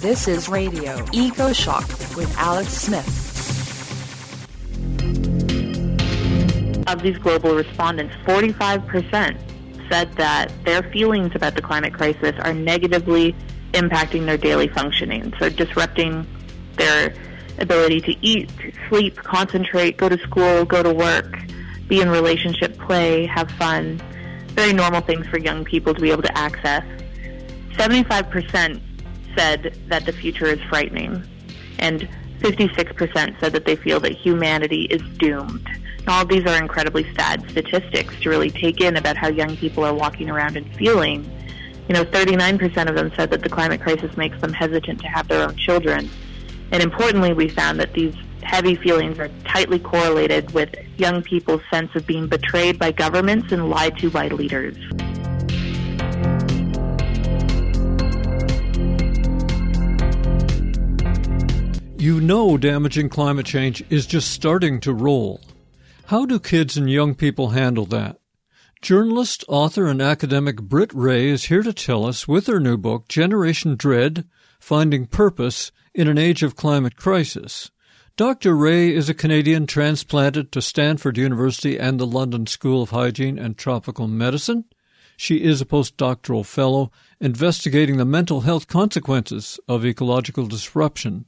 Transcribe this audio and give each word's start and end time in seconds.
This 0.00 0.28
is 0.28 0.48
Radio 0.48 0.96
EcoShock 1.08 2.16
with 2.16 2.34
Alex 2.38 2.68
Smith. 2.72 3.06
Of 6.88 7.02
these 7.02 7.18
global 7.18 7.54
respondents, 7.54 8.14
45% 8.24 9.38
said 9.90 10.10
that 10.14 10.50
their 10.64 10.82
feelings 10.84 11.32
about 11.34 11.54
the 11.54 11.60
climate 11.60 11.92
crisis 11.92 12.32
are 12.38 12.54
negatively 12.54 13.36
impacting 13.72 14.24
their 14.24 14.38
daily 14.38 14.68
functioning, 14.68 15.34
so 15.38 15.50
disrupting 15.50 16.26
their 16.76 17.12
ability 17.58 18.00
to 18.00 18.16
eat, 18.26 18.50
sleep, 18.88 19.16
concentrate, 19.16 19.98
go 19.98 20.08
to 20.08 20.16
school, 20.20 20.64
go 20.64 20.82
to 20.82 20.94
work, 20.94 21.38
be 21.88 22.00
in 22.00 22.08
relationship, 22.08 22.78
play, 22.78 23.26
have 23.26 23.50
fun. 23.50 24.00
Very 24.54 24.72
normal 24.72 25.02
things 25.02 25.26
for 25.26 25.38
young 25.38 25.62
people 25.62 25.92
to 25.92 26.00
be 26.00 26.10
able 26.10 26.22
to 26.22 26.38
access. 26.38 26.84
75% 27.72 28.80
said 29.36 29.78
that 29.88 30.06
the 30.06 30.12
future 30.12 30.46
is 30.46 30.60
frightening, 30.68 31.22
and 31.78 32.08
56% 32.38 33.40
said 33.40 33.52
that 33.52 33.64
they 33.64 33.76
feel 33.76 34.00
that 34.00 34.12
humanity 34.12 34.84
is 34.84 35.02
doomed. 35.18 35.66
And 35.98 36.08
all 36.08 36.24
these 36.24 36.46
are 36.46 36.56
incredibly 36.56 37.12
sad 37.14 37.48
statistics 37.50 38.18
to 38.20 38.30
really 38.30 38.50
take 38.50 38.80
in 38.80 38.96
about 38.96 39.16
how 39.16 39.28
young 39.28 39.56
people 39.56 39.84
are 39.84 39.94
walking 39.94 40.30
around 40.30 40.56
and 40.56 40.74
feeling. 40.76 41.24
You 41.88 41.94
know, 41.94 42.04
39% 42.04 42.88
of 42.88 42.94
them 42.94 43.12
said 43.16 43.30
that 43.30 43.42
the 43.42 43.48
climate 43.48 43.80
crisis 43.80 44.16
makes 44.16 44.40
them 44.40 44.52
hesitant 44.52 45.00
to 45.00 45.08
have 45.08 45.28
their 45.28 45.46
own 45.46 45.56
children. 45.56 46.08
And 46.72 46.82
importantly, 46.82 47.32
we 47.32 47.48
found 47.48 47.78
that 47.80 47.92
these 47.92 48.14
heavy 48.42 48.74
feelings 48.74 49.18
are 49.18 49.28
tightly 49.44 49.78
correlated 49.78 50.50
with 50.52 50.74
young 50.96 51.22
people's 51.22 51.62
sense 51.70 51.94
of 51.94 52.06
being 52.06 52.26
betrayed 52.26 52.78
by 52.78 52.92
governments 52.92 53.52
and 53.52 53.68
lied 53.68 53.98
to 53.98 54.10
by 54.10 54.28
leaders. 54.28 54.76
You 62.00 62.18
know 62.18 62.56
damaging 62.56 63.10
climate 63.10 63.44
change 63.44 63.84
is 63.90 64.06
just 64.06 64.30
starting 64.30 64.80
to 64.80 64.94
roll. 64.94 65.42
How 66.06 66.24
do 66.24 66.40
kids 66.40 66.78
and 66.78 66.90
young 66.90 67.14
people 67.14 67.50
handle 67.50 67.84
that? 67.86 68.18
Journalist, 68.80 69.44
author, 69.48 69.84
and 69.84 70.00
academic 70.00 70.62
Britt 70.62 70.94
Wray 70.94 71.28
is 71.28 71.44
here 71.44 71.62
to 71.62 71.74
tell 71.74 72.06
us 72.06 72.26
with 72.26 72.46
her 72.46 72.58
new 72.58 72.78
book, 72.78 73.06
Generation 73.08 73.76
Dread 73.76 74.26
Finding 74.58 75.08
Purpose 75.08 75.72
in 75.92 76.08
an 76.08 76.16
Age 76.16 76.42
of 76.42 76.56
Climate 76.56 76.96
Crisis. 76.96 77.70
Dr. 78.16 78.56
Wray 78.56 78.94
is 78.94 79.10
a 79.10 79.14
Canadian 79.14 79.66
transplanted 79.66 80.52
to 80.52 80.62
Stanford 80.62 81.18
University 81.18 81.78
and 81.78 82.00
the 82.00 82.06
London 82.06 82.46
School 82.46 82.82
of 82.82 82.90
Hygiene 82.90 83.38
and 83.38 83.58
Tropical 83.58 84.08
Medicine. 84.08 84.64
She 85.18 85.44
is 85.44 85.60
a 85.60 85.66
postdoctoral 85.66 86.46
fellow 86.46 86.90
investigating 87.20 87.98
the 87.98 88.06
mental 88.06 88.40
health 88.40 88.68
consequences 88.68 89.60
of 89.68 89.84
ecological 89.84 90.46
disruption 90.46 91.26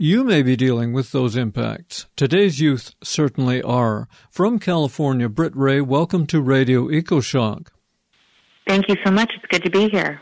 you 0.00 0.22
may 0.22 0.42
be 0.42 0.54
dealing 0.54 0.92
with 0.92 1.10
those 1.10 1.34
impacts. 1.34 2.06
Today's 2.14 2.60
youth 2.60 2.94
certainly 3.02 3.60
are. 3.62 4.08
From 4.30 4.60
California, 4.60 5.28
Britt 5.28 5.56
Wray, 5.56 5.80
welcome 5.80 6.24
to 6.28 6.40
Radio 6.40 6.86
EcoShock. 6.86 7.66
Thank 8.68 8.88
you 8.88 8.94
so 9.04 9.10
much. 9.10 9.32
It's 9.34 9.46
good 9.46 9.64
to 9.64 9.70
be 9.70 9.88
here. 9.88 10.20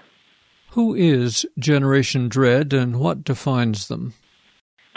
Who 0.70 0.94
is 0.94 1.44
Generation 1.58 2.30
Dread 2.30 2.72
and 2.72 2.98
what 2.98 3.22
defines 3.22 3.88
them? 3.88 4.14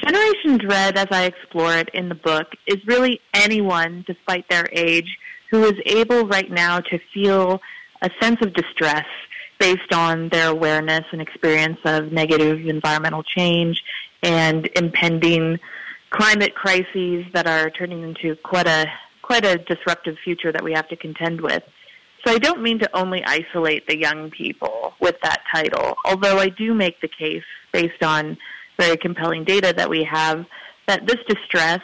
Generation 0.02 0.58
Dread, 0.58 0.98
as 0.98 1.08
I 1.12 1.26
explore 1.26 1.76
it 1.76 1.90
in 1.94 2.08
the 2.08 2.16
book, 2.16 2.48
is 2.66 2.78
really 2.88 3.20
anyone, 3.34 4.06
despite 4.08 4.48
their 4.50 4.66
age, 4.72 5.18
who 5.52 5.66
is 5.66 5.74
able 5.86 6.26
right 6.26 6.50
now 6.50 6.80
to 6.80 7.00
feel 7.14 7.60
a 8.02 8.10
sense 8.22 8.38
of 8.42 8.54
distress 8.54 9.06
based 9.60 9.94
on 9.94 10.30
their 10.30 10.48
awareness 10.48 11.04
and 11.12 11.22
experience 11.22 11.80
of 11.84 12.14
negative 12.14 12.66
environmental 12.66 13.24
change 13.24 13.84
and 14.24 14.70
impending 14.76 15.60
climate 16.10 16.56
crises 16.56 17.26
that 17.34 17.48
are 17.48 17.70
turning 17.70 18.04
into 18.04 18.36
quite 18.38 18.68
a 18.68 18.86
quite 19.22 19.46
a 19.46 19.58
disruptive 19.58 20.18
future 20.24 20.52
that 20.52 20.64
we 20.64 20.74
have 20.74 20.88
to 20.90 20.96
contend 20.96 21.40
with. 21.40 21.62
So 22.26 22.34
I 22.34 22.40
don't 22.40 22.62
mean 22.62 22.80
to 22.80 22.98
only 22.98 23.24
isolate 23.24 23.88
the 23.88 23.98
young 23.98 24.32
people 24.32 24.94
with 25.00 25.16
that 25.22 25.44
title, 25.54 25.96
although 26.04 26.40
I 26.40 26.50
do 26.50 26.74
make 26.74 27.00
the 27.00 27.08
case 27.08 27.44
based 27.72 28.04
on 28.04 28.38
very 28.80 28.98
compelling 28.98 29.44
data 29.44 29.74
that 29.78 29.90
we 29.90 30.04
have 30.04 30.46
that 30.88 31.06
this 31.06 31.20
distress 31.28 31.82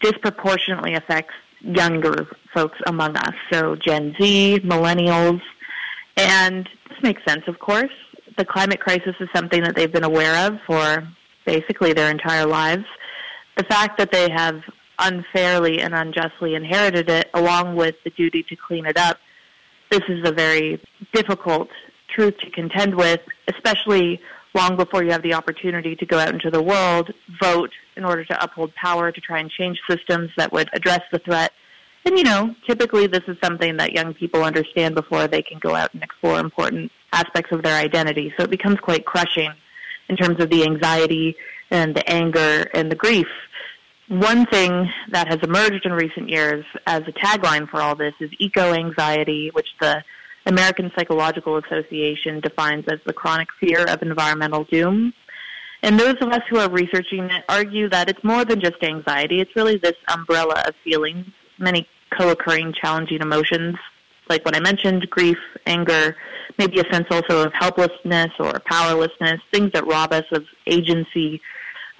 disproportionately 0.00 0.94
affects 0.94 1.34
younger 1.60 2.26
folks 2.54 2.78
among 2.86 3.16
us, 3.16 3.34
so 3.52 3.76
Gen 3.76 4.14
Z, 4.18 4.60
millennials, 4.64 5.40
and 6.16 6.68
this 6.88 7.02
makes 7.02 7.22
sense, 7.24 7.42
of 7.46 7.58
course. 7.58 7.92
The 8.38 8.44
climate 8.44 8.80
crisis 8.80 9.14
is 9.20 9.28
something 9.34 9.62
that 9.62 9.74
they've 9.76 9.92
been 9.92 10.04
aware 10.04 10.46
of 10.46 10.58
for 10.66 11.06
basically 11.46 11.92
their 11.92 12.10
entire 12.10 12.44
lives. 12.44 12.84
The 13.56 13.64
fact 13.64 13.98
that 13.98 14.12
they 14.12 14.28
have 14.30 14.60
unfairly 14.98 15.80
and 15.80 15.94
unjustly 15.94 16.54
inherited 16.54 17.08
it, 17.08 17.30
along 17.32 17.76
with 17.76 17.94
the 18.04 18.10
duty 18.10 18.42
to 18.48 18.56
clean 18.56 18.86
it 18.86 18.98
up, 18.98 19.18
this 19.90 20.02
is 20.08 20.28
a 20.28 20.32
very 20.32 20.82
difficult 21.14 21.68
truth 22.14 22.34
to 22.38 22.50
contend 22.50 22.94
with, 22.94 23.20
especially 23.48 24.20
long 24.54 24.76
before 24.76 25.04
you 25.04 25.10
have 25.10 25.22
the 25.22 25.34
opportunity 25.34 25.94
to 25.94 26.06
go 26.06 26.18
out 26.18 26.32
into 26.32 26.50
the 26.50 26.62
world, 26.62 27.12
vote 27.40 27.70
in 27.96 28.04
order 28.04 28.24
to 28.24 28.42
uphold 28.42 28.74
power, 28.74 29.12
to 29.12 29.20
try 29.20 29.38
and 29.38 29.50
change 29.50 29.78
systems 29.88 30.30
that 30.36 30.52
would 30.52 30.68
address 30.72 31.02
the 31.12 31.18
threat. 31.18 31.52
And, 32.04 32.16
you 32.16 32.24
know, 32.24 32.54
typically 32.66 33.06
this 33.06 33.22
is 33.28 33.36
something 33.42 33.76
that 33.76 33.92
young 33.92 34.14
people 34.14 34.42
understand 34.42 34.94
before 34.94 35.28
they 35.28 35.42
can 35.42 35.58
go 35.58 35.74
out 35.74 35.92
and 35.92 36.02
explore 36.02 36.38
important 36.38 36.90
aspects 37.12 37.52
of 37.52 37.62
their 37.62 37.78
identity. 37.78 38.32
So 38.36 38.44
it 38.44 38.50
becomes 38.50 38.78
quite 38.80 39.04
crushing 39.04 39.52
in 40.08 40.16
terms 40.16 40.40
of 40.40 40.50
the 40.50 40.64
anxiety 40.64 41.36
and 41.70 41.94
the 41.94 42.08
anger 42.10 42.66
and 42.74 42.90
the 42.90 42.96
grief. 42.96 43.26
One 44.08 44.46
thing 44.46 44.88
that 45.10 45.26
has 45.28 45.38
emerged 45.42 45.84
in 45.84 45.92
recent 45.92 46.28
years 46.28 46.64
as 46.86 47.02
a 47.08 47.12
tagline 47.12 47.68
for 47.68 47.80
all 47.82 47.96
this 47.96 48.14
is 48.20 48.30
eco 48.38 48.72
anxiety, 48.72 49.50
which 49.52 49.66
the 49.80 50.04
American 50.46 50.92
Psychological 50.96 51.56
Association 51.58 52.40
defines 52.40 52.84
as 52.88 53.00
the 53.04 53.12
chronic 53.12 53.48
fear 53.58 53.84
of 53.84 54.02
environmental 54.02 54.62
doom. 54.64 55.12
And 55.82 55.98
those 55.98 56.14
of 56.20 56.28
us 56.28 56.42
who 56.48 56.58
are 56.58 56.70
researching 56.70 57.24
it 57.24 57.44
argue 57.48 57.88
that 57.90 58.08
it's 58.08 58.22
more 58.22 58.44
than 58.44 58.60
just 58.60 58.82
anxiety. 58.82 59.40
It's 59.40 59.54
really 59.56 59.76
this 59.76 59.96
umbrella 60.08 60.62
of 60.66 60.74
feelings, 60.84 61.26
many 61.58 61.88
co-occurring 62.16 62.74
challenging 62.80 63.20
emotions, 63.20 63.76
like 64.28 64.44
what 64.44 64.56
I 64.56 64.60
mentioned, 64.60 65.08
grief, 65.10 65.38
anger, 65.66 66.16
maybe 66.58 66.80
a 66.80 66.92
sense 66.92 67.06
also 67.10 67.46
of 67.46 67.52
helplessness 67.52 68.32
or 68.38 68.52
powerlessness, 68.64 69.40
things 69.52 69.72
that 69.72 69.86
rob 69.86 70.12
us 70.12 70.24
of 70.32 70.44
agency 70.66 71.40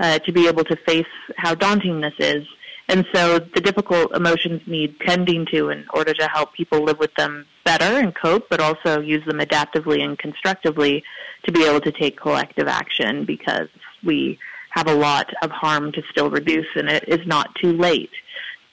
uh, 0.01 0.19
to 0.21 0.33
be 0.33 0.49
able 0.49 0.65
to 0.65 0.77
face 0.87 1.07
how 1.37 1.55
daunting 1.55 2.01
this 2.01 2.15
is. 2.19 2.47
And 2.89 3.05
so 3.13 3.41
the 3.41 3.61
difficult 3.61 4.15
emotions 4.15 4.63
need 4.67 5.01
tending 5.01 5.47
to 5.47 5.71
in 5.71 5.87
order 5.93 6.15
to 6.15 6.29
help 6.29 6.53
people 6.53 6.85
live 6.85 6.99
with 6.99 7.13
them 7.15 7.47
better 7.65 7.99
and 7.99 8.15
cope, 8.15 8.49
but 8.49 8.61
also 8.61 9.01
use 9.01 9.25
them 9.27 9.39
adaptively 9.39 10.05
and 10.05 10.17
constructively 10.19 11.03
to 11.45 11.53
be 11.53 11.65
able 11.65 11.81
to 11.81 11.91
take 11.91 12.19
collective 12.19 12.69
action 12.69 13.25
because 13.25 13.69
we 14.05 14.39
have 14.71 14.87
a 14.89 14.95
lot 14.95 15.33
of 15.43 15.51
harm 15.51 15.91
to 15.91 16.03
still 16.11 16.31
reduce 16.31 16.67
and 16.77 16.89
it 16.89 17.05
is 17.09 17.27
not 17.27 17.55
too 17.57 17.73
late 17.73 18.11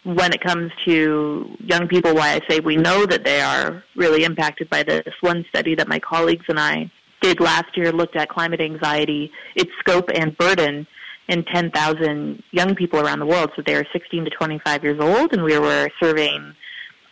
when 0.03 0.33
it 0.33 0.41
comes 0.41 0.71
to 0.85 1.55
young 1.59 1.87
people, 1.87 2.13
why 2.13 2.33
I 2.33 2.41
say 2.49 2.59
we 2.59 2.75
know 2.75 3.05
that 3.05 3.23
they 3.23 3.41
are 3.41 3.83
really 3.95 4.23
impacted 4.23 4.69
by 4.69 4.83
this. 4.83 5.07
One 5.21 5.45
study 5.49 5.75
that 5.75 5.87
my 5.87 5.99
colleagues 5.99 6.45
and 6.49 6.59
I 6.59 6.91
did 7.21 7.39
last 7.39 7.77
year 7.77 7.91
looked 7.91 8.15
at 8.15 8.29
climate 8.29 8.59
anxiety, 8.59 9.31
its 9.55 9.71
scope 9.79 10.09
and 10.13 10.37
burden 10.37 10.85
in 11.29 11.45
10,000 11.45 12.43
young 12.51 12.75
people 12.75 12.99
around 12.99 13.19
the 13.19 13.25
world. 13.25 13.51
So 13.55 13.63
they 13.65 13.75
are 13.75 13.85
16 13.93 14.25
to 14.25 14.29
25 14.29 14.83
years 14.83 14.99
old, 14.99 15.31
and 15.31 15.41
we 15.43 15.57
were 15.57 15.89
surveying 16.01 16.53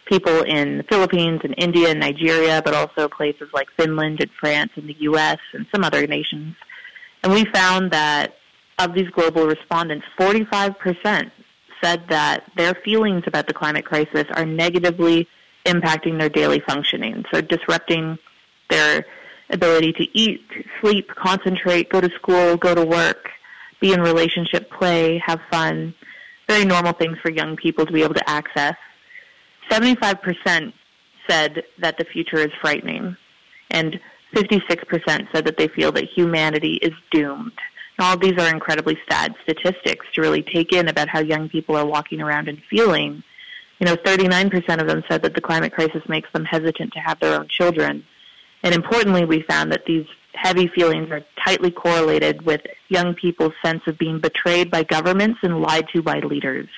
people 0.06 0.42
in 0.42 0.80
the 0.80 0.84
Philippines 0.84 1.40
and 1.46 1.56
India 1.58 1.90
and 1.90 2.00
Nigeria, 2.00 2.62
but 2.64 2.74
also 2.74 3.08
places 3.08 3.50
like 3.54 3.68
Finland 3.78 4.20
and 4.20 4.30
France 4.38 4.72
and 4.76 4.90
the 4.90 4.98
U.S. 5.00 5.40
and 5.54 5.66
some 5.74 5.86
other 5.86 6.06
nations. 6.06 6.56
And 7.24 7.32
we 7.32 7.46
found 7.54 7.92
that 7.92 8.36
of 8.80 8.94
these 8.94 9.10
global 9.12 9.48
respondents, 9.48 10.06
45% 10.20 11.32
said 11.84 12.04
that 12.10 12.44
their 12.56 12.74
feelings 12.86 13.24
about 13.28 13.48
the 13.48 13.54
climate 13.54 13.86
crisis 13.86 14.26
are 14.34 14.46
negatively 14.46 15.28
impacting 15.66 16.20
their 16.20 16.30
daily 16.30 16.60
functioning. 16.60 17.24
So 17.32 17.42
disrupting 17.42 18.18
their 18.70 19.06
ability 19.50 19.94
to 19.94 20.18
eat, 20.18 20.42
sleep, 20.82 21.10
concentrate, 21.16 21.90
go 21.90 22.02
to 22.02 22.10
school, 22.16 22.58
go 22.58 22.74
to 22.74 22.86
work, 22.86 23.30
be 23.80 23.94
in 23.94 24.02
relationship, 24.02 24.72
play, 24.72 25.22
have 25.26 25.40
fun. 25.52 25.94
Very 26.48 26.66
normal 26.66 26.94
things 26.94 27.18
for 27.22 27.32
young 27.32 27.56
people 27.56 27.86
to 27.86 27.92
be 27.92 28.04
able 28.04 28.14
to 28.16 28.30
access. 28.30 28.76
75% 29.70 30.74
said 31.30 31.64
that 31.80 31.98
the 31.98 32.06
future 32.06 32.38
is 32.38 32.52
frightening. 32.62 33.16
And 33.70 34.00
56% 34.36 35.28
said 35.34 35.46
that 35.46 35.58
they 35.58 35.68
feel 35.68 35.92
that 35.94 36.06
humanity 36.06 36.74
is 36.82 36.94
doomed 37.12 37.54
all 38.02 38.18
these 38.18 38.38
are 38.38 38.50
incredibly 38.50 38.98
sad 39.10 39.34
statistics 39.44 40.06
to 40.14 40.22
really 40.22 40.42
take 40.42 40.74
in 40.74 40.88
about 40.88 41.08
how 41.08 41.20
young 41.20 41.48
people 41.50 41.76
are 41.76 41.86
walking 41.86 42.20
around 42.20 42.48
and 42.48 42.62
feeling. 42.70 43.24
You 43.80 43.86
know, 43.86 43.96
39% 43.96 44.82
of 44.82 44.88
them 44.88 45.04
said 45.10 45.22
that 45.24 45.36
the 45.36 45.42
climate 45.42 45.74
crisis 45.74 46.02
makes 46.08 46.30
them 46.34 46.46
hesitant 46.46 46.94
to 46.94 47.00
have 47.00 47.20
their 47.20 47.40
own 47.40 47.48
children. 47.48 48.04
And 48.64 48.76
importantly, 48.76 49.26
we 49.26 49.44
found 49.44 49.72
that 49.72 49.86
these 49.86 50.06
heavy 50.34 50.68
feelings 50.68 51.10
are 51.12 51.22
tightly 51.44 51.72
correlated 51.72 52.44
with 52.44 52.62
young 52.90 53.14
people's 53.16 53.54
sense 53.64 53.82
of 53.88 53.98
being 53.98 54.20
betrayed 54.20 54.72
by 54.72 54.84
governments 54.84 55.40
and 55.44 55.62
lied 55.62 55.88
to 55.94 56.02
by 56.02 56.20
leaders. 56.20 56.70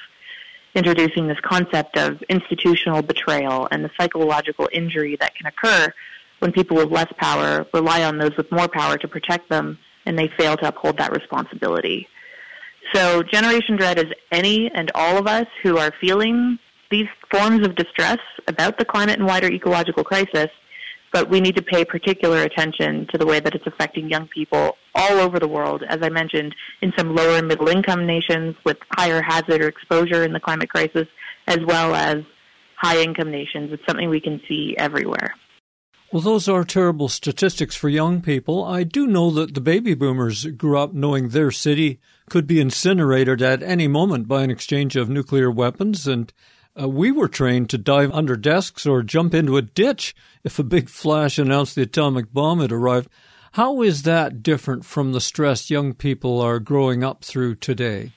Introducing 0.76 1.28
this 1.28 1.40
concept 1.42 1.98
of 1.98 2.22
institutional 2.30 3.02
betrayal 3.02 3.68
and 3.72 3.84
the 3.84 3.92
psychological 4.00 4.68
injury 4.72 5.16
that 5.20 5.36
can 5.36 5.46
occur 5.46 5.94
when 6.40 6.52
people 6.52 6.78
with 6.78 6.92
less 6.92 7.12
power 7.18 7.66
rely 7.74 8.04
on 8.04 8.18
those 8.18 8.36
with 8.36 8.52
more 8.52 8.68
power 8.68 8.98
to 8.98 9.08
protect 9.08 9.50
them 9.50 9.78
and 10.06 10.18
they 10.18 10.30
fail 10.38 10.58
to 10.58 10.68
uphold 10.68 10.98
that 10.98 11.12
responsibility. 11.12 12.08
So 12.94 13.24
Generation 13.24 13.78
Dread 13.78 13.98
is 13.98 14.12
any 14.32 14.70
and 14.74 14.92
all 14.94 15.18
of 15.18 15.28
us 15.28 15.48
who 15.64 15.78
are 15.78 15.94
feeling 16.00 16.60
these 16.92 17.08
forms 17.32 17.66
of 17.66 17.76
distress 17.76 18.20
about 18.48 18.78
the 18.78 18.86
climate 18.86 19.18
and 19.18 19.28
wider 19.28 19.48
ecological 19.48 20.04
crisis, 20.04 20.50
but 21.12 21.30
we 21.30 21.42
need 21.42 21.56
to 21.56 21.64
pay 21.64 21.86
particular 21.86 22.44
attention 22.44 23.08
to 23.12 23.18
the 23.18 23.26
way 23.26 23.40
that 23.40 23.56
it's 23.56 23.66
affecting 23.66 24.10
young 24.10 24.28
people 24.28 24.78
all 24.96 25.20
over 25.20 25.40
the 25.40 25.48
world, 25.48 25.84
as 25.88 26.00
I 26.02 26.10
mentioned, 26.10 26.54
in 26.82 26.92
some 26.98 27.16
lower 27.16 27.38
and 27.38 27.48
middle 27.48 27.68
income 27.68 28.06
nations 28.06 28.56
with 28.64 28.78
higher 28.96 29.22
hazard 29.22 29.62
or 29.62 29.68
exposure 29.68 30.24
in 30.24 30.34
the 30.34 30.40
climate 30.40 30.70
crisis, 30.70 31.08
as 31.48 31.60
well 31.66 31.96
as 31.96 32.18
high 32.78 33.02
income 33.02 33.32
nations. 33.32 33.72
It's 33.72 33.86
something 33.88 34.10
we 34.10 34.22
can 34.22 34.42
see 34.48 34.76
everywhere. 34.78 35.36
Well, 36.14 36.22
those 36.22 36.48
are 36.48 36.64
terrible 36.64 37.10
statistics 37.10 37.76
for 37.76 37.90
young 37.90 38.22
people. 38.22 38.64
I 38.64 38.84
do 38.84 39.08
know 39.08 39.32
that 39.32 39.56
the 39.56 39.60
baby 39.60 39.96
boomers 39.96 40.46
grew 40.46 40.78
up 40.78 40.94
knowing 40.94 41.30
their 41.30 41.50
city 41.50 42.00
could 42.30 42.46
be 42.46 42.62
incinerated 42.62 43.42
at 43.42 43.64
any 43.64 43.88
moment 43.88 44.28
by 44.28 44.44
an 44.44 44.52
exchange 44.52 44.96
of 44.96 45.10
nuclear 45.10 45.50
weapons, 45.50 46.08
and 46.08 46.32
uh, 46.80 46.88
we 46.88 47.12
were 47.12 47.28
trained 47.28 47.72
to 47.72 47.80
dive 47.80 48.12
under 48.12 48.36
desks 48.36 48.86
or 48.86 49.02
jump 49.02 49.34
into 49.34 49.58
a 49.58 49.64
ditch 49.64 50.16
if 50.44 50.60
a 50.60 50.64
big 50.64 50.88
flash 50.88 51.40
announced 51.40 51.74
the 51.74 51.82
atomic 51.82 52.32
bomb 52.32 52.60
had 52.60 52.72
arrived. 52.72 53.10
How 53.54 53.82
is 53.82 54.04
that 54.04 54.44
different 54.44 54.86
from 54.86 55.14
the 55.14 55.20
stress 55.20 55.72
young 55.72 55.96
people 55.96 56.40
are 56.40 56.60
growing 56.60 57.04
up 57.04 57.24
through 57.24 57.56
today? 57.56 58.12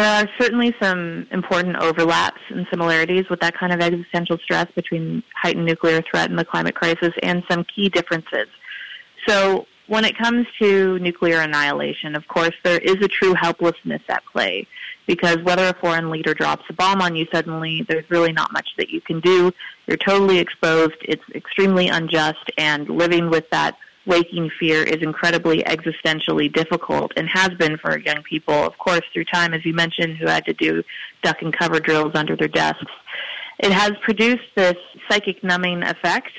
There 0.00 0.08
are 0.08 0.30
certainly 0.40 0.74
some 0.80 1.26
important 1.30 1.76
overlaps 1.76 2.40
and 2.48 2.66
similarities 2.70 3.28
with 3.28 3.38
that 3.40 3.52
kind 3.52 3.70
of 3.70 3.82
existential 3.82 4.38
stress 4.38 4.66
between 4.74 5.22
heightened 5.36 5.66
nuclear 5.66 6.00
threat 6.10 6.30
and 6.30 6.38
the 6.38 6.44
climate 6.46 6.74
crisis 6.74 7.12
and 7.22 7.42
some 7.50 7.64
key 7.64 7.90
differences. 7.90 8.46
So 9.28 9.66
when 9.88 10.06
it 10.06 10.16
comes 10.16 10.46
to 10.58 10.98
nuclear 11.00 11.40
annihilation, 11.40 12.16
of 12.16 12.26
course, 12.28 12.54
there 12.64 12.78
is 12.78 12.96
a 13.02 13.08
true 13.08 13.34
helplessness 13.34 14.00
at 14.08 14.22
play 14.32 14.66
because 15.06 15.36
whether 15.42 15.66
a 15.68 15.74
foreign 15.74 16.08
leader 16.08 16.32
drops 16.32 16.64
a 16.70 16.72
bomb 16.72 17.02
on 17.02 17.14
you 17.14 17.26
suddenly, 17.30 17.84
there's 17.86 18.08
really 18.08 18.32
not 18.32 18.54
much 18.54 18.70
that 18.78 18.88
you 18.88 19.02
can 19.02 19.20
do. 19.20 19.52
You're 19.86 19.98
totally 19.98 20.38
exposed. 20.38 20.96
It's 21.02 21.28
extremely 21.34 21.88
unjust 21.88 22.50
and 22.56 22.88
living 22.88 23.28
with 23.28 23.50
that 23.50 23.76
waking 24.10 24.50
fear 24.58 24.82
is 24.82 25.00
incredibly 25.00 25.58
existentially 25.62 26.52
difficult 26.52 27.12
and 27.16 27.28
has 27.28 27.50
been 27.50 27.78
for 27.78 27.98
young 27.98 28.22
people, 28.22 28.54
of 28.54 28.76
course, 28.76 29.02
through 29.12 29.24
time, 29.24 29.54
as 29.54 29.64
you 29.64 29.72
mentioned, 29.72 30.18
who 30.18 30.26
had 30.26 30.44
to 30.44 30.52
do 30.52 30.82
duck 31.22 31.40
and 31.40 31.56
cover 31.56 31.78
drills 31.80 32.12
under 32.14 32.36
their 32.36 32.48
desks. 32.48 32.92
It 33.60 33.72
has 33.72 33.92
produced 34.02 34.48
this 34.56 34.76
psychic 35.08 35.42
numbing 35.44 35.82
effect 35.84 36.32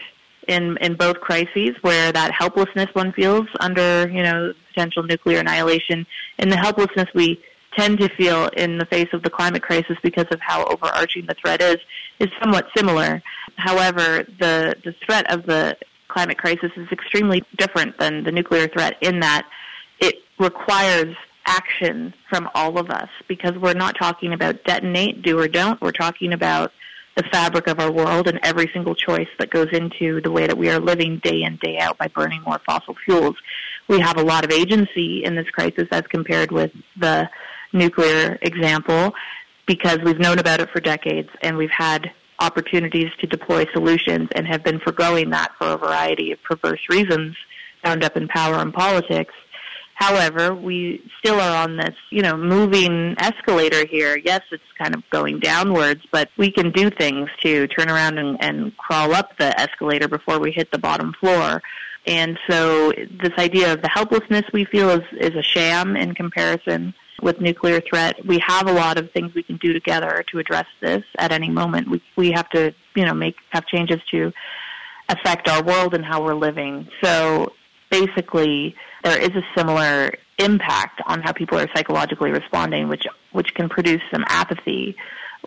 in 0.47 0.77
in 0.81 0.95
both 0.95 1.19
crises 1.21 1.71
where 1.81 2.11
that 2.11 2.31
helplessness 2.31 2.89
one 2.93 3.11
feels 3.13 3.47
under, 3.59 4.09
you 4.09 4.23
know, 4.23 4.53
potential 4.73 5.03
nuclear 5.03 5.39
annihilation 5.39 6.05
and 6.39 6.51
the 6.51 6.57
helplessness 6.57 7.07
we 7.15 7.41
tend 7.77 7.99
to 7.99 8.09
feel 8.09 8.47
in 8.57 8.77
the 8.77 8.85
face 8.85 9.07
of 9.13 9.23
the 9.23 9.29
climate 9.29 9.61
crisis 9.61 9.97
because 10.03 10.25
of 10.31 10.39
how 10.41 10.65
overarching 10.65 11.25
the 11.25 11.35
threat 11.35 11.61
is 11.61 11.77
is 12.19 12.29
somewhat 12.41 12.67
similar. 12.75 13.21
However, 13.55 14.25
the 14.39 14.75
the 14.83 14.93
threat 15.05 15.31
of 15.31 15.45
the 15.45 15.77
climate 16.11 16.37
crisis 16.37 16.71
is 16.75 16.87
extremely 16.91 17.43
different 17.57 17.97
than 17.97 18.23
the 18.23 18.31
nuclear 18.31 18.67
threat 18.67 18.97
in 19.01 19.19
that 19.21 19.47
it 19.99 20.15
requires 20.39 21.15
action 21.45 22.13
from 22.29 22.49
all 22.53 22.77
of 22.77 22.89
us 22.89 23.09
because 23.27 23.57
we're 23.57 23.73
not 23.73 23.95
talking 23.97 24.33
about 24.33 24.63
detonate, 24.63 25.21
do 25.21 25.39
or 25.39 25.47
don't. 25.47 25.81
We're 25.81 25.91
talking 25.91 26.33
about 26.33 26.71
the 27.15 27.23
fabric 27.23 27.67
of 27.67 27.79
our 27.79 27.91
world 27.91 28.27
and 28.27 28.39
every 28.43 28.69
single 28.73 28.95
choice 28.95 29.27
that 29.37 29.49
goes 29.49 29.67
into 29.71 30.21
the 30.21 30.31
way 30.31 30.47
that 30.47 30.57
we 30.57 30.69
are 30.69 30.79
living 30.79 31.19
day 31.19 31.43
in, 31.43 31.57
day 31.57 31.77
out 31.77 31.97
by 31.97 32.07
burning 32.07 32.41
more 32.43 32.59
fossil 32.65 32.95
fuels. 33.05 33.35
We 33.87 33.99
have 33.99 34.17
a 34.17 34.23
lot 34.23 34.45
of 34.45 34.51
agency 34.51 35.23
in 35.23 35.35
this 35.35 35.49
crisis 35.49 35.87
as 35.91 36.03
compared 36.09 36.51
with 36.51 36.71
the 36.97 37.29
nuclear 37.73 38.37
example 38.41 39.13
because 39.65 39.99
we've 39.99 40.19
known 40.19 40.39
about 40.39 40.61
it 40.61 40.69
for 40.69 40.79
decades 40.79 41.29
and 41.41 41.57
we've 41.57 41.71
had 41.71 42.11
opportunities 42.41 43.09
to 43.19 43.27
deploy 43.27 43.65
solutions 43.71 44.27
and 44.35 44.47
have 44.47 44.63
been 44.63 44.79
foregoing 44.79 45.29
that 45.29 45.51
for 45.57 45.67
a 45.67 45.77
variety 45.77 46.31
of 46.31 46.41
perverse 46.43 46.81
reasons 46.89 47.35
bound 47.83 48.03
up 48.03 48.17
in 48.17 48.27
power 48.27 48.55
and 48.55 48.73
politics. 48.73 49.33
However, 49.95 50.55
we 50.55 51.03
still 51.19 51.39
are 51.39 51.63
on 51.63 51.77
this, 51.77 51.95
you 52.09 52.23
know, 52.23 52.35
moving 52.35 53.15
escalator 53.19 53.85
here. 53.85 54.17
Yes, 54.17 54.41
it's 54.51 54.63
kind 54.75 54.95
of 54.95 55.03
going 55.11 55.39
downwards, 55.39 56.01
but 56.11 56.29
we 56.37 56.51
can 56.51 56.71
do 56.71 56.89
things 56.89 57.29
to 57.43 57.67
turn 57.67 57.89
around 57.89 58.17
and, 58.17 58.43
and 58.43 58.75
crawl 58.77 59.13
up 59.13 59.37
the 59.37 59.57
escalator 59.59 60.07
before 60.07 60.39
we 60.39 60.51
hit 60.51 60.71
the 60.71 60.79
bottom 60.79 61.13
floor. 61.19 61.61
And 62.07 62.39
so 62.49 62.91
this 62.91 63.33
idea 63.37 63.73
of 63.73 63.83
the 63.83 63.89
helplessness 63.89 64.43
we 64.51 64.65
feel 64.65 64.89
is, 64.89 65.03
is 65.19 65.35
a 65.35 65.43
sham 65.43 65.95
in 65.95 66.15
comparison 66.15 66.95
with 67.21 67.39
nuclear 67.39 67.81
threat. 67.81 68.25
We 68.25 68.39
have 68.39 68.67
a 68.67 68.73
lot 68.73 68.97
of 68.97 69.11
things 69.11 69.33
we 69.33 69.43
can 69.43 69.57
do 69.57 69.73
together 69.73 70.23
to 70.31 70.39
address 70.39 70.65
this 70.81 71.03
at 71.17 71.31
any 71.31 71.49
moment. 71.49 71.89
We 71.89 72.01
we 72.15 72.31
have 72.31 72.49
to, 72.49 72.73
you 72.95 73.05
know, 73.05 73.13
make 73.13 73.35
have 73.49 73.65
changes 73.67 73.99
to 74.11 74.31
affect 75.09 75.47
our 75.47 75.63
world 75.63 75.93
and 75.93 76.05
how 76.05 76.23
we're 76.23 76.35
living. 76.35 76.87
So 77.03 77.53
basically 77.91 78.75
there 79.03 79.21
is 79.21 79.29
a 79.35 79.43
similar 79.55 80.13
impact 80.39 81.01
on 81.05 81.21
how 81.21 81.33
people 81.33 81.59
are 81.59 81.67
psychologically 81.75 82.31
responding 82.31 82.87
which 82.87 83.05
which 83.31 83.53
can 83.53 83.69
produce 83.69 84.01
some 84.11 84.23
apathy 84.27 84.95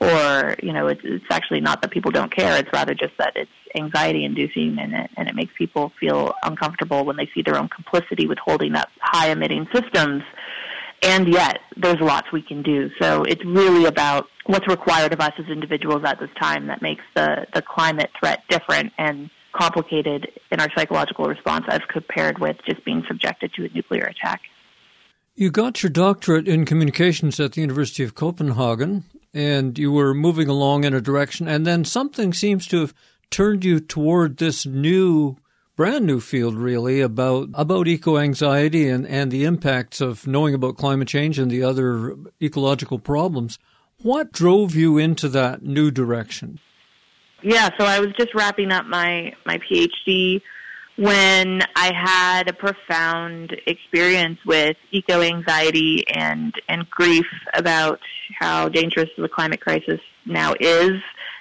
or 0.00 0.54
you 0.62 0.72
know 0.72 0.86
it's, 0.86 1.00
it's 1.02 1.24
actually 1.30 1.60
not 1.60 1.80
that 1.82 1.90
people 1.90 2.12
don't 2.12 2.30
care 2.30 2.56
it's 2.56 2.72
rather 2.72 2.94
just 2.94 3.16
that 3.18 3.32
it's 3.34 3.50
anxiety 3.74 4.24
inducing 4.24 4.78
and 4.78 4.94
it 4.94 5.10
and 5.16 5.28
it 5.28 5.34
makes 5.34 5.52
people 5.56 5.90
feel 5.98 6.32
uncomfortable 6.44 7.04
when 7.04 7.16
they 7.16 7.28
see 7.34 7.42
their 7.42 7.56
own 7.56 7.68
complicity 7.68 8.26
with 8.26 8.38
holding 8.38 8.76
up 8.76 8.88
high 9.00 9.30
emitting 9.30 9.66
systems 9.72 10.22
and 11.04 11.32
yet 11.32 11.58
there's 11.76 12.00
lots 12.00 12.32
we 12.32 12.42
can 12.42 12.62
do. 12.62 12.90
So 13.00 13.22
it's 13.24 13.44
really 13.44 13.84
about 13.84 14.26
what's 14.46 14.66
required 14.66 15.12
of 15.12 15.20
us 15.20 15.32
as 15.38 15.46
individuals 15.46 16.02
at 16.04 16.18
this 16.18 16.30
time 16.40 16.66
that 16.68 16.82
makes 16.82 17.02
the, 17.14 17.46
the 17.54 17.62
climate 17.62 18.10
threat 18.18 18.40
different 18.48 18.92
and 18.98 19.30
complicated 19.52 20.28
in 20.50 20.60
our 20.60 20.68
psychological 20.76 21.26
response 21.26 21.64
as 21.68 21.80
compared 21.92 22.38
with 22.38 22.56
just 22.66 22.84
being 22.84 23.04
subjected 23.06 23.52
to 23.54 23.64
a 23.64 23.68
nuclear 23.68 24.04
attack. 24.04 24.40
You 25.36 25.50
got 25.50 25.82
your 25.82 25.90
doctorate 25.90 26.48
in 26.48 26.64
communications 26.64 27.38
at 27.40 27.52
the 27.52 27.60
University 27.60 28.04
of 28.04 28.14
Copenhagen, 28.14 29.04
and 29.32 29.78
you 29.78 29.92
were 29.92 30.14
moving 30.14 30.48
along 30.48 30.84
in 30.84 30.94
a 30.94 31.00
direction, 31.00 31.48
and 31.48 31.66
then 31.66 31.84
something 31.84 32.32
seems 32.32 32.66
to 32.68 32.80
have 32.80 32.94
turned 33.30 33.64
you 33.64 33.80
toward 33.80 34.36
this 34.36 34.64
new 34.64 35.36
brand 35.76 36.06
new 36.06 36.20
field 36.20 36.54
really 36.54 37.00
about 37.00 37.48
about 37.54 37.88
eco 37.88 38.18
anxiety 38.18 38.88
and, 38.88 39.06
and 39.06 39.30
the 39.30 39.44
impacts 39.44 40.00
of 40.00 40.26
knowing 40.26 40.54
about 40.54 40.76
climate 40.76 41.08
change 41.08 41.38
and 41.38 41.50
the 41.50 41.62
other 41.62 42.16
ecological 42.42 42.98
problems. 42.98 43.58
What 44.02 44.32
drove 44.32 44.74
you 44.74 44.98
into 44.98 45.28
that 45.30 45.62
new 45.62 45.90
direction? 45.90 46.60
Yeah, 47.42 47.70
so 47.78 47.84
I 47.84 48.00
was 48.00 48.08
just 48.18 48.34
wrapping 48.34 48.72
up 48.72 48.86
my, 48.86 49.34
my 49.44 49.58
PhD 49.58 50.40
when 50.96 51.62
I 51.76 51.92
had 51.92 52.48
a 52.48 52.52
profound 52.52 53.56
experience 53.66 54.38
with 54.46 54.76
eco 54.92 55.20
anxiety 55.20 56.04
and, 56.08 56.54
and 56.68 56.88
grief 56.88 57.26
about 57.52 58.00
how 58.38 58.68
dangerous 58.68 59.10
the 59.18 59.28
climate 59.28 59.60
crisis 59.60 60.00
now 60.24 60.54
is 60.60 60.92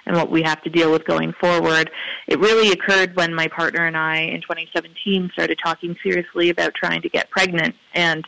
and 0.06 0.16
what 0.16 0.30
we 0.30 0.42
have 0.42 0.62
to 0.62 0.70
deal 0.70 0.90
with 0.90 1.04
going 1.04 1.32
forward. 1.40 1.90
It 2.26 2.38
really 2.38 2.70
occurred 2.70 3.16
when 3.16 3.34
my 3.34 3.48
partner 3.48 3.86
and 3.86 3.96
I 3.96 4.18
in 4.18 4.40
2017 4.42 5.30
started 5.32 5.58
talking 5.62 5.96
seriously 6.02 6.50
about 6.50 6.74
trying 6.74 7.02
to 7.02 7.08
get 7.08 7.30
pregnant 7.30 7.74
and 7.94 8.26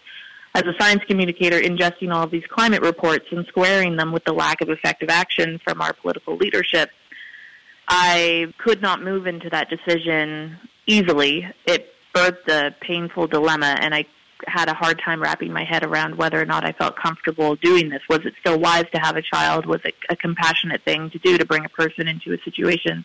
as 0.54 0.62
a 0.62 0.73
science 0.80 1.02
communicator 1.06 1.61
ingesting 1.61 2.14
all 2.14 2.23
of 2.23 2.30
these 2.30 2.47
climate 2.49 2.80
reports 2.80 3.26
and 3.30 3.45
squaring 3.47 3.97
them 3.97 4.11
with 4.11 4.25
the 4.25 4.33
lack 4.33 4.62
of 4.62 4.71
effective 4.71 5.11
action 5.11 5.61
from 5.62 5.83
our 5.83 5.92
political 5.92 6.35
leadership. 6.37 6.90
I 7.88 8.52
could 8.59 8.80
not 8.80 9.02
move 9.02 9.26
into 9.26 9.50
that 9.50 9.68
decision 9.68 10.56
easily. 10.87 11.47
It 11.66 11.92
birthed 12.14 12.49
a 12.49 12.75
painful 12.80 13.26
dilemma 13.26 13.76
and 13.80 13.95
I 13.95 14.06
had 14.47 14.69
a 14.69 14.75
hard 14.75 15.00
time 15.05 15.23
wrapping 15.23 15.52
my 15.52 15.64
head 15.64 15.85
around 15.85 16.16
whether 16.16 16.40
or 16.40 16.45
not 16.45 16.64
I 16.64 16.73
felt 16.73 16.97
comfortable 16.97 17.57
doing 17.57 17.88
this. 17.88 18.02
Was 18.09 18.21
it 18.25 18.35
still 18.40 18.59
wise 18.59 18.87
to 18.95 19.00
have 19.00 19.16
a 19.16 19.23
child? 19.23 19.66
Was 19.66 19.81
it 19.85 19.95
a 20.09 20.16
compassionate 20.16 20.83
thing 20.85 21.11
to 21.11 21.19
do 21.19 21.38
to 21.38 21.45
bring 21.45 21.64
a 21.64 21.71
person 21.71 22.09
into 22.09 22.33
a 22.33 22.38
situation 22.45 23.05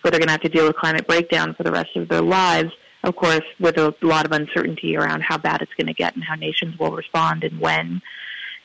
where 0.00 0.10
they're 0.10 0.20
going 0.20 0.28
to 0.28 0.32
have 0.32 0.42
to 0.42 0.48
deal 0.48 0.66
with 0.66 0.76
climate 0.76 1.06
breakdown 1.06 1.54
for 1.54 1.62
the 1.62 1.72
rest 1.72 1.96
of 1.96 2.08
their 2.08 2.22
lives? 2.22 2.72
Of 3.02 3.16
course, 3.16 3.44
with 3.60 3.78
a 3.78 3.94
lot 4.02 4.26
of 4.26 4.32
uncertainty 4.32 4.96
around 4.96 5.22
how 5.22 5.38
bad 5.38 5.62
it's 5.62 5.74
going 5.74 5.86
to 5.86 5.94
get 5.94 6.14
and 6.14 6.24
how 6.24 6.34
nations 6.34 6.78
will 6.78 6.92
respond 6.92 7.44
and 7.44 7.60
when. 7.60 8.02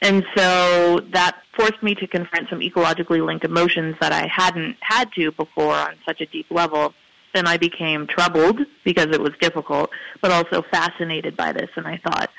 And 0.02 0.26
so 0.36 1.00
that 1.12 1.38
forced 1.56 1.82
me 1.84 1.94
to 1.96 2.08
confront 2.08 2.50
some 2.50 2.60
ecologically 2.60 3.24
linked 3.24 3.46
emotions 3.46 3.96
that 4.02 4.12
I 4.12 4.28
hadn't 4.28 4.78
had 4.80 5.12
to 5.14 5.32
before 5.32 5.76
on 5.76 5.96
such 6.08 6.22
a 6.22 6.26
deep 6.26 6.48
level 6.50 6.94
then 7.34 7.48
I 7.48 7.58
became 7.58 8.08
troubled 8.08 8.60
because 8.84 9.08
it 9.08 9.22
was 9.22 9.32
difficult, 9.40 9.90
but 10.22 10.32
also 10.32 10.64
fascinated 10.72 11.36
by 11.38 11.52
this. 11.52 11.70
And 11.76 11.88
I 11.88 11.98
thought, 11.98 12.30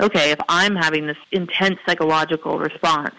okay, 0.00 0.30
if 0.30 0.38
I'm 0.48 0.76
having 0.76 1.06
this 1.06 1.16
intense 1.32 1.78
psychological 1.86 2.58
response 2.58 3.14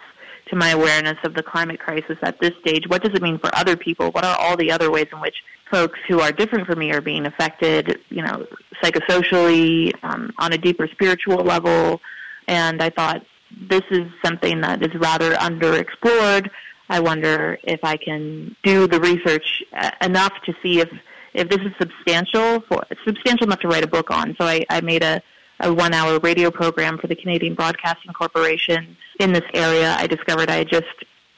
to 0.50 0.56
my 0.56 0.70
awareness 0.70 1.18
of 1.24 1.34
the 1.34 1.44
climate 1.44 1.80
crisis 1.80 2.18
at 2.22 2.40
this 2.40 2.54
stage, 2.62 2.88
what 2.88 3.04
does 3.04 3.14
it 3.14 3.22
mean 3.22 3.38
for 3.40 3.54
other 3.56 3.76
people? 3.76 4.12
What 4.12 4.24
are 4.24 4.38
all 4.40 4.56
the 4.56 4.72
other 4.72 4.90
ways 4.92 5.08
in 5.12 5.20
which 5.20 5.36
folks 5.70 6.00
who 6.08 6.22
are 6.22 6.32
different 6.32 6.68
from 6.68 6.80
me 6.80 6.92
are 6.92 7.02
being 7.02 7.26
affected, 7.26 8.00
you 8.10 8.22
know, 8.22 8.48
psychosocially, 8.82 9.94
um, 10.04 10.34
on 10.38 10.54
a 10.54 10.58
deeper 10.58 10.88
spiritual 10.88 11.38
level? 11.38 12.02
And 12.48 12.82
I 12.82 12.90
thought, 12.90 13.26
this 13.70 13.84
is 13.92 14.10
something 14.24 14.62
that 14.62 14.84
is 14.84 14.94
rather 14.96 15.34
underexplored. 15.34 16.50
I 16.90 17.00
wonder 17.00 17.58
if 17.64 17.82
I 17.84 17.98
can 17.98 18.56
do 18.64 18.88
the 18.88 19.00
research 19.00 19.64
uh, 19.74 19.92
enough 20.02 20.34
to 20.46 20.54
see 20.64 20.80
if 20.80 20.90
if 21.34 21.50
this 21.50 21.60
is 21.60 21.72
substantial 21.80 22.62
for 22.62 22.84
substantial 23.06 23.48
enough 23.48 23.60
to 23.60 23.68
write 23.68 23.84
a 23.84 23.88
book 23.88 24.12
on. 24.12 24.36
So 24.40 24.46
I, 24.46 24.66
I 24.70 24.82
made 24.82 25.04
a, 25.04 25.22
a 25.60 25.74
one 25.74 25.94
hour 25.94 26.20
radio 26.20 26.52
program 26.52 26.98
for 26.98 27.08
the 27.08 27.16
Canadian 27.16 27.56
Broadcasting 27.56 28.14
Corporation 28.14 28.98
in 29.20 29.34
this 29.34 29.46
area. 29.54 29.96
I 29.98 30.08
discovered 30.08 30.50
I 30.50 30.58
had 30.58 30.70
just 30.70 30.86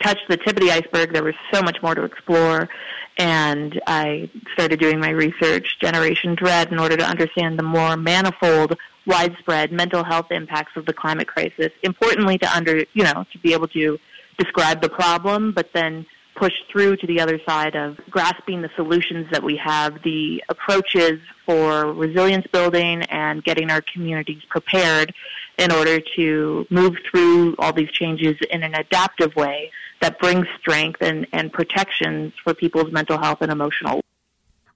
touched 0.01 0.23
the 0.29 0.37
tip 0.37 0.55
of 0.57 0.61
the 0.61 0.71
iceberg. 0.71 1.13
There 1.13 1.23
was 1.23 1.35
so 1.51 1.61
much 1.61 1.77
more 1.81 1.95
to 1.95 2.03
explore. 2.03 2.69
And 3.17 3.81
I 3.85 4.29
started 4.53 4.79
doing 4.79 4.99
my 4.99 5.09
research, 5.09 5.77
Generation 5.81 6.35
Dread, 6.35 6.71
in 6.71 6.79
order 6.79 6.95
to 6.95 7.03
understand 7.03 7.59
the 7.59 7.63
more 7.63 7.97
manifold, 7.97 8.77
widespread 9.05 9.73
mental 9.73 10.05
health 10.05 10.27
impacts 10.31 10.77
of 10.77 10.85
the 10.85 10.93
climate 10.93 11.27
crisis. 11.27 11.69
Importantly, 11.83 12.37
to 12.37 12.55
under, 12.55 12.85
you 12.93 13.03
know, 13.03 13.25
to 13.33 13.39
be 13.39 13.51
able 13.51 13.67
to 13.69 13.97
describe 14.37 14.81
the 14.81 14.89
problem, 14.89 15.51
but 15.51 15.69
then 15.73 16.05
push 16.39 16.53
through 16.71 16.95
to 16.95 17.05
the 17.05 17.19
other 17.19 17.39
side 17.45 17.75
of 17.75 17.99
grasping 18.09 18.61
the 18.61 18.69
solutions 18.75 19.27
that 19.31 19.43
we 19.43 19.57
have, 19.57 20.01
the 20.03 20.41
approaches 20.47 21.19
for 21.45 21.91
resilience 21.93 22.47
building 22.47 23.01
and 23.03 23.43
getting 23.43 23.69
our 23.69 23.81
communities 23.81 24.41
prepared 24.49 25.13
in 25.57 25.71
order 25.71 25.99
to 26.15 26.65
move 26.69 26.95
through 27.11 27.55
all 27.59 27.73
these 27.73 27.91
changes 27.91 28.37
in 28.49 28.63
an 28.63 28.73
adaptive 28.73 29.35
way 29.35 29.69
that 29.99 30.17
brings 30.19 30.47
strength 30.57 31.01
and, 31.01 31.27
and 31.33 31.51
protections 31.51 32.31
for 32.41 32.53
people's 32.53 32.91
mental 32.91 33.17
health 33.17 33.39
and 33.41 33.51
emotional 33.51 34.01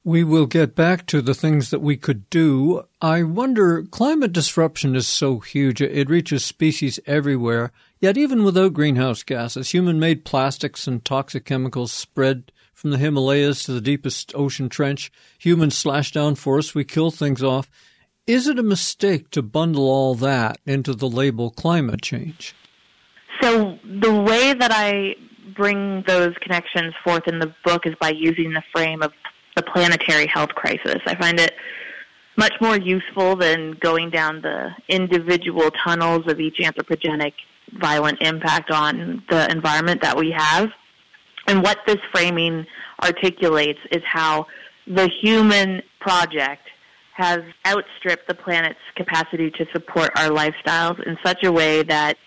we 0.06 0.24
will 0.24 0.46
get 0.46 0.76
back 0.76 1.06
to 1.08 1.22
the 1.22 1.34
things 1.34 1.70
that 1.70 1.80
we 1.80 1.96
could 1.96 2.30
do. 2.30 2.84
I 3.02 3.24
wonder, 3.24 3.84
climate 3.84 4.34
disruption 4.34 4.96
is 4.96 5.08
so 5.08 5.40
huge, 5.40 5.82
it 5.82 6.10
reaches 6.10 6.44
species 6.44 7.00
everywhere. 7.06 7.72
Yet, 8.04 8.18
even 8.18 8.44
without 8.44 8.74
greenhouse 8.74 9.24
gases, 9.24 9.70
human 9.70 9.98
made 9.98 10.26
plastics 10.26 10.88
and 10.88 11.06
toxic 11.06 11.46
chemicals 11.46 11.94
spread 11.94 12.52
from 12.74 12.92
the 12.92 12.98
Himalayas 12.98 13.64
to 13.64 13.72
the 13.72 13.80
deepest 13.80 14.34
ocean 14.36 14.68
trench. 14.68 15.10
Humans 15.40 15.78
slash 15.78 16.12
down 16.12 16.36
forests, 16.36 16.76
we 16.76 16.84
kill 16.84 17.12
things 17.12 17.42
off. 17.42 17.70
Is 18.28 18.46
it 18.46 18.60
a 18.60 18.62
mistake 18.62 19.30
to 19.30 19.42
bundle 19.42 19.86
all 19.86 20.16
that 20.16 20.58
into 20.66 20.94
the 20.94 21.08
label 21.08 21.50
climate 21.50 22.02
change? 22.02 22.54
So, 23.42 23.80
the 23.86 24.12
way 24.12 24.54
that 24.54 24.72
I 24.74 25.16
bring 25.56 26.04
those 26.06 26.36
connections 26.42 26.94
forth 27.06 27.26
in 27.30 27.40
the 27.40 27.56
book 27.64 27.86
is 27.86 27.96
by 28.02 28.10
using 28.10 28.52
the 28.52 28.64
frame 28.76 29.02
of 29.02 29.14
the 29.56 29.64
planetary 29.64 30.28
health 30.28 30.50
crisis. 30.50 31.00
I 31.06 31.16
find 31.16 31.40
it 31.40 31.54
much 32.36 32.56
more 32.60 32.76
useful 32.76 33.38
than 33.38 33.78
going 33.80 34.10
down 34.10 34.42
the 34.42 34.72
individual 34.90 35.72
tunnels 35.72 36.28
of 36.28 36.42
each 36.42 36.58
anthropogenic 36.58 37.32
violent 37.80 38.22
impact 38.22 38.72
on 38.72 39.24
the 39.30 39.50
environment 39.52 40.02
that 40.02 40.18
we 40.18 40.32
have. 40.32 40.70
And 41.48 41.62
what 41.62 41.80
this 41.86 41.98
framing 42.12 42.66
articulates 43.02 43.80
is 43.92 44.02
how 44.06 44.48
the 44.88 45.10
human 45.22 45.82
project 46.00 46.62
has 47.14 47.42
outstripped 47.66 48.28
the 48.28 48.34
planet's 48.34 48.80
capacity 48.96 49.52
to 49.52 49.66
support 49.72 50.10
our 50.18 50.30
lifestyles 50.30 51.06
in 51.06 51.18
such 51.24 51.44
a 51.44 51.52
way 51.52 51.84
that 51.84 52.18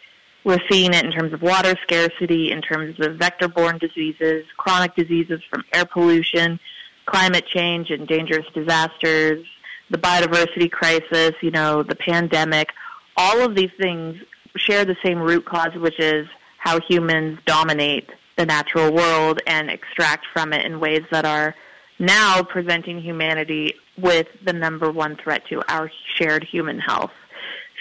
we're 0.45 0.61
seeing 0.71 0.95
it 0.95 1.05
in 1.05 1.11
terms 1.11 1.33
of 1.33 1.43
water 1.43 1.75
scarcity, 1.83 2.53
in 2.53 2.63
terms 2.63 2.95
of 3.01 3.17
vector-borne 3.17 3.79
diseases, 3.79 4.45
chronic 4.57 4.95
diseases 4.95 5.41
from 5.51 5.65
air 5.75 5.85
pollution, 5.85 6.61
climate 7.07 7.45
change 7.53 7.91
and 7.91 8.07
dangerous 8.07 8.47
disasters, 8.55 9.45
the 9.91 9.99
biodiversity 9.99 10.71
crisis, 10.71 11.33
you 11.43 11.51
know, 11.51 11.83
the 11.83 11.97
pandemic, 11.97 12.69
all 13.17 13.41
of 13.41 13.57
these 13.57 13.71
things 13.81 14.17
share 14.59 14.85
the 14.85 14.97
same 15.05 15.19
root 15.19 15.45
cause, 15.45 15.75
which 15.77 15.99
is 15.99 16.27
how 16.59 16.81
humans 16.81 17.39
dominate 17.47 18.09
the 18.37 18.47
natural 18.47 18.93
world 18.93 19.41
and 19.47 19.71
extract 19.71 20.27
from 20.33 20.53
it 20.53 20.65
in 20.65 20.81
ways 20.81 21.03
that 21.11 21.25
are 21.25 21.55
now 21.99 22.43
presenting 22.43 23.01
humanity 23.01 23.75
with 23.97 24.27
the 24.45 24.53
number 24.53 24.91
one 24.91 25.17
threat 25.17 25.43
to 25.49 25.63
our 25.73 25.91
shared 26.15 26.45
human 26.45 26.79
health. 26.79 27.13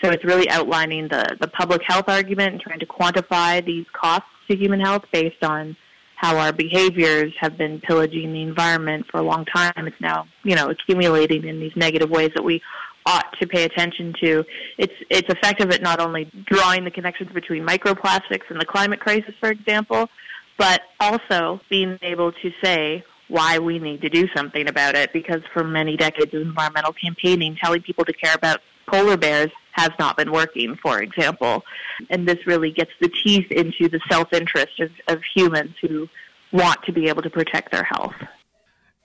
So 0.01 0.09
it's 0.11 0.23
really 0.23 0.49
outlining 0.49 1.07
the, 1.07 1.37
the 1.39 1.47
public 1.47 1.81
health 1.83 2.05
argument 2.07 2.53
and 2.53 2.61
trying 2.61 2.79
to 2.79 2.85
quantify 2.85 3.65
these 3.65 3.85
costs 3.91 4.29
to 4.49 4.55
human 4.55 4.79
health 4.79 5.05
based 5.11 5.43
on 5.43 5.75
how 6.15 6.37
our 6.37 6.53
behaviors 6.53 7.33
have 7.39 7.57
been 7.57 7.81
pillaging 7.81 8.31
the 8.31 8.41
environment 8.41 9.05
for 9.11 9.19
a 9.19 9.23
long 9.23 9.45
time. 9.45 9.73
It's 9.75 9.99
now, 9.99 10.27
you 10.43 10.55
know, 10.55 10.69
accumulating 10.69 11.45
in 11.45 11.59
these 11.59 11.75
negative 11.75 12.09
ways 12.09 12.31
that 12.35 12.43
we 12.43 12.61
ought 13.05 13.37
to 13.39 13.47
pay 13.47 13.63
attention 13.63 14.13
to. 14.21 14.43
It's 14.77 14.93
it's 15.09 15.29
effective 15.29 15.71
at 15.71 15.81
not 15.81 15.99
only 15.99 16.25
drawing 16.45 16.83
the 16.83 16.91
connections 16.91 17.31
between 17.31 17.65
microplastics 17.65 18.49
and 18.49 18.59
the 18.59 18.65
climate 18.65 18.99
crisis, 18.99 19.33
for 19.39 19.49
example, 19.49 20.09
but 20.57 20.81
also 20.99 21.61
being 21.69 21.99
able 22.01 22.31
to 22.31 22.51
say 22.63 23.03
why 23.27 23.57
we 23.57 23.79
need 23.79 24.01
to 24.01 24.09
do 24.09 24.27
something 24.35 24.67
about 24.67 24.95
it. 24.95 25.11
Because 25.13 25.41
for 25.53 25.63
many 25.63 25.97
decades 25.97 26.33
of 26.33 26.41
environmental 26.41 26.93
campaigning, 26.93 27.57
telling 27.61 27.81
people 27.81 28.05
to 28.05 28.13
care 28.13 28.33
about 28.33 28.61
polar 28.87 29.17
bears 29.17 29.51
has 29.71 29.91
not 29.99 30.15
been 30.15 30.31
working, 30.31 30.75
for 30.81 31.01
example. 31.01 31.63
And 32.09 32.27
this 32.27 32.37
really 32.45 32.71
gets 32.71 32.91
the 33.01 33.09
teeth 33.09 33.51
into 33.51 33.89
the 33.89 33.99
self-interest 34.09 34.79
of, 34.79 34.91
of 35.07 35.21
humans 35.35 35.75
who 35.81 36.07
want 36.51 36.81
to 36.83 36.93
be 36.93 37.09
able 37.09 37.21
to 37.23 37.29
protect 37.29 37.71
their 37.71 37.83
health. 37.83 38.15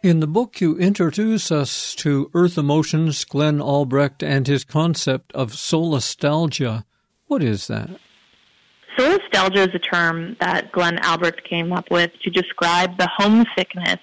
In 0.03 0.21
the 0.21 0.27
book, 0.27 0.63
you 0.63 0.79
introduce 0.79 1.53
us 1.53 1.95
to 1.97 2.31
Earth 2.33 2.57
Emotions, 2.57 3.23
Glenn 3.27 3.61
Albrecht, 3.61 4.23
and 4.23 4.47
his 4.47 4.65
concept 4.65 5.31
of 5.35 5.53
solastalgia. 5.53 6.85
What 7.27 7.43
is 7.43 7.67
that? 7.67 7.91
Solastalgia 8.99 9.69
is 9.69 9.75
a 9.75 9.79
term 9.79 10.39
that 10.41 10.73
Glenn 10.73 10.99
Albrecht 11.05 11.47
came 11.47 11.71
up 11.71 11.91
with 11.91 12.13
to 12.23 12.31
describe 12.31 12.97
the 12.97 13.11
homesickness 13.15 14.01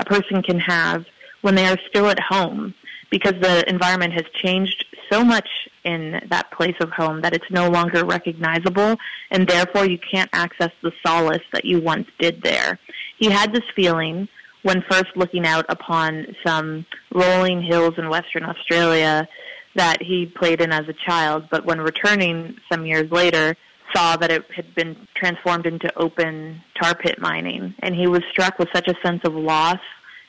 a 0.00 0.04
person 0.04 0.42
can 0.42 0.58
have 0.58 1.06
when 1.42 1.54
they 1.54 1.66
are 1.66 1.78
still 1.88 2.08
at 2.08 2.18
home 2.18 2.74
because 3.12 3.34
the 3.40 3.68
environment 3.68 4.14
has 4.14 4.24
changed 4.42 4.84
so 5.12 5.24
much 5.24 5.48
in 5.84 6.20
that 6.28 6.50
place 6.50 6.74
of 6.80 6.90
home 6.90 7.20
that 7.20 7.32
it's 7.32 7.50
no 7.52 7.70
longer 7.70 8.04
recognizable 8.04 8.96
and 9.30 9.46
therefore 9.46 9.86
you 9.86 9.98
can't 9.98 10.28
access 10.32 10.72
the 10.82 10.90
solace 11.06 11.44
that 11.52 11.64
you 11.64 11.80
once 11.80 12.08
did 12.18 12.42
there. 12.42 12.80
He 13.18 13.30
had 13.30 13.54
this 13.54 13.62
feeling 13.76 14.28
when 14.66 14.82
first 14.90 15.10
looking 15.14 15.46
out 15.46 15.64
upon 15.68 16.34
some 16.44 16.84
rolling 17.14 17.62
hills 17.62 17.94
in 17.98 18.08
Western 18.08 18.44
Australia 18.44 19.28
that 19.76 20.02
he 20.02 20.26
played 20.26 20.60
in 20.60 20.72
as 20.72 20.88
a 20.88 20.92
child, 20.92 21.44
but 21.50 21.64
when 21.64 21.80
returning 21.80 22.56
some 22.70 22.84
years 22.84 23.08
later, 23.12 23.56
saw 23.94 24.16
that 24.16 24.32
it 24.32 24.44
had 24.50 24.74
been 24.74 24.96
transformed 25.14 25.66
into 25.66 25.88
open 25.96 26.60
tar 26.74 26.96
pit 26.96 27.20
mining. 27.20 27.74
And 27.78 27.94
he 27.94 28.08
was 28.08 28.22
struck 28.32 28.58
with 28.58 28.68
such 28.74 28.88
a 28.88 28.94
sense 29.04 29.20
of 29.22 29.34
loss 29.34 29.78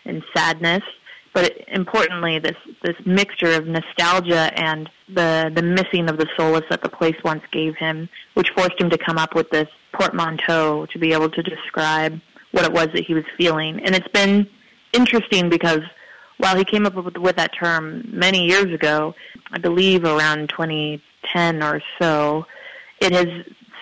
and 0.05 0.21
sadness 0.35 0.83
but 1.37 1.53
importantly, 1.67 2.39
this 2.39 2.55
this 2.81 2.95
mixture 3.05 3.51
of 3.51 3.67
nostalgia 3.67 4.51
and 4.59 4.89
the 5.07 5.51
the 5.53 5.61
missing 5.61 6.09
of 6.09 6.17
the 6.17 6.25
solace 6.35 6.65
that 6.71 6.81
the 6.81 6.89
place 6.89 7.15
once 7.23 7.43
gave 7.51 7.75
him, 7.75 8.09
which 8.33 8.49
forced 8.55 8.81
him 8.81 8.89
to 8.89 8.97
come 8.97 9.19
up 9.19 9.35
with 9.35 9.47
this 9.51 9.67
portmanteau 9.93 10.87
to 10.87 10.97
be 10.97 11.13
able 11.13 11.29
to 11.29 11.43
describe 11.43 12.19
what 12.57 12.65
it 12.65 12.73
was 12.73 12.87
that 12.93 13.05
he 13.05 13.13
was 13.13 13.23
feeling. 13.37 13.79
And 13.83 13.95
it's 13.95 14.07
been 14.09 14.47
interesting 14.93 15.49
because 15.49 15.81
while 16.37 16.55
he 16.55 16.65
came 16.65 16.85
up 16.85 16.95
with, 16.95 17.17
with 17.17 17.35
that 17.37 17.51
term 17.55 18.03
many 18.11 18.45
years 18.45 18.73
ago, 18.73 19.15
I 19.51 19.57
believe 19.57 20.03
around 20.03 20.49
2010 20.49 21.63
or 21.63 21.81
so, 21.99 22.45
it 22.99 23.13
has 23.13 23.27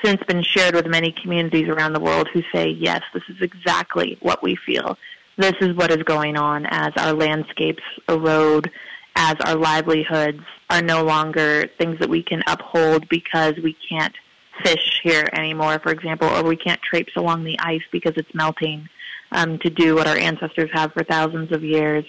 since 0.03 0.21
been 0.23 0.43
shared 0.43 0.75
with 0.75 0.85
many 0.87 1.11
communities 1.11 1.67
around 1.67 1.93
the 1.93 1.99
world 1.99 2.27
who 2.31 2.43
say, 2.53 2.69
yes, 2.69 3.01
this 3.13 3.23
is 3.29 3.41
exactly 3.41 4.17
what 4.21 4.43
we 4.43 4.55
feel 4.55 4.97
this 5.37 5.53
is 5.61 5.75
what 5.75 5.91
is 5.91 6.03
going 6.03 6.37
on 6.37 6.65
as 6.67 6.91
our 6.97 7.13
landscapes 7.13 7.83
erode, 8.07 8.71
as 9.15 9.35
our 9.45 9.55
livelihoods 9.55 10.43
are 10.69 10.81
no 10.81 11.03
longer 11.03 11.67
things 11.77 11.99
that 11.99 12.09
we 12.09 12.23
can 12.23 12.43
uphold 12.47 13.07
because 13.09 13.53
we 13.63 13.75
can't 13.89 14.15
fish 14.63 15.01
here 15.03 15.27
anymore, 15.33 15.79
for 15.79 15.91
example, 15.91 16.27
or 16.27 16.43
we 16.43 16.55
can't 16.55 16.81
traipse 16.81 17.15
along 17.15 17.43
the 17.43 17.57
ice 17.59 17.83
because 17.91 18.13
it's 18.15 18.33
melting 18.33 18.87
um, 19.31 19.59
to 19.59 19.69
do 19.69 19.95
what 19.95 20.07
our 20.07 20.17
ancestors 20.17 20.69
have 20.73 20.93
for 20.93 21.03
thousands 21.03 21.51
of 21.51 21.63
years, 21.63 22.05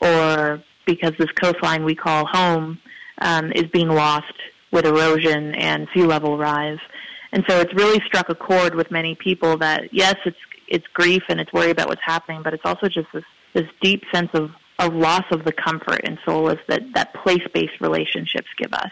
or 0.00 0.62
because 0.86 1.12
this 1.18 1.30
coastline 1.32 1.84
we 1.84 1.94
call 1.94 2.26
home 2.26 2.78
um, 3.20 3.52
is 3.52 3.64
being 3.72 3.88
lost 3.88 4.34
with 4.70 4.86
erosion 4.86 5.54
and 5.54 5.88
sea 5.94 6.02
level 6.02 6.36
rise. 6.36 6.80
And 7.32 7.44
so 7.48 7.60
it's 7.60 7.72
really 7.74 8.00
struck 8.06 8.28
a 8.28 8.34
chord 8.34 8.74
with 8.74 8.90
many 8.90 9.14
people 9.14 9.56
that 9.58 9.92
yes, 9.92 10.16
it's 10.24 10.36
it's 10.66 10.86
grief 10.94 11.22
and 11.28 11.40
it's 11.40 11.52
worry 11.52 11.70
about 11.70 11.88
what's 11.88 12.02
happening, 12.02 12.42
but 12.42 12.54
it's 12.54 12.64
also 12.64 12.88
just 12.88 13.08
this 13.12 13.24
this 13.54 13.68
deep 13.80 14.02
sense 14.12 14.30
of 14.34 14.50
a 14.78 14.88
loss 14.88 15.24
of 15.30 15.44
the 15.44 15.52
comfort 15.52 16.00
and 16.04 16.18
solace 16.24 16.58
that, 16.66 16.82
that 16.94 17.14
place-based 17.14 17.80
relationships 17.80 18.48
give 18.58 18.72
us. 18.72 18.90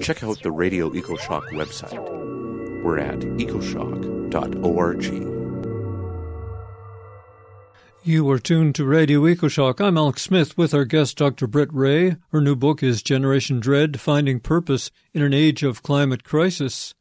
Check 0.00 0.22
out 0.22 0.40
the 0.42 0.52
Radio 0.52 0.90
EcoShock 0.90 1.42
website. 1.50 1.98
We're 2.84 2.98
at 2.98 3.18
ecoshock.org. 3.18 5.02
You 8.04 8.30
are 8.30 8.38
tuned 8.38 8.76
to 8.76 8.84
Radio 8.84 9.22
EcoShock. 9.22 9.80
I'm 9.80 9.98
Alex 9.98 10.22
Smith 10.22 10.56
with 10.56 10.72
our 10.72 10.84
guest, 10.84 11.18
Dr. 11.18 11.48
Britt 11.48 11.72
Wray. 11.72 12.14
Her 12.30 12.40
new 12.40 12.54
book 12.54 12.80
is 12.84 13.02
Generation 13.02 13.58
Dread 13.58 13.98
Finding 13.98 14.38
Purpose 14.38 14.92
in 15.12 15.22
an 15.22 15.34
Age 15.34 15.64
of 15.64 15.82
Climate 15.82 16.22
Crisis. 16.22 16.94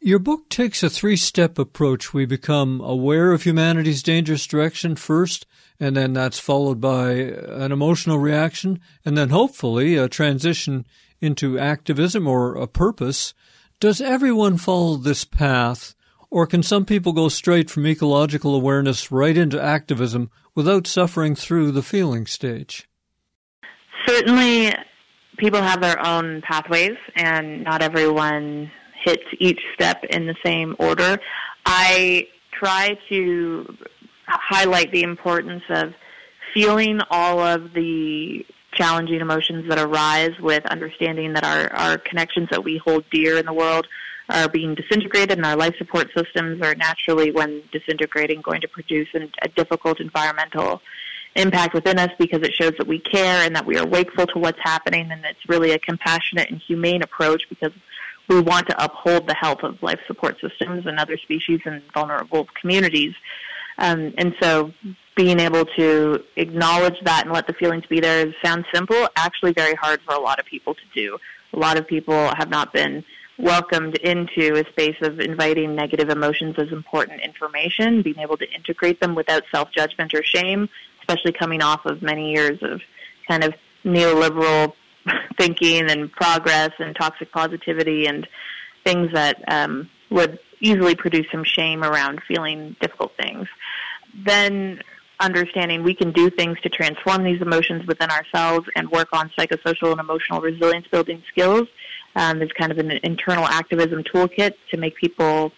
Your 0.00 0.18
book 0.18 0.48
takes 0.48 0.82
a 0.82 0.90
three 0.90 1.14
step 1.14 1.56
approach. 1.56 2.12
We 2.12 2.26
become 2.26 2.80
aware 2.80 3.30
of 3.30 3.44
humanity's 3.44 4.02
dangerous 4.02 4.48
direction 4.48 4.96
first, 4.96 5.46
and 5.78 5.96
then 5.96 6.14
that's 6.14 6.40
followed 6.40 6.80
by 6.80 7.12
an 7.12 7.70
emotional 7.70 8.18
reaction, 8.18 8.80
and 9.04 9.16
then 9.16 9.28
hopefully 9.28 9.96
a 9.96 10.08
transition 10.08 10.84
into 11.22 11.58
activism 11.58 12.26
or 12.26 12.54
a 12.54 12.66
purpose. 12.66 13.34
Does 13.80 14.00
everyone 14.00 14.58
follow 14.58 14.96
this 14.96 15.24
path, 15.24 15.94
or 16.30 16.46
can 16.46 16.62
some 16.62 16.84
people 16.84 17.12
go 17.12 17.28
straight 17.28 17.70
from 17.70 17.86
ecological 17.86 18.54
awareness 18.54 19.10
right 19.10 19.36
into 19.36 19.62
activism 19.62 20.30
without 20.54 20.86
suffering 20.86 21.34
through 21.34 21.72
the 21.72 21.82
feeling 21.82 22.26
stage? 22.26 22.88
Certainly, 24.06 24.74
people 25.38 25.62
have 25.62 25.80
their 25.80 26.04
own 26.04 26.42
pathways, 26.42 26.96
and 27.16 27.64
not 27.64 27.82
everyone 27.82 28.70
hits 29.04 29.24
each 29.38 29.60
step 29.74 30.04
in 30.10 30.26
the 30.26 30.36
same 30.44 30.76
order. 30.78 31.18
I 31.66 32.28
try 32.52 32.96
to 33.08 33.76
highlight 34.26 34.92
the 34.92 35.02
importance 35.02 35.62
of 35.68 35.94
feeling 36.54 37.00
all 37.10 37.40
of 37.40 37.72
the 37.74 38.44
challenging 38.72 39.20
emotions 39.20 39.68
that 39.68 39.78
arise 39.78 40.38
with 40.40 40.64
understanding 40.66 41.32
that 41.34 41.44
our, 41.44 41.72
our 41.72 41.98
connections 41.98 42.48
that 42.50 42.64
we 42.64 42.78
hold 42.78 43.04
dear 43.10 43.38
in 43.38 43.46
the 43.46 43.52
world 43.52 43.86
are 44.28 44.48
being 44.48 44.74
disintegrated 44.74 45.36
and 45.36 45.44
our 45.44 45.56
life 45.56 45.74
support 45.78 46.08
systems 46.16 46.62
are 46.62 46.74
naturally, 46.74 47.30
when 47.30 47.62
disintegrating, 47.72 48.40
going 48.40 48.60
to 48.60 48.68
produce 48.68 49.08
an, 49.14 49.30
a 49.42 49.48
difficult 49.48 50.00
environmental 50.00 50.80
impact 51.34 51.74
within 51.74 51.98
us 51.98 52.10
because 52.18 52.42
it 52.42 52.52
shows 52.52 52.72
that 52.78 52.86
we 52.86 52.98
care 52.98 53.44
and 53.44 53.56
that 53.56 53.64
we 53.64 53.78
are 53.78 53.86
wakeful 53.86 54.26
to 54.26 54.38
what's 54.38 54.58
happening 54.62 55.10
and 55.10 55.24
it's 55.24 55.48
really 55.48 55.72
a 55.72 55.78
compassionate 55.78 56.50
and 56.50 56.60
humane 56.66 57.02
approach 57.02 57.48
because 57.48 57.72
we 58.28 58.40
want 58.40 58.68
to 58.68 58.84
uphold 58.84 59.26
the 59.26 59.34
health 59.34 59.62
of 59.62 59.82
life 59.82 59.98
support 60.06 60.38
systems 60.40 60.86
and 60.86 60.98
other 60.98 61.16
species 61.16 61.60
and 61.64 61.82
vulnerable 61.92 62.46
communities. 62.60 63.14
Um, 63.78 64.14
and 64.18 64.34
so 64.40 64.72
being 65.14 65.40
able 65.40 65.66
to 65.66 66.22
acknowledge 66.36 66.98
that 67.04 67.24
and 67.24 67.32
let 67.32 67.46
the 67.46 67.52
feelings 67.52 67.84
be 67.86 68.00
there 68.00 68.34
sounds 68.42 68.64
simple, 68.72 69.08
actually 69.16 69.52
very 69.52 69.74
hard 69.74 70.00
for 70.02 70.14
a 70.14 70.20
lot 70.20 70.38
of 70.38 70.46
people 70.46 70.74
to 70.74 70.82
do. 70.94 71.18
A 71.52 71.58
lot 71.58 71.76
of 71.76 71.86
people 71.86 72.34
have 72.34 72.48
not 72.48 72.72
been 72.72 73.04
welcomed 73.38 73.96
into 73.96 74.54
a 74.54 74.64
space 74.70 74.96
of 75.02 75.20
inviting 75.20 75.74
negative 75.74 76.08
emotions 76.08 76.54
as 76.58 76.70
important 76.72 77.20
information, 77.20 78.02
being 78.02 78.18
able 78.18 78.36
to 78.36 78.50
integrate 78.52 79.00
them 79.00 79.14
without 79.14 79.42
self-judgment 79.50 80.14
or 80.14 80.22
shame, 80.22 80.68
especially 81.00 81.32
coming 81.32 81.60
off 81.60 81.84
of 81.84 82.00
many 82.02 82.32
years 82.32 82.62
of 82.62 82.80
kind 83.28 83.44
of 83.44 83.54
neoliberal 83.84 84.72
thinking 85.36 85.90
and 85.90 86.10
progress 86.12 86.70
and 86.78 86.94
toxic 86.94 87.30
positivity 87.32 88.06
and 88.06 88.26
things 88.84 89.12
that 89.12 89.42
um, 89.48 89.90
would 90.10 90.38
easily 90.60 90.94
produce 90.94 91.26
some 91.30 91.44
shame 91.44 91.82
around 91.82 92.22
feeling 92.26 92.76
difficult 92.80 93.12
things. 93.16 93.48
Then 94.14 94.82
understanding 95.20 95.82
we 95.82 95.94
can 95.94 96.12
do 96.12 96.30
things 96.30 96.58
to 96.60 96.68
transform 96.68 97.24
these 97.24 97.40
emotions 97.40 97.86
within 97.86 98.10
ourselves 98.10 98.66
and 98.76 98.90
work 98.90 99.08
on 99.12 99.30
psychosocial 99.38 99.92
and 99.92 100.00
emotional 100.00 100.40
resilience 100.40 100.86
building 100.88 101.22
skills. 101.30 101.68
Um, 102.16 102.38
there's 102.38 102.52
kind 102.52 102.72
of 102.72 102.78
an 102.78 102.90
internal 103.02 103.44
activism 103.44 104.02
toolkit 104.04 104.54
to 104.70 104.76
make 104.76 104.96
people 104.96 105.52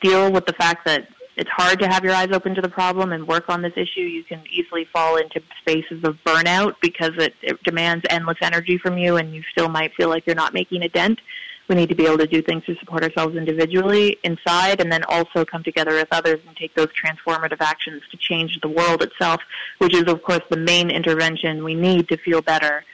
deal 0.00 0.32
with 0.32 0.46
the 0.46 0.52
fact 0.52 0.84
that 0.86 1.08
it's 1.36 1.50
hard 1.50 1.78
to 1.78 1.86
have 1.86 2.04
your 2.04 2.14
eyes 2.14 2.30
open 2.32 2.54
to 2.56 2.60
the 2.60 2.68
problem 2.68 3.12
and 3.12 3.26
work 3.26 3.48
on 3.48 3.62
this 3.62 3.72
issue. 3.76 4.00
You 4.00 4.24
can 4.24 4.42
easily 4.50 4.84
fall 4.92 5.16
into 5.16 5.40
spaces 5.60 6.02
of 6.02 6.16
burnout 6.26 6.74
because 6.82 7.12
it, 7.16 7.34
it 7.42 7.62
demands 7.62 8.04
endless 8.10 8.38
energy 8.42 8.76
from 8.76 8.98
you 8.98 9.16
and 9.16 9.32
you 9.32 9.42
still 9.52 9.68
might 9.68 9.94
feel 9.94 10.08
like 10.08 10.26
you're 10.26 10.34
not 10.34 10.52
making 10.52 10.82
a 10.82 10.88
dent. 10.88 11.20
We 11.68 11.74
need 11.74 11.90
to 11.90 11.94
be 11.94 12.06
able 12.06 12.18
to 12.18 12.26
do 12.26 12.40
things 12.40 12.64
to 12.64 12.74
support 12.76 13.04
ourselves 13.04 13.36
individually 13.36 14.18
inside 14.24 14.80
and 14.80 14.90
then 14.90 15.04
also 15.04 15.44
come 15.44 15.62
together 15.62 15.92
with 15.92 16.08
others 16.10 16.40
and 16.46 16.56
take 16.56 16.74
those 16.74 16.88
transformative 16.88 17.60
actions 17.60 18.02
to 18.10 18.16
change 18.16 18.58
the 18.62 18.68
world 18.68 19.02
itself, 19.02 19.42
which 19.78 19.94
is 19.94 20.04
of 20.04 20.22
course 20.22 20.42
the 20.50 20.56
main 20.56 20.90
intervention 20.90 21.62
we 21.62 21.74
need 21.74 22.08
to 22.08 22.16
feel 22.16 22.40
better. 22.40 22.84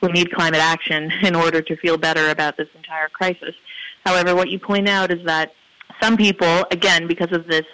We 0.00 0.10
need 0.12 0.32
climate 0.32 0.60
action 0.60 1.12
in 1.22 1.34
order 1.34 1.62
to 1.62 1.76
feel 1.76 1.96
better 1.96 2.30
about 2.30 2.56
this 2.56 2.68
entire 2.74 3.08
crisis. 3.08 3.54
However, 4.04 4.34
what 4.34 4.50
you 4.50 4.58
point 4.58 4.88
out 4.88 5.10
is 5.10 5.24
that 5.24 5.52
some 6.02 6.16
people, 6.16 6.66
again, 6.70 7.06
because 7.06 7.32
of 7.32 7.46
this 7.46 7.64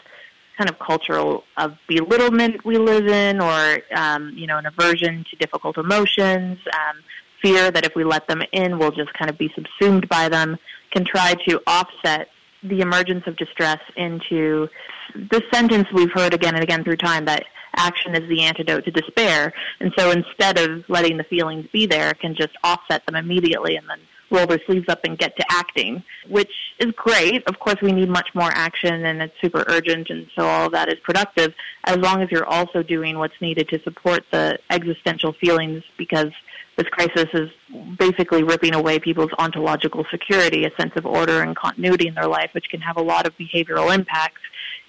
kind 0.56 0.68
of 0.68 0.78
cultural 0.78 1.44
of 1.56 1.76
belittlement 1.88 2.64
we 2.66 2.76
live 2.76 3.06
in, 3.06 3.40
or 3.40 3.78
um, 3.94 4.32
you 4.36 4.46
know, 4.46 4.58
an 4.58 4.66
aversion 4.66 5.24
to 5.30 5.36
difficult 5.36 5.78
emotions, 5.78 6.58
um, 6.74 7.02
fear 7.42 7.70
that 7.70 7.84
if 7.84 7.94
we 7.94 8.04
let 8.04 8.26
them 8.28 8.42
in, 8.52 8.78
we'll 8.78 8.90
just 8.90 9.12
kind 9.14 9.30
of 9.30 9.38
be 9.38 9.52
subsumed 9.54 10.08
by 10.08 10.28
them, 10.28 10.56
can 10.90 11.04
try 11.04 11.34
to 11.48 11.60
offset 11.66 12.28
the 12.62 12.80
emergence 12.80 13.24
of 13.26 13.36
distress 13.36 13.80
into 13.96 14.68
the 15.14 15.42
sentence 15.52 15.88
we've 15.92 16.12
heard 16.12 16.34
again 16.34 16.54
and 16.54 16.62
again 16.62 16.84
through 16.84 16.96
time 16.96 17.24
that 17.24 17.44
action 17.76 18.14
is 18.14 18.28
the 18.28 18.42
antidote 18.42 18.84
to 18.84 18.90
despair. 18.90 19.52
And 19.80 19.92
so 19.96 20.10
instead 20.10 20.58
of 20.58 20.84
letting 20.88 21.16
the 21.16 21.24
feelings 21.24 21.66
be 21.72 21.86
there, 21.86 22.12
can 22.14 22.34
just 22.34 22.52
offset 22.62 23.06
them 23.06 23.16
immediately 23.16 23.76
and 23.76 23.88
then 23.88 24.00
roll 24.30 24.46
their 24.46 24.60
sleeves 24.66 24.88
up 24.88 25.00
and 25.04 25.18
get 25.18 25.36
to 25.36 25.44
acting, 25.50 26.02
which 26.28 26.52
is 26.78 26.92
great. 26.92 27.46
Of 27.48 27.58
course, 27.58 27.76
we 27.82 27.92
need 27.92 28.08
much 28.08 28.28
more 28.34 28.50
action 28.52 29.06
and 29.06 29.22
it's 29.22 29.34
super 29.40 29.64
urgent, 29.68 30.10
and 30.10 30.26
so 30.36 30.46
all 30.46 30.70
that 30.70 30.88
is 30.88 30.98
productive 31.02 31.52
as 31.84 31.96
long 31.98 32.22
as 32.22 32.30
you're 32.30 32.46
also 32.46 32.82
doing 32.82 33.18
what's 33.18 33.40
needed 33.40 33.68
to 33.68 33.82
support 33.82 34.24
the 34.30 34.58
existential 34.70 35.32
feelings 35.32 35.82
because 35.98 36.30
this 36.76 36.88
crisis 36.88 37.26
is 37.34 37.50
basically 37.98 38.42
ripping 38.42 38.74
away 38.74 38.98
people's 38.98 39.30
ontological 39.38 40.04
security, 40.10 40.64
a 40.64 40.70
sense 40.80 40.92
of 40.96 41.04
order 41.04 41.42
and 41.42 41.54
continuity 41.56 42.08
in 42.08 42.14
their 42.14 42.26
life, 42.26 42.50
which 42.52 42.70
can 42.70 42.80
have 42.80 42.96
a 42.96 43.02
lot 43.02 43.26
of 43.26 43.36
behavioral 43.36 43.94
impacts 43.94 44.40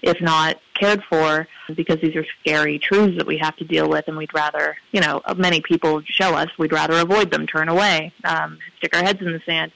if 0.02 0.20
not 0.20 0.56
cared 0.74 1.02
for, 1.08 1.46
because 1.74 2.00
these 2.00 2.16
are 2.16 2.26
scary 2.40 2.78
truths 2.78 3.16
that 3.16 3.26
we 3.26 3.38
have 3.38 3.56
to 3.56 3.64
deal 3.64 3.88
with, 3.88 4.06
and 4.08 4.16
we'd 4.16 4.34
rather, 4.34 4.76
you 4.90 5.00
know, 5.00 5.22
many 5.36 5.60
people 5.60 6.02
show 6.04 6.34
us 6.34 6.48
we'd 6.58 6.72
rather 6.72 6.96
avoid 6.96 7.30
them, 7.30 7.46
turn 7.46 7.68
away, 7.68 8.12
um, 8.24 8.58
stick 8.78 8.96
our 8.96 9.02
heads 9.02 9.20
in 9.20 9.32
the 9.32 9.40
sand. 9.46 9.70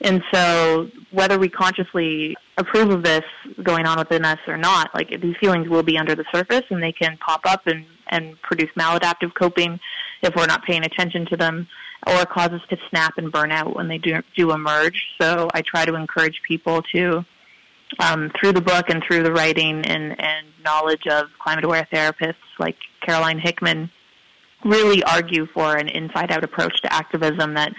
And 0.00 0.22
so, 0.32 0.90
whether 1.12 1.38
we 1.38 1.48
consciously 1.48 2.36
approve 2.58 2.90
of 2.90 3.02
this 3.02 3.24
going 3.62 3.86
on 3.86 3.98
within 3.98 4.24
us 4.24 4.38
or 4.46 4.56
not, 4.56 4.94
like 4.94 5.08
these 5.20 5.36
feelings 5.40 5.68
will 5.68 5.82
be 5.82 5.96
under 5.96 6.14
the 6.14 6.24
surface, 6.32 6.64
and 6.70 6.82
they 6.82 6.92
can 6.92 7.16
pop 7.18 7.40
up 7.46 7.66
and 7.66 7.86
and 8.08 8.40
produce 8.42 8.70
maladaptive 8.76 9.32
coping 9.34 9.80
if 10.22 10.34
we're 10.36 10.46
not 10.46 10.62
paying 10.64 10.84
attention 10.84 11.26
to 11.26 11.36
them, 11.36 11.66
or 12.06 12.26
cause 12.26 12.50
us 12.50 12.60
to 12.68 12.76
snap 12.90 13.14
and 13.16 13.32
burn 13.32 13.50
out 13.50 13.74
when 13.74 13.88
they 13.88 13.98
do 13.98 14.20
do 14.36 14.52
emerge. 14.52 15.06
So, 15.20 15.48
I 15.54 15.62
try 15.62 15.84
to 15.84 15.94
encourage 15.94 16.40
people 16.46 16.82
to 16.94 17.24
um, 17.98 18.30
through 18.38 18.52
the 18.52 18.60
book 18.60 18.88
and 18.88 19.02
through 19.06 19.22
the 19.22 19.32
writing 19.32 19.84
and, 19.86 20.20
and 20.20 20.46
knowledge 20.64 21.06
of 21.10 21.26
climate 21.38 21.64
aware 21.64 21.86
therapists 21.92 22.34
like 22.58 22.76
Caroline 23.02 23.38
Hickman, 23.38 23.90
really 24.64 25.02
argue 25.04 25.46
for 25.46 25.76
an 25.76 25.88
inside 25.88 26.32
out 26.32 26.44
approach 26.44 26.80
to 26.82 26.92
activism 26.92 27.54
that 27.54 27.72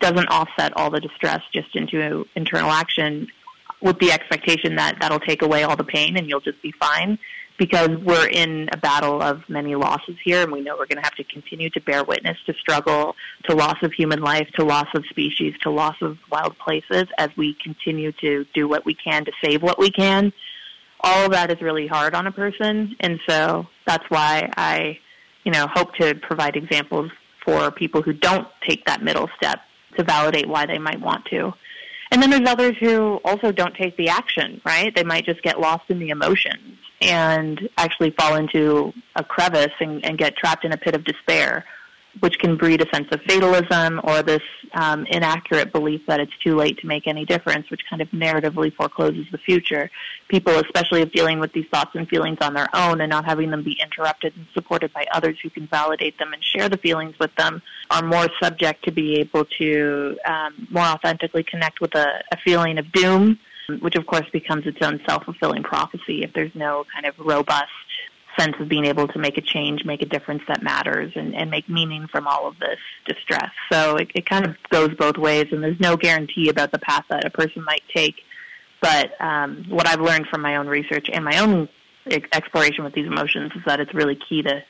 doesn't 0.00 0.28
offset 0.28 0.72
all 0.76 0.90
the 0.90 1.00
distress 1.00 1.40
just 1.52 1.76
into 1.76 2.26
internal 2.34 2.70
action 2.70 3.28
with 3.82 3.98
the 3.98 4.12
expectation 4.12 4.76
that 4.76 4.96
that'll 5.00 5.20
take 5.20 5.42
away 5.42 5.62
all 5.62 5.76
the 5.76 5.84
pain 5.84 6.16
and 6.16 6.28
you'll 6.28 6.40
just 6.40 6.60
be 6.62 6.72
fine 6.72 7.18
because 7.60 7.90
we're 7.98 8.26
in 8.26 8.70
a 8.72 8.76
battle 8.78 9.20
of 9.20 9.46
many 9.46 9.74
losses 9.74 10.16
here, 10.24 10.40
and 10.42 10.50
we 10.50 10.62
know 10.62 10.78
we're 10.78 10.86
going 10.86 10.96
to 10.96 11.04
have 11.04 11.14
to 11.14 11.24
continue 11.24 11.68
to 11.68 11.80
bear 11.82 12.02
witness 12.02 12.38
to 12.46 12.54
struggle, 12.54 13.14
to 13.44 13.54
loss 13.54 13.76
of 13.82 13.92
human 13.92 14.22
life, 14.22 14.48
to 14.54 14.64
loss 14.64 14.86
of 14.94 15.04
species, 15.10 15.52
to 15.60 15.70
loss 15.70 15.96
of 16.00 16.16
wild 16.30 16.56
places 16.58 17.04
as 17.18 17.28
we 17.36 17.54
continue 17.62 18.12
to 18.12 18.46
do 18.54 18.66
what 18.66 18.86
we 18.86 18.94
can 18.94 19.26
to 19.26 19.32
save 19.44 19.62
what 19.62 19.78
we 19.78 19.90
can. 19.90 20.32
All 21.00 21.26
of 21.26 21.32
that 21.32 21.50
is 21.50 21.60
really 21.60 21.86
hard 21.86 22.14
on 22.14 22.26
a 22.26 22.32
person, 22.32 22.96
and 23.00 23.20
so 23.28 23.66
that's 23.86 24.08
why 24.08 24.50
I, 24.56 24.98
you 25.44 25.52
know, 25.52 25.66
hope 25.66 25.94
to 25.96 26.14
provide 26.14 26.56
examples 26.56 27.10
for 27.44 27.70
people 27.70 28.00
who 28.00 28.14
don't 28.14 28.48
take 28.66 28.86
that 28.86 29.02
middle 29.02 29.28
step 29.36 29.60
to 29.98 30.02
validate 30.02 30.48
why 30.48 30.64
they 30.64 30.78
might 30.78 31.00
want 31.00 31.26
to. 31.26 31.52
And 32.10 32.22
then 32.22 32.30
there's 32.30 32.48
others 32.48 32.76
who 32.80 33.20
also 33.22 33.52
don't 33.52 33.74
take 33.74 33.98
the 33.98 34.08
action, 34.08 34.62
right? 34.64 34.94
They 34.94 35.04
might 35.04 35.26
just 35.26 35.42
get 35.42 35.60
lost 35.60 35.84
in 35.90 35.98
the 35.98 36.08
emotions 36.08 36.78
and 37.00 37.68
actually 37.76 38.10
fall 38.10 38.36
into 38.36 38.92
a 39.16 39.24
crevice 39.24 39.72
and, 39.80 40.04
and 40.04 40.18
get 40.18 40.36
trapped 40.36 40.64
in 40.64 40.72
a 40.72 40.76
pit 40.76 40.94
of 40.94 41.04
despair 41.04 41.64
which 42.18 42.38
can 42.38 42.56
breed 42.56 42.80
a 42.80 42.94
sense 42.94 43.06
of 43.12 43.20
fatalism 43.22 44.00
or 44.02 44.22
this 44.22 44.42
um, 44.74 45.06
inaccurate 45.06 45.72
belief 45.72 46.00
that 46.06 46.18
it's 46.18 46.36
too 46.42 46.56
late 46.56 46.76
to 46.78 46.86
make 46.86 47.06
any 47.06 47.24
difference, 47.24 47.70
which 47.70 47.82
kind 47.88 48.02
of 48.02 48.08
narratively 48.10 48.74
forecloses 48.74 49.26
the 49.30 49.38
future. 49.38 49.90
People, 50.28 50.58
especially 50.58 51.02
if 51.02 51.12
dealing 51.12 51.38
with 51.38 51.52
these 51.52 51.66
thoughts 51.72 51.90
and 51.94 52.08
feelings 52.08 52.38
on 52.40 52.52
their 52.52 52.66
own 52.74 53.00
and 53.00 53.10
not 53.10 53.24
having 53.24 53.50
them 53.50 53.62
be 53.62 53.78
interrupted 53.80 54.34
and 54.36 54.46
supported 54.54 54.92
by 54.92 55.06
others 55.12 55.38
who 55.42 55.50
can 55.50 55.68
validate 55.68 56.18
them 56.18 56.32
and 56.32 56.42
share 56.42 56.68
the 56.68 56.78
feelings 56.78 57.14
with 57.20 57.34
them, 57.36 57.62
are 57.90 58.02
more 58.02 58.28
subject 58.42 58.84
to 58.84 58.90
be 58.90 59.20
able 59.20 59.44
to 59.58 60.18
um, 60.26 60.66
more 60.70 60.84
authentically 60.84 61.44
connect 61.44 61.80
with 61.80 61.94
a, 61.94 62.22
a 62.32 62.36
feeling 62.44 62.78
of 62.78 62.90
doom, 62.92 63.38
which 63.78 63.96
of 63.96 64.06
course 64.06 64.26
becomes 64.32 64.66
its 64.66 64.78
own 64.82 65.00
self-fulfilling 65.06 65.62
prophecy 65.62 66.22
if 66.22 66.32
there's 66.32 66.54
no 66.54 66.84
kind 66.92 67.06
of 67.06 67.18
robust 67.18 67.70
sense 68.38 68.54
of 68.60 68.68
being 68.68 68.84
able 68.84 69.08
to 69.08 69.18
make 69.18 69.36
a 69.36 69.40
change, 69.40 69.84
make 69.84 70.02
a 70.02 70.06
difference 70.06 70.42
that 70.48 70.62
matters, 70.62 71.12
and, 71.16 71.34
and 71.34 71.50
make 71.50 71.68
meaning 71.68 72.06
from 72.06 72.26
all 72.26 72.46
of 72.46 72.58
this 72.58 72.78
distress. 73.06 73.50
So 73.72 73.96
it, 73.96 74.10
it 74.14 74.26
kind 74.26 74.44
of 74.44 74.56
goes 74.70 74.94
both 74.94 75.18
ways, 75.18 75.46
and 75.50 75.62
there's 75.62 75.80
no 75.80 75.96
guarantee 75.96 76.48
about 76.48 76.70
the 76.72 76.78
path 76.78 77.04
that 77.10 77.24
a 77.24 77.30
person 77.30 77.64
might 77.64 77.82
take. 77.94 78.16
But 78.80 79.20
um, 79.20 79.66
what 79.68 79.86
I've 79.86 80.00
learned 80.00 80.26
from 80.28 80.42
my 80.42 80.56
own 80.56 80.66
research 80.68 81.10
and 81.12 81.24
my 81.24 81.38
own 81.38 81.68
exploration 82.32 82.84
with 82.84 82.94
these 82.94 83.06
emotions 83.06 83.52
is 83.54 83.62
that 83.66 83.80
it's 83.80 83.94
really 83.94 84.18
key 84.28 84.42
to 84.42 84.62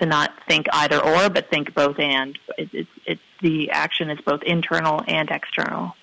to 0.00 0.06
not 0.06 0.30
think 0.46 0.66
either 0.72 0.98
or, 0.98 1.30
but 1.30 1.48
think 1.48 1.74
both 1.74 1.98
and. 1.98 2.38
It, 2.58 2.68
it's 2.72 2.90
it's 3.06 3.20
the 3.42 3.70
action 3.70 4.10
is 4.10 4.18
both 4.24 4.42
internal 4.42 5.02
and 5.06 5.30
external. 5.30 5.94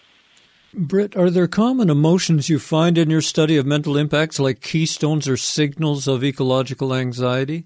Britt, 0.73 1.15
are 1.15 1.29
there 1.29 1.47
common 1.47 1.89
emotions 1.89 2.49
you 2.49 2.57
find 2.57 2.97
in 2.97 3.09
your 3.09 3.21
study 3.21 3.57
of 3.57 3.65
mental 3.65 3.95
impacts 3.95 4.39
like 4.39 4.61
keystones 4.61 5.27
or 5.27 5.37
signals 5.37 6.07
of 6.07 6.23
ecological 6.23 6.93
anxiety? 6.93 7.65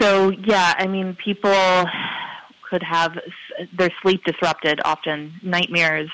So, 0.00 0.30
yeah, 0.30 0.74
I 0.78 0.86
mean, 0.86 1.16
people 1.22 1.84
could 2.68 2.82
have 2.82 3.18
their 3.76 3.90
sleep 4.00 4.24
disrupted, 4.24 4.80
often 4.84 5.34
nightmares, 5.42 6.10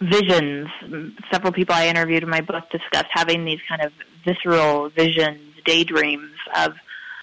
visions. 0.00 0.68
Several 1.32 1.52
people 1.52 1.74
I 1.74 1.86
interviewed 1.86 2.24
in 2.24 2.28
my 2.28 2.40
book 2.40 2.64
discussed 2.70 3.06
having 3.10 3.44
these 3.44 3.60
kind 3.68 3.82
of 3.82 3.92
visceral 4.24 4.88
visions, 4.90 5.40
daydreams 5.64 6.34
of 6.56 6.72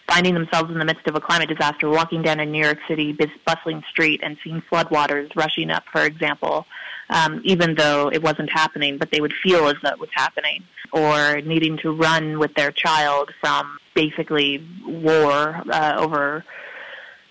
finding 0.08 0.34
themselves 0.34 0.72
in 0.72 0.80
the 0.80 0.86
midst 0.86 1.08
of 1.08 1.16
a 1.16 1.22
climate 1.22 1.50
disaster, 1.50 1.90
walking 1.90 2.22
down 2.22 2.40
a 2.40 2.46
New 2.46 2.64
York 2.64 2.80
City 2.88 3.18
bustling 3.46 3.84
street 3.90 4.22
and 4.24 4.38
seeing 4.44 4.62
floodwaters 4.72 5.36
rushing 5.36 5.70
up, 5.70 5.84
for 5.92 6.04
example 6.04 6.66
um, 7.14 7.42
even 7.46 7.76
though 7.76 8.10
it 8.12 8.22
wasn't 8.22 8.50
happening, 8.52 8.98
but 8.98 9.10
they 9.12 9.22
would 9.22 9.34
feel 9.44 9.68
as 9.68 9.76
though 9.82 9.96
it 9.98 10.00
was 10.00 10.10
happening, 10.14 10.64
or 10.92 11.42
needing 11.42 11.78
to 11.84 11.92
run 12.08 12.40
with 12.40 12.54
their 12.56 12.72
child 12.72 13.32
from 13.42 13.64
basically 13.96 14.52
war 14.86 15.62
uh, 15.72 15.94
over 15.98 16.44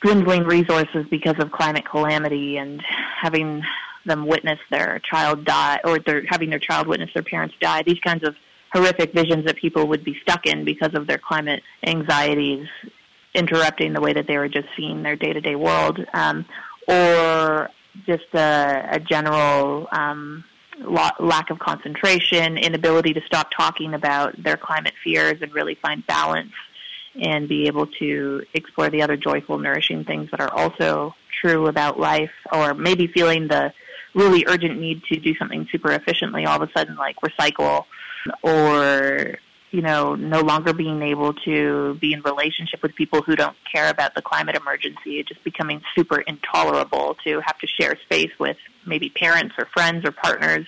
dwindling 0.02 0.44
resources 0.44 1.04
because 1.10 1.38
of 1.38 1.50
climate 1.50 1.84
calamity 1.88 2.56
and 2.56 2.82
having 3.24 3.62
them 4.04 4.26
witness 4.26 4.58
their 4.70 5.00
child 5.10 5.44
die 5.44 5.78
or 5.84 5.98
their, 6.00 6.24
having 6.28 6.50
their 6.50 6.58
child 6.58 6.86
witness 6.88 7.10
their 7.14 7.22
parents 7.22 7.54
die. 7.60 7.82
These 7.82 8.00
kinds 8.00 8.24
of 8.26 8.34
horrific 8.72 9.12
visions 9.12 9.44
that 9.44 9.56
people 9.56 9.86
would 9.88 10.02
be 10.02 10.16
stuck 10.22 10.46
in 10.46 10.64
because 10.64 10.94
of 10.94 11.06
their 11.06 11.18
climate 11.18 11.62
anxieties 11.84 12.66
interrupting 13.34 13.92
the 13.92 14.00
way 14.00 14.12
that 14.12 14.26
they 14.26 14.38
were 14.38 14.48
just 14.48 14.68
seeing 14.76 15.02
their 15.02 15.16
day-to-day 15.16 15.56
world. 15.56 16.04
Um, 16.12 16.44
or 16.88 17.70
just 18.06 18.24
a, 18.34 18.88
a 18.92 19.00
general 19.00 19.88
um, 19.92 20.44
lack 21.20 21.50
of 21.50 21.58
concentration, 21.58 22.56
inability 22.56 23.12
to 23.14 23.20
stop 23.26 23.50
talking 23.50 23.94
about 23.94 24.40
their 24.42 24.56
climate 24.56 24.94
fears 25.04 25.38
and 25.42 25.52
really 25.52 25.74
find 25.76 26.06
balance 26.06 26.52
and 27.20 27.48
be 27.48 27.66
able 27.66 27.86
to 27.86 28.42
explore 28.54 28.88
the 28.88 29.02
other 29.02 29.16
joyful, 29.16 29.58
nourishing 29.58 30.04
things 30.04 30.30
that 30.30 30.40
are 30.40 30.52
also 30.54 31.14
true 31.42 31.66
about 31.66 32.00
life, 32.00 32.30
or 32.52 32.74
maybe 32.74 33.06
feeling 33.06 33.48
the 33.48 33.72
really 34.14 34.44
urgent 34.46 34.80
need 34.80 35.02
to 35.04 35.18
do 35.18 35.34
something 35.36 35.66
super 35.70 35.92
efficiently 35.92 36.46
all 36.46 36.60
of 36.60 36.68
a 36.68 36.72
sudden, 36.78 36.96
like 36.96 37.16
recycle, 37.16 37.84
or 38.42 39.36
you 39.72 39.80
know, 39.80 40.14
no 40.14 40.42
longer 40.42 40.74
being 40.74 41.00
able 41.00 41.32
to 41.32 41.94
be 41.94 42.12
in 42.12 42.20
relationship 42.20 42.82
with 42.82 42.94
people 42.94 43.22
who 43.22 43.34
don't 43.34 43.56
care 43.72 43.88
about 43.88 44.14
the 44.14 44.20
climate 44.20 44.54
emergency, 44.54 45.24
just 45.26 45.42
becoming 45.44 45.80
super 45.96 46.20
intolerable 46.20 47.16
to 47.24 47.40
have 47.40 47.58
to 47.58 47.66
share 47.66 47.96
space 48.04 48.30
with 48.38 48.58
maybe 48.86 49.08
parents 49.08 49.54
or 49.58 49.66
friends 49.72 50.04
or 50.04 50.12
partners 50.12 50.66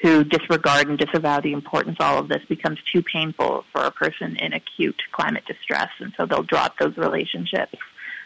who 0.00 0.24
disregard 0.24 0.88
and 0.88 0.98
disavow 0.98 1.40
the 1.40 1.52
importance 1.52 1.98
all 2.00 2.18
of 2.18 2.28
this 2.28 2.40
becomes 2.48 2.78
too 2.90 3.02
painful 3.02 3.64
for 3.72 3.82
a 3.82 3.90
person 3.90 4.36
in 4.36 4.54
acute 4.54 5.00
climate 5.12 5.44
distress, 5.46 5.90
and 6.00 6.14
so 6.16 6.24
they'll 6.24 6.42
drop 6.42 6.78
those 6.78 6.96
relationships. 6.96 7.74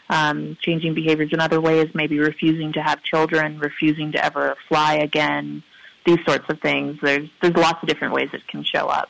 Um, 0.09 0.57
changing 0.61 0.95
behaviors 0.95 1.31
in 1.33 1.41
other 1.41 1.61
ways, 1.61 1.89
maybe 1.95 2.19
refusing 2.19 2.75
to 2.75 2.83
have 2.83 3.03
children, 3.03 3.59
refusing 3.59 4.13
to 4.13 4.25
ever 4.25 4.57
fly 4.69 4.97
again, 4.97 5.63
these 6.05 6.19
sorts 6.27 6.45
of 6.49 6.61
things. 6.61 6.99
There's 7.03 7.29
there's 7.41 7.57
lots 7.57 7.79
of 7.83 7.89
different 7.89 8.13
ways 8.15 8.29
it 8.33 8.47
can 8.47 8.63
show 8.63 8.87
up. 8.87 9.09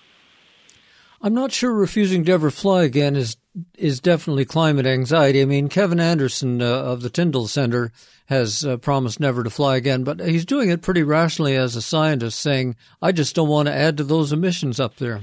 I'm 1.23 1.35
not 1.35 1.53
sure 1.53 1.73
refusing 1.73 2.25
to 2.25 2.33
ever 2.33 2.51
fly 2.51 2.83
again 2.83 3.15
is 3.15 3.37
is 3.79 4.01
definitely 4.01 4.45
climate 4.45 4.87
anxiety. 4.87 5.41
I 5.41 5.45
mean, 5.45 5.69
Kevin 5.69 6.01
Anderson 6.01 6.61
uh, 6.63 6.67
of 6.67 7.03
the 7.03 7.11
Tyndall 7.11 7.47
Center 7.47 7.93
has 8.27 8.65
uh, 8.65 8.79
promised 8.79 9.21
never 9.21 9.45
to 9.45 9.51
fly 9.51 9.77
again, 9.77 10.05
but 10.05 10.21
he's 10.21 10.47
doing 10.47 10.71
it 10.71 10.81
pretty 10.83 11.03
rationally 11.03 11.55
as 11.55 11.77
a 11.77 11.83
scientist, 11.83 12.41
saying, 12.41 12.77
"I 13.01 13.13
just 13.13 13.37
don't 13.37 13.49
want 13.49 13.69
to 13.69 13.75
add 13.75 13.97
to 13.99 14.05
those 14.05 14.33
emissions 14.33 14.81
up 14.81 14.97
there." 14.97 15.21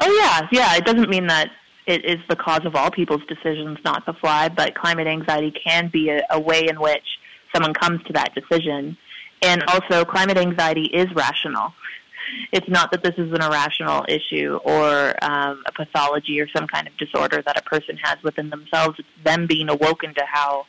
Oh 0.00 0.10
yeah, 0.10 0.48
yeah. 0.50 0.76
It 0.76 0.84
doesn't 0.84 1.08
mean 1.08 1.28
that 1.28 1.50
it 1.86 2.04
is 2.04 2.18
the 2.28 2.36
cause 2.36 2.64
of 2.64 2.74
all 2.74 2.90
people's 2.90 3.24
decisions 3.28 3.78
not 3.84 4.04
to 4.06 4.12
fly, 4.14 4.48
but 4.48 4.74
climate 4.74 5.06
anxiety 5.06 5.52
can 5.52 5.88
be 5.88 6.08
a, 6.08 6.22
a 6.30 6.40
way 6.40 6.66
in 6.68 6.80
which 6.80 7.04
someone 7.54 7.74
comes 7.74 8.02
to 8.04 8.12
that 8.14 8.34
decision. 8.34 8.96
And 9.42 9.62
also, 9.64 10.04
climate 10.04 10.38
anxiety 10.38 10.86
is 10.86 11.06
rational 11.14 11.74
it's 12.52 12.68
not 12.68 12.90
that 12.90 13.02
this 13.02 13.14
is 13.16 13.32
an 13.32 13.42
irrational 13.42 14.04
issue 14.08 14.58
or 14.64 15.14
um, 15.22 15.62
a 15.66 15.72
pathology 15.72 16.40
or 16.40 16.48
some 16.48 16.66
kind 16.66 16.86
of 16.86 16.96
disorder 16.96 17.42
that 17.42 17.58
a 17.58 17.62
person 17.62 17.96
has 18.02 18.22
within 18.22 18.50
themselves. 18.50 18.98
It's 18.98 19.08
them 19.24 19.46
being 19.46 19.68
awoken 19.68 20.14
to 20.14 20.24
how 20.24 20.66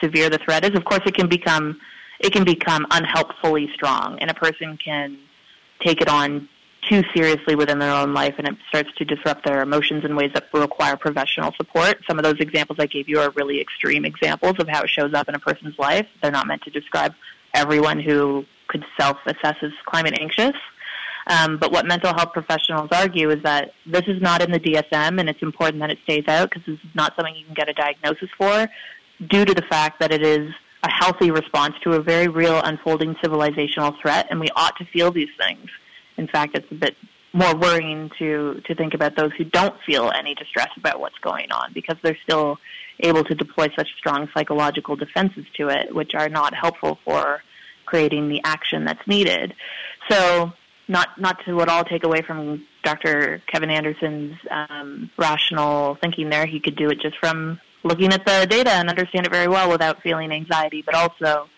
severe 0.00 0.30
the 0.30 0.38
threat 0.38 0.64
is. 0.64 0.74
Of 0.76 0.84
course, 0.84 1.02
it 1.06 1.14
can 1.14 1.28
become 1.28 1.80
it 2.20 2.32
can 2.32 2.44
become 2.44 2.86
unhelpfully 2.90 3.70
strong, 3.72 4.18
and 4.20 4.30
a 4.30 4.34
person 4.34 4.76
can 4.76 5.18
take 5.80 6.00
it 6.00 6.08
on 6.08 6.48
too 6.88 7.04
seriously 7.14 7.54
within 7.54 7.78
their 7.78 7.92
own 7.92 8.14
life, 8.14 8.34
and 8.38 8.48
it 8.48 8.56
starts 8.68 8.90
to 8.96 9.04
disrupt 9.04 9.44
their 9.44 9.62
emotions 9.62 10.04
in 10.04 10.16
ways 10.16 10.30
that 10.32 10.48
require 10.52 10.96
professional 10.96 11.52
support. 11.52 11.98
Some 12.06 12.18
of 12.18 12.24
those 12.24 12.40
examples 12.40 12.78
I 12.80 12.86
gave 12.86 13.08
you 13.08 13.20
are 13.20 13.30
really 13.30 13.60
extreme 13.60 14.04
examples 14.04 14.54
of 14.58 14.68
how 14.68 14.82
it 14.82 14.90
shows 14.90 15.12
up 15.14 15.28
in 15.28 15.34
a 15.34 15.38
person's 15.38 15.78
life. 15.78 16.06
They're 16.22 16.30
not 16.30 16.46
meant 16.46 16.62
to 16.62 16.70
describe 16.70 17.14
everyone 17.54 18.00
who 18.00 18.44
could 18.68 18.84
self-assess 18.98 19.56
as 19.62 19.72
climate 19.86 20.18
anxious. 20.20 20.56
Um, 21.28 21.58
but 21.58 21.70
what 21.70 21.86
mental 21.86 22.14
health 22.14 22.32
professionals 22.32 22.88
argue 22.90 23.30
is 23.30 23.42
that 23.42 23.72
this 23.86 24.04
is 24.06 24.20
not 24.22 24.42
in 24.42 24.50
the 24.50 24.58
DSM, 24.58 25.20
and 25.20 25.28
it's 25.28 25.42
important 25.42 25.80
that 25.80 25.90
it 25.90 25.98
stays 26.04 26.24
out 26.26 26.48
because 26.50 26.64
this 26.66 26.78
is 26.78 26.94
not 26.94 27.14
something 27.16 27.34
you 27.36 27.44
can 27.44 27.54
get 27.54 27.68
a 27.68 27.74
diagnosis 27.74 28.30
for, 28.36 28.66
due 29.28 29.44
to 29.44 29.52
the 29.52 29.62
fact 29.62 30.00
that 30.00 30.10
it 30.10 30.22
is 30.22 30.50
a 30.82 30.90
healthy 30.90 31.30
response 31.30 31.74
to 31.82 31.92
a 31.92 32.00
very 32.00 32.28
real 32.28 32.60
unfolding 32.62 33.14
civilizational 33.16 33.94
threat, 34.00 34.26
and 34.30 34.40
we 34.40 34.48
ought 34.56 34.76
to 34.76 34.84
feel 34.86 35.10
these 35.10 35.28
things. 35.38 35.68
In 36.16 36.28
fact, 36.28 36.56
it's 36.56 36.70
a 36.70 36.74
bit 36.74 36.96
more 37.34 37.54
worrying 37.54 38.10
to 38.18 38.60
to 38.64 38.74
think 38.74 38.94
about 38.94 39.14
those 39.16 39.32
who 39.36 39.44
don't 39.44 39.74
feel 39.84 40.10
any 40.10 40.34
distress 40.34 40.70
about 40.78 40.98
what's 40.98 41.18
going 41.18 41.52
on 41.52 41.72
because 41.74 41.96
they're 42.02 42.16
still 42.24 42.58
able 43.00 43.22
to 43.22 43.34
deploy 43.34 43.68
such 43.76 43.88
strong 43.98 44.28
psychological 44.32 44.96
defenses 44.96 45.44
to 45.56 45.68
it, 45.68 45.94
which 45.94 46.14
are 46.14 46.28
not 46.28 46.54
helpful 46.54 46.98
for 47.04 47.42
creating 47.84 48.28
the 48.28 48.40
action 48.44 48.84
that's 48.84 49.06
needed. 49.06 49.54
So 50.10 50.52
not 50.88 51.20
not 51.20 51.36
to 51.44 51.60
at 51.60 51.68
all 51.68 51.84
take 51.84 52.04
away 52.04 52.22
from 52.22 52.66
Dr. 52.82 53.42
Kevin 53.52 53.70
Anderson's 53.70 54.36
um, 54.50 55.10
rational 55.18 55.96
thinking 56.00 56.30
there. 56.30 56.46
He 56.46 56.60
could 56.60 56.76
do 56.76 56.88
it 56.88 57.00
just 57.00 57.16
from 57.18 57.60
looking 57.84 58.12
at 58.12 58.24
the 58.24 58.46
data 58.48 58.72
and 58.72 58.88
understand 58.88 59.26
it 59.26 59.32
very 59.32 59.48
well 59.48 59.70
without 59.70 60.02
feeling 60.02 60.32
anxiety. 60.32 60.82
But 60.84 60.94
also, 60.94 61.48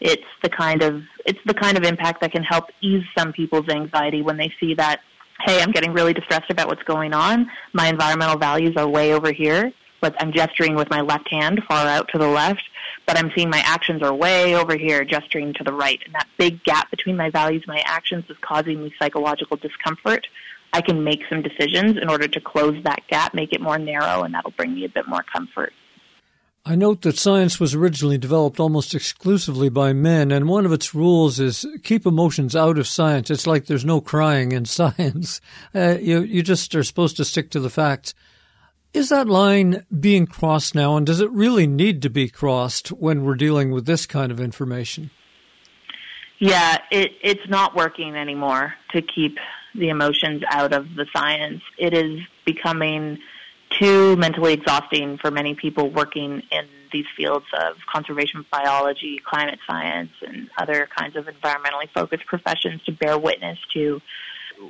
it's 0.00 0.22
the 0.42 0.48
kind 0.48 0.82
of 0.82 1.02
it's 1.26 1.38
the 1.46 1.54
kind 1.54 1.76
of 1.76 1.84
impact 1.84 2.20
that 2.22 2.32
can 2.32 2.42
help 2.42 2.66
ease 2.80 3.04
some 3.16 3.32
people's 3.32 3.68
anxiety 3.68 4.22
when 4.22 4.36
they 4.36 4.52
see 4.58 4.74
that 4.74 5.00
hey, 5.44 5.60
I'm 5.60 5.72
getting 5.72 5.92
really 5.92 6.12
distressed 6.12 6.50
about 6.50 6.68
what's 6.68 6.82
going 6.84 7.12
on. 7.12 7.50
My 7.72 7.88
environmental 7.88 8.38
values 8.38 8.74
are 8.76 8.86
way 8.86 9.12
over 9.12 9.32
here, 9.32 9.72
but 10.02 10.14
I'm 10.20 10.32
gesturing 10.32 10.74
with 10.74 10.90
my 10.90 11.00
left 11.00 11.30
hand 11.30 11.62
far 11.66 11.86
out 11.86 12.08
to 12.12 12.18
the 12.18 12.28
left 12.28 12.62
but 13.06 13.18
I'm 13.18 13.30
seeing 13.34 13.50
my 13.50 13.62
actions 13.64 14.02
are 14.02 14.14
way 14.14 14.54
over 14.54 14.76
here, 14.76 15.04
gesturing 15.04 15.52
to 15.54 15.64
the 15.64 15.72
right. 15.72 16.00
And 16.04 16.14
that 16.14 16.28
big 16.38 16.62
gap 16.64 16.90
between 16.90 17.16
my 17.16 17.30
values 17.30 17.62
and 17.66 17.74
my 17.74 17.82
actions 17.84 18.24
is 18.28 18.36
causing 18.40 18.82
me 18.82 18.94
psychological 18.98 19.56
discomfort. 19.56 20.26
I 20.72 20.80
can 20.80 21.04
make 21.04 21.20
some 21.28 21.42
decisions 21.42 21.98
in 22.00 22.08
order 22.08 22.28
to 22.28 22.40
close 22.40 22.82
that 22.84 23.02
gap, 23.08 23.34
make 23.34 23.52
it 23.52 23.60
more 23.60 23.78
narrow, 23.78 24.22
and 24.22 24.32
that'll 24.32 24.52
bring 24.52 24.74
me 24.74 24.84
a 24.84 24.88
bit 24.88 25.06
more 25.06 25.22
comfort. 25.22 25.72
I 26.64 26.76
note 26.76 27.02
that 27.02 27.18
science 27.18 27.58
was 27.58 27.74
originally 27.74 28.18
developed 28.18 28.60
almost 28.60 28.94
exclusively 28.94 29.68
by 29.68 29.92
men, 29.92 30.30
and 30.30 30.48
one 30.48 30.64
of 30.64 30.72
its 30.72 30.94
rules 30.94 31.40
is 31.40 31.66
keep 31.82 32.06
emotions 32.06 32.54
out 32.54 32.78
of 32.78 32.86
science. 32.86 33.30
It's 33.30 33.48
like 33.48 33.66
there's 33.66 33.84
no 33.84 34.00
crying 34.00 34.52
in 34.52 34.64
science. 34.66 35.40
Uh, 35.74 35.98
you, 36.00 36.20
you 36.20 36.42
just 36.42 36.74
are 36.76 36.84
supposed 36.84 37.16
to 37.16 37.24
stick 37.24 37.50
to 37.50 37.60
the 37.60 37.68
facts. 37.68 38.14
Is 38.94 39.08
that 39.08 39.26
line 39.26 39.86
being 39.98 40.26
crossed 40.26 40.74
now, 40.74 40.96
and 40.96 41.06
does 41.06 41.20
it 41.20 41.30
really 41.30 41.66
need 41.66 42.02
to 42.02 42.10
be 42.10 42.28
crossed 42.28 42.88
when 42.88 43.24
we're 43.24 43.36
dealing 43.36 43.70
with 43.70 43.86
this 43.86 44.04
kind 44.04 44.30
of 44.30 44.38
information? 44.38 45.10
Yeah, 46.38 46.78
it, 46.90 47.12
it's 47.22 47.48
not 47.48 47.74
working 47.74 48.16
anymore 48.16 48.74
to 48.90 49.00
keep 49.00 49.38
the 49.74 49.88
emotions 49.88 50.42
out 50.50 50.74
of 50.74 50.94
the 50.94 51.06
science. 51.12 51.62
It 51.78 51.94
is 51.94 52.20
becoming 52.44 53.18
too 53.70 54.16
mentally 54.16 54.52
exhausting 54.52 55.16
for 55.18 55.30
many 55.30 55.54
people 55.54 55.88
working 55.88 56.42
in 56.50 56.66
these 56.92 57.06
fields 57.16 57.46
of 57.58 57.76
conservation 57.90 58.44
biology, 58.50 59.18
climate 59.24 59.58
science, 59.66 60.10
and 60.20 60.50
other 60.58 60.86
kinds 60.94 61.16
of 61.16 61.24
environmentally 61.24 61.88
focused 61.94 62.26
professions 62.26 62.82
to 62.84 62.92
bear 62.92 63.18
witness 63.18 63.58
to 63.72 64.00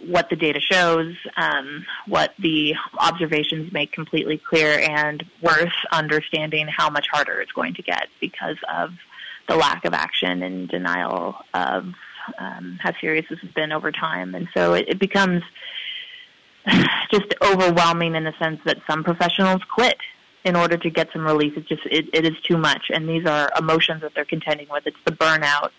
what 0.07 0.29
the 0.31 0.37
data 0.37 0.61
shows, 0.61 1.15
um, 1.37 1.85
what 2.07 2.35
the 2.39 2.75
observations 2.99 3.73
make 3.73 3.93
completely 3.93 4.39
clear, 4.39 4.79
and 4.81 5.25
worth 5.41 5.73
understanding 5.91 6.67
how 6.69 6.91
much 6.91 7.07
harder 7.11 7.41
it's 7.41 7.53
going 7.53 7.75
to 7.75 7.83
get 7.83 8.09
because 8.21 8.57
of 8.73 8.91
the 9.49 9.57
lack 9.57 9.85
of 9.85 9.95
action 9.95 10.43
and 10.43 10.69
denial 10.69 11.37
of 11.55 11.87
um, 12.39 12.79
how 12.81 12.93
serious 13.01 13.27
this 13.29 13.39
has 13.41 13.51
been 13.51 13.73
over 13.73 13.91
time. 13.91 14.35
And 14.35 14.49
so 14.55 14.75
it, 14.75 14.89
it 14.89 14.99
becomes 14.99 15.43
just 17.11 17.35
overwhelming 17.43 18.15
in 18.15 18.25
the 18.25 18.35
sense 18.39 18.61
that 18.65 18.79
some 18.87 19.03
professionals 19.03 19.63
quit 19.65 19.99
in 20.45 20.57
order 20.57 20.77
to 20.77 20.91
get 20.91 21.09
some 21.13 21.25
relief. 21.25 21.57
It 21.57 21.67
just 21.67 21.83
it, 21.87 22.07
it 22.13 22.25
is 22.25 22.41
too 22.43 22.57
much, 22.57 22.91
and 22.93 23.09
these 23.09 23.27
are 23.27 23.51
emotions 23.59 24.03
that 24.03 24.13
they're 24.15 24.25
contending 24.25 24.69
with. 24.71 24.87
It's 24.87 24.97
the 25.05 25.13
burnout 25.13 25.71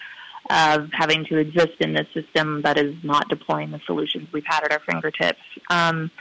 of 0.50 0.90
having 0.92 1.26
to 1.26 1.38
exist 1.38 1.74
in 1.80 1.94
this 1.94 2.08
system 2.14 2.62
that 2.64 2.78
is 2.78 2.96
not 3.04 3.30
deploying 3.30 3.72
the 3.72 3.80
solutions 3.86 4.28
we've 4.34 4.46
had 4.46 4.64
at 4.64 4.72
our 4.72 4.82
fingertips. 4.86 5.42
Um, 5.70 6.12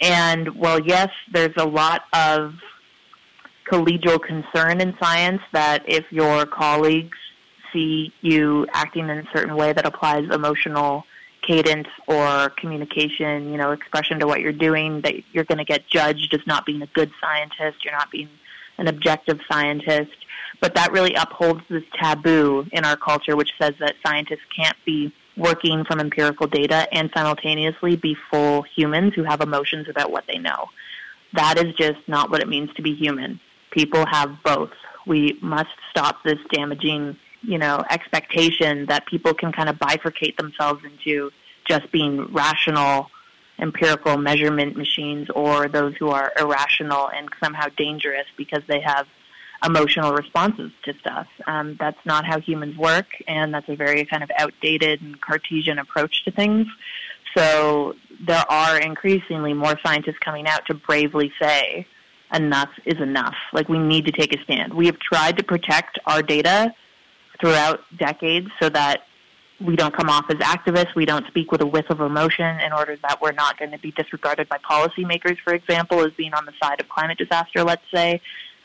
and 0.00 0.54
well, 0.56 0.80
yes, 0.80 1.10
there's 1.32 1.54
a 1.56 1.66
lot 1.66 2.02
of 2.12 2.54
collegial 3.70 4.20
concern 4.20 4.80
in 4.80 4.94
science 5.00 5.40
that 5.52 5.84
if 5.88 6.04
your 6.10 6.46
colleagues 6.46 7.16
see 7.72 8.12
you 8.20 8.66
acting 8.72 9.08
in 9.08 9.18
a 9.18 9.24
certain 9.34 9.56
way 9.56 9.72
that 9.72 9.86
applies 9.86 10.28
emotional 10.30 11.04
cadence 11.42 11.88
or 12.06 12.50
communication, 12.50 13.50
you 13.50 13.56
know, 13.56 13.72
expression 13.72 14.20
to 14.20 14.26
what 14.26 14.40
you're 14.40 14.52
doing, 14.52 15.00
that 15.02 15.14
you're 15.32 15.44
going 15.44 15.58
to 15.58 15.64
get 15.64 15.88
judged 15.88 16.32
as 16.34 16.40
not 16.46 16.64
being 16.64 16.82
a 16.82 16.86
good 16.88 17.10
scientist, 17.20 17.84
you're 17.84 17.94
not 17.94 18.10
being 18.10 18.28
an 18.78 18.88
objective 18.88 19.40
scientist. 19.50 20.12
But 20.62 20.76
that 20.76 20.92
really 20.92 21.12
upholds 21.14 21.60
this 21.68 21.82
taboo 22.00 22.64
in 22.72 22.84
our 22.84 22.96
culture, 22.96 23.34
which 23.34 23.50
says 23.60 23.74
that 23.80 23.96
scientists 24.06 24.46
can't 24.56 24.76
be 24.86 25.12
working 25.36 25.84
from 25.84 25.98
empirical 25.98 26.46
data 26.46 26.86
and 26.92 27.10
simultaneously 27.12 27.96
be 27.96 28.16
full 28.30 28.62
humans 28.62 29.12
who 29.14 29.24
have 29.24 29.40
emotions 29.40 29.88
about 29.88 30.12
what 30.12 30.24
they 30.28 30.38
know. 30.38 30.68
That 31.32 31.58
is 31.58 31.74
just 31.74 31.98
not 32.06 32.30
what 32.30 32.42
it 32.42 32.48
means 32.48 32.72
to 32.74 32.82
be 32.82 32.94
human. 32.94 33.40
People 33.72 34.06
have 34.06 34.40
both. 34.44 34.70
We 35.04 35.36
must 35.42 35.70
stop 35.90 36.22
this 36.22 36.38
damaging, 36.52 37.16
you 37.42 37.58
know, 37.58 37.82
expectation 37.90 38.86
that 38.86 39.06
people 39.06 39.34
can 39.34 39.50
kind 39.50 39.68
of 39.68 39.76
bifurcate 39.80 40.36
themselves 40.36 40.84
into 40.84 41.32
just 41.66 41.90
being 41.90 42.32
rational, 42.32 43.10
empirical 43.58 44.16
measurement 44.16 44.76
machines 44.76 45.28
or 45.34 45.66
those 45.66 45.96
who 45.96 46.10
are 46.10 46.32
irrational 46.38 47.10
and 47.10 47.28
somehow 47.42 47.66
dangerous 47.76 48.26
because 48.36 48.62
they 48.68 48.80
have 48.80 49.08
emotional 49.64 50.12
responses 50.12 50.72
to 50.84 50.94
stuff. 51.00 51.26
Um, 51.46 51.76
that's 51.78 52.04
not 52.04 52.24
how 52.24 52.40
humans 52.40 52.76
work, 52.76 53.06
and 53.26 53.54
that's 53.54 53.68
a 53.68 53.76
very 53.76 54.04
kind 54.04 54.22
of 54.22 54.30
outdated 54.36 55.02
and 55.02 55.20
Cartesian 55.20 55.78
approach 55.78 56.24
to 56.24 56.30
things. 56.30 56.66
So 57.36 57.94
there 58.26 58.44
are 58.50 58.78
increasingly 58.78 59.54
more 59.54 59.78
scientists 59.84 60.18
coming 60.20 60.46
out 60.46 60.66
to 60.66 60.74
bravely 60.74 61.32
say, 61.40 61.86
enough 62.32 62.70
is 62.84 63.00
enough. 63.00 63.34
Like 63.52 63.68
we 63.68 63.78
need 63.78 64.06
to 64.06 64.12
take 64.12 64.34
a 64.34 64.42
stand. 64.44 64.74
We 64.74 64.86
have 64.86 64.98
tried 64.98 65.36
to 65.38 65.44
protect 65.44 65.98
our 66.06 66.22
data 66.22 66.74
throughout 67.40 67.80
decades 67.96 68.48
so 68.60 68.68
that 68.70 69.02
we 69.60 69.76
don't 69.76 69.94
come 69.96 70.08
off 70.08 70.24
as 70.28 70.38
activists. 70.38 70.94
We 70.94 71.04
don't 71.04 71.26
speak 71.28 71.52
with 71.52 71.60
a 71.60 71.66
whiff 71.66 71.86
of 71.90 72.00
emotion 72.00 72.60
in 72.60 72.72
order 72.72 72.96
that 73.02 73.20
we're 73.20 73.32
not 73.32 73.58
going 73.58 73.70
to 73.70 73.78
be 73.78 73.92
disregarded 73.92 74.48
by 74.48 74.58
policymakers, 74.58 75.36
for 75.44 75.54
example, 75.54 76.00
as 76.04 76.12
being 76.14 76.34
on 76.34 76.46
the 76.46 76.52
side 76.60 76.80
of 76.80 76.88
climate 76.88 77.18
disaster, 77.18 77.62
let's 77.62 77.84
say 77.94 78.20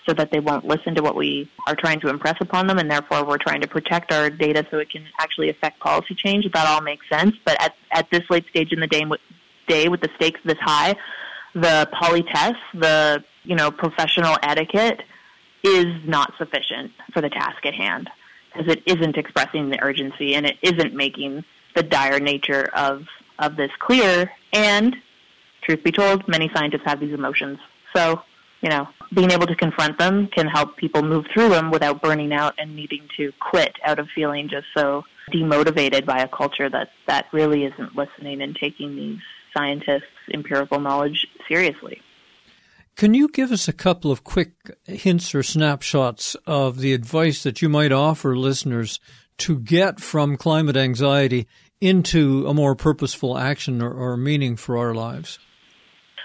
so 0.08 0.14
that 0.14 0.32
they 0.32 0.40
won't 0.40 0.66
listen 0.66 0.96
to 0.96 1.04
what 1.04 1.16
we 1.16 1.50
are 1.68 1.76
trying 1.76 2.00
to 2.00 2.08
impress 2.08 2.36
upon 2.40 2.66
them, 2.66 2.80
and 2.80 2.90
therefore 2.90 3.26
we're 3.26 3.38
trying 3.38 3.62
to 3.62 3.68
protect 3.68 4.12
our 4.12 4.30
data 4.30 4.66
so 4.72 4.80
it 4.80 4.90
can 4.90 5.06
actually 5.20 5.50
affect 5.50 5.80
policy 5.80 6.16
change. 6.16 6.50
That 6.54 6.66
all 6.66 6.82
makes 6.82 7.08
sense, 7.10 7.36
but 7.46 7.62
at, 7.62 7.76
at 7.92 8.10
this 8.10 8.24
late 8.30 8.48
stage 8.50 8.72
in 8.72 8.80
the 8.80 8.88
day, 8.88 9.04
day 9.68 9.90
with 9.90 10.02
the 10.02 10.10
stakes 10.16 10.40
this 10.46 10.58
high, 10.62 10.96
the 11.54 11.90
politesse, 11.94 12.56
the 12.74 13.24
you 13.44 13.56
know 13.56 13.70
professional 13.70 14.38
etiquette, 14.42 15.04
is 15.64 15.88
not 16.06 16.34
sufficient 16.38 16.92
for 17.12 17.22
the 17.22 17.30
task 17.30 17.66
at 17.66 17.74
hand 17.74 18.10
because 18.54 18.72
it 18.72 18.82
isn't 18.86 19.18
expressing 19.18 19.70
the 19.70 19.84
urgency 19.84 20.36
and 20.36 20.46
it 20.46 20.58
isn't 20.62 20.94
making 20.94 21.44
the 21.76 21.84
dire 21.84 22.20
nature 22.20 22.70
of 22.74 23.06
of 23.40 23.58
this 23.58 23.72
clear. 23.80 24.32
And 24.54 24.96
truth 25.64 25.84
be 25.84 25.92
told, 25.92 26.26
many 26.30 26.50
scientists 26.56 26.84
have 26.86 27.02
these 27.02 27.14
emotions, 27.14 27.60
so 27.94 28.22
you 28.62 28.70
know, 28.70 28.88
being 29.14 29.32
able 29.32 29.48
to 29.48 29.56
confront 29.56 29.98
them 29.98 30.28
can 30.28 30.48
help 30.48 30.78
people 30.78 31.02
move 31.02 31.26
through 31.34 31.50
them 31.50 31.72
without 31.72 32.02
burning 32.02 32.34
out 32.34 32.54
and 32.58 32.76
needing 32.76 33.08
to 33.18 33.32
quit 33.40 33.74
out 33.84 34.00
of 34.00 34.08
feeling 34.14 34.50
just 34.50 34.68
so 34.76 35.04
demotivated 35.32 36.06
by 36.06 36.20
a 36.20 36.28
culture 36.28 36.70
that, 36.70 36.90
that 37.08 37.26
really 37.34 37.66
isn't 37.66 37.96
listening 37.96 38.42
and 38.42 38.56
taking 38.56 38.96
these 38.96 39.20
scientists' 39.56 40.04
empirical 40.34 40.80
knowledge 40.80 41.28
seriously. 41.48 42.02
Can 42.96 43.14
you 43.14 43.28
give 43.28 43.52
us 43.52 43.68
a 43.68 43.74
couple 43.74 44.12
of 44.12 44.24
quick 44.24 44.54
hints 44.86 45.36
or 45.36 45.44
snapshots 45.44 46.36
of 46.48 46.80
the 46.80 46.94
advice 46.94 47.44
that 47.44 47.62
you 47.62 47.70
might 47.70 47.92
offer 47.92 48.36
listeners 48.36 49.00
to 49.40 49.60
get 49.60 50.00
from 50.00 50.36
climate 50.36 50.76
anxiety 50.76 51.48
into 51.80 52.48
a 52.48 52.54
more 52.56 52.76
purposeful 52.76 53.38
action 53.38 53.84
or, 53.84 53.92
or 53.92 54.18
meaning 54.18 54.56
for 54.56 54.78
our 54.78 54.96
lives? 54.96 55.38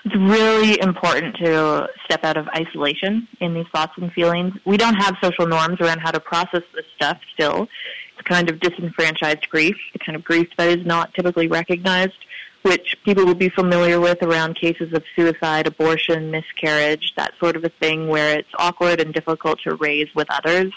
It's 0.05 0.17
really 0.17 0.81
important 0.81 1.37
to 1.37 1.89
step 2.05 2.25
out 2.25 2.37
of 2.37 2.49
isolation 2.49 3.29
in 3.41 3.55
these 3.55 3.67
thoughts 3.73 3.93
and 3.97 4.13
feelings. 4.13 4.53
We 4.65 4.77
don't 4.77 4.97
have 4.97 5.17
social 5.23 5.47
norms 5.47 5.81
around 5.81 6.01
how 6.01 6.11
to 6.11 6.21
process 6.21 6.63
this 6.75 6.85
stuff 6.97 7.19
still. 7.33 7.69
It's 8.19 8.29
kind 8.29 8.51
of 8.51 8.59
disenfranchised 8.59 9.49
grief, 9.49 9.77
the 9.93 10.01
kind 10.01 10.17
of 10.17 10.25
grief 10.25 10.49
that 10.59 10.69
is 10.69 10.85
not 10.85 11.15
typically 11.15 11.47
recognized, 11.47 12.19
which 12.63 12.97
people 13.05 13.25
will 13.25 13.37
be 13.37 13.49
familiar 13.49 14.01
with 14.01 14.23
around 14.23 14.57
cases 14.57 14.93
of 14.93 15.05
suicide, 15.15 15.69
abortion, 15.69 16.33
miscarriage, 16.33 17.13
that 17.17 17.33
sort 17.39 17.55
of 17.55 17.65
a 17.65 17.69
thing 17.69 18.09
where 18.09 18.39
it's 18.39 18.51
awkward 18.59 19.01
and 19.01 19.15
difficult 19.15 19.61
to 19.61 19.77
raise 19.77 20.09
with 20.17 20.27
others 20.31 20.73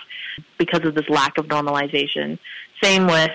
because 0.59 0.85
of 0.85 0.93
this 0.93 1.09
lack 1.09 1.38
of 1.39 1.47
normalization. 1.47 2.38
Same 2.83 3.07
with, 3.07 3.31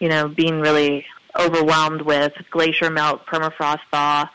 you 0.00 0.08
know, 0.08 0.28
being 0.28 0.60
really 0.60 1.06
overwhelmed 1.38 2.02
with 2.02 2.32
glacier 2.50 2.90
melt, 2.90 3.24
permafrost 3.26 3.80
thaw, 3.90 4.28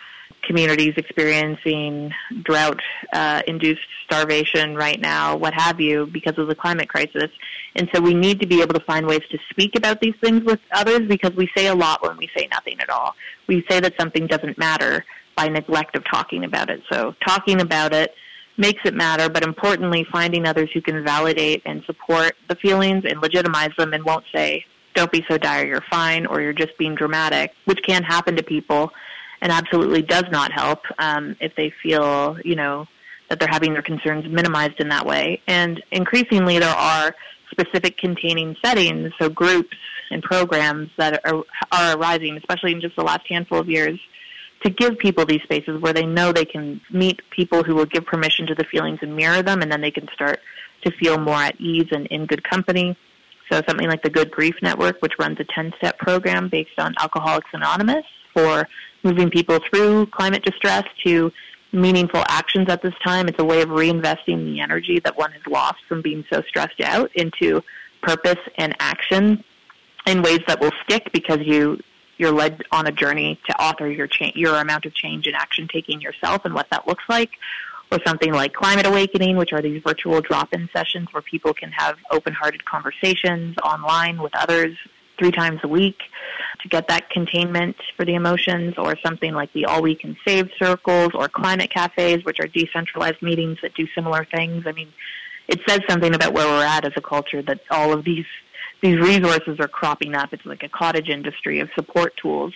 communities 0.46 0.94
experiencing 0.98 2.12
drought 2.44 2.80
uh, 3.14 3.42
induced 3.48 3.88
starvation 4.06 4.76
right 4.76 5.00
now, 5.00 5.36
what 5.36 5.54
have 5.54 5.80
you, 5.80 6.06
because 6.08 6.38
of 6.38 6.48
the 6.48 6.56
climate 6.56 6.90
crisis. 6.90 7.30
And 7.76 7.90
so 7.94 8.02
we 8.02 8.14
need 8.14 8.40
to 8.42 8.48
be 8.48 8.62
able 8.62 8.74
to 8.74 8.86
find 8.86 9.06
ways 9.06 9.24
to 9.32 9.38
speak 9.50 9.76
about 9.76 10.00
these 10.02 10.16
things 10.22 10.44
with 10.44 10.60
others 10.72 11.08
because 11.08 11.34
we 11.36 11.50
say 11.56 11.68
a 11.68 11.76
lot 11.76 12.02
when 12.02 12.18
we 12.18 12.30
say 12.36 12.48
nothing 12.52 12.80
at 12.80 12.90
all. 12.90 13.16
We 13.48 13.66
say 13.70 13.80
that 13.80 13.94
something 14.00 14.28
doesn't 14.28 14.58
matter 14.58 15.06
by 15.36 15.50
neglect 15.50 15.96
of 15.96 16.06
talking 16.06 16.46
about 16.46 16.70
it. 16.70 16.82
So 16.92 17.16
talking 17.26 17.62
about 17.62 17.94
it 17.94 18.14
makes 18.58 18.82
it 18.86 18.94
matter, 18.94 19.30
but 19.30 19.44
importantly, 19.44 20.06
finding 20.12 20.46
others 20.46 20.70
who 20.74 20.82
can 20.82 21.04
validate 21.04 21.62
and 21.66 21.84
support 21.84 22.36
the 22.48 22.56
feelings 22.56 23.04
and 23.06 23.22
legitimize 23.22 23.72
them 23.78 23.94
and 23.94 24.04
won't 24.06 24.24
say, 24.34 24.66
don't 24.94 25.12
be 25.12 25.26
so 25.28 25.38
dire, 25.38 25.66
you're 25.66 25.84
fine, 25.90 26.26
or 26.26 26.40
you're 26.42 26.54
just 26.54 26.78
being 26.78 26.96
dramatic, 26.96 27.52
which 27.66 27.80
can 27.84 28.02
happen 28.02 28.36
to 28.38 28.44
people 28.44 28.92
and 29.46 29.52
absolutely 29.52 30.02
does 30.02 30.24
not 30.32 30.52
help 30.52 30.80
um, 30.98 31.36
if 31.40 31.56
they 31.56 31.72
feel, 31.84 32.36
you 32.44 32.56
know, 32.56 32.88
that 33.30 33.40
they're 33.40 33.48
having 33.48 33.74
their 33.74 33.84
concerns 33.84 34.28
minimized 34.28 34.80
in 34.80 34.90
that 34.90 35.06
way. 35.06 35.40
And 35.46 35.84
increasingly, 35.92 36.58
there 36.58 36.76
are 36.76 37.14
specific 37.52 37.96
containing 37.96 38.56
settings, 38.66 39.14
so 39.20 39.30
groups 39.30 39.78
and 40.10 40.24
programs 40.24 40.90
that 40.98 41.22
are, 41.24 41.44
are 41.72 41.96
arising, 41.96 42.38
especially 42.38 42.72
in 42.72 42.82
just 42.82 42.96
the 42.96 43.04
last 43.04 43.28
handful 43.30 43.60
of 43.60 43.70
years, 43.70 44.00
to 44.64 44.72
give 44.72 44.98
people 44.98 45.28
these 45.28 45.44
spaces 45.44 45.80
where 45.80 45.94
they 45.94 46.08
know 46.08 46.32
they 46.32 46.46
can 46.46 46.82
meet 46.90 47.22
people 47.30 47.62
who 47.62 47.76
will 47.76 47.86
give 47.86 48.04
permission 48.04 48.48
to 48.48 48.56
the 48.56 48.64
feelings 48.64 48.98
and 49.04 49.16
mirror 49.16 49.44
them, 49.44 49.62
and 49.62 49.72
then 49.72 49.82
they 49.82 49.92
can 49.92 50.08
start 50.12 50.40
to 50.84 50.90
feel 50.90 51.20
more 51.20 51.36
at 51.36 51.62
ease 51.62 51.90
and 51.92 52.08
in 52.08 52.26
good 52.26 52.44
company. 52.44 52.98
So 53.52 53.62
something 53.68 53.88
like 53.88 54.02
the 54.02 54.10
Good 54.10 54.32
Grief 54.32 54.56
Network, 54.64 55.04
which 55.04 55.14
runs 55.20 55.40
a 55.40 55.44
10-step 55.44 56.00
program 56.00 56.50
based 56.50 56.80
on 56.80 56.96
Alcoholics 57.00 57.50
Anonymous 57.54 58.06
for 58.34 58.68
moving 59.06 59.30
people 59.30 59.60
through 59.60 60.08
climate 60.08 60.44
distress 60.44 60.84
to 61.06 61.32
meaningful 61.72 62.24
actions 62.28 62.68
at 62.70 62.82
this 62.82 62.94
time. 63.04 63.28
It's 63.28 63.40
a 63.40 63.46
way 63.46 63.62
of 63.62 63.70
reinvesting 63.70 64.46
the 64.46 64.60
energy 64.60 65.00
that 65.00 65.18
one 65.18 65.32
has 65.32 65.46
lost 65.48 65.78
from 65.88 66.02
being 66.02 66.26
so 66.32 66.42
stressed 66.48 66.82
out 66.82 67.12
into 67.16 67.62
purpose 68.02 68.40
and 68.58 68.76
action 68.80 69.44
in 70.08 70.22
ways 70.22 70.40
that 70.48 70.60
will 70.60 70.74
stick 70.84 71.12
because 71.14 71.40
you 71.42 71.80
you're 72.18 72.32
led 72.32 72.64
on 72.72 72.88
a 72.88 72.92
journey 72.92 73.38
to 73.46 73.62
author 73.62 73.90
your 73.90 74.08
cha- 74.08 74.32
your 74.36 74.56
amount 74.56 74.86
of 74.86 74.94
change 74.94 75.28
and 75.28 75.36
action 75.36 75.68
taking 75.68 76.00
yourself 76.00 76.46
and 76.46 76.54
what 76.54 76.70
that 76.70 76.88
looks 76.88 77.04
like 77.10 77.32
or 77.92 78.00
something 78.06 78.34
like 78.34 78.54
Climate 78.54 78.86
Awakening, 78.86 79.38
which 79.38 79.54
are 79.54 79.62
these 79.62 79.82
virtual 79.84 80.22
drop-in 80.22 80.70
sessions 80.74 81.08
where 81.12 81.22
people 81.22 81.54
can 81.54 81.72
have 81.72 81.98
open-hearted 82.10 82.66
conversations 82.66 83.56
online 83.64 84.20
with 84.22 84.36
others 84.36 84.76
three 85.18 85.32
times 85.32 85.60
a 85.64 85.68
week 85.68 85.98
to 86.62 86.68
get 86.68 86.88
that 86.88 87.10
containment 87.10 87.76
for 87.96 88.06
the 88.06 88.16
emotions, 88.16 88.76
or 88.78 88.96
something 89.06 89.34
like 89.34 89.52
the 89.54 89.66
All 89.66 89.82
We 89.82 89.96
Can 89.96 90.18
Save 90.26 90.50
circles 90.58 91.12
or 91.14 91.28
climate 91.28 91.70
cafes, 91.70 92.24
which 92.24 92.40
are 92.40 92.48
decentralized 92.48 93.22
meetings 93.22 93.58
that 93.62 93.74
do 93.76 93.88
similar 93.94 94.26
things. 94.26 94.66
I 94.66 94.72
mean, 94.72 94.92
it 95.48 95.60
says 95.68 95.82
something 95.88 96.14
about 96.14 96.34
where 96.34 96.48
we're 96.48 96.66
at 96.66 96.86
as 96.86 96.94
a 96.96 97.02
culture 97.02 97.42
that 97.44 97.62
all 97.70 97.94
of 97.94 98.04
these 98.04 98.26
these 98.82 99.00
resources 99.00 99.60
are 99.60 99.68
cropping 99.68 100.16
up. 100.16 100.34
It's 100.34 100.46
like 100.46 100.64
a 100.64 100.70
cottage 100.70 101.10
industry 101.10 101.60
of 101.60 101.70
support 101.76 102.16
tools. 102.18 102.54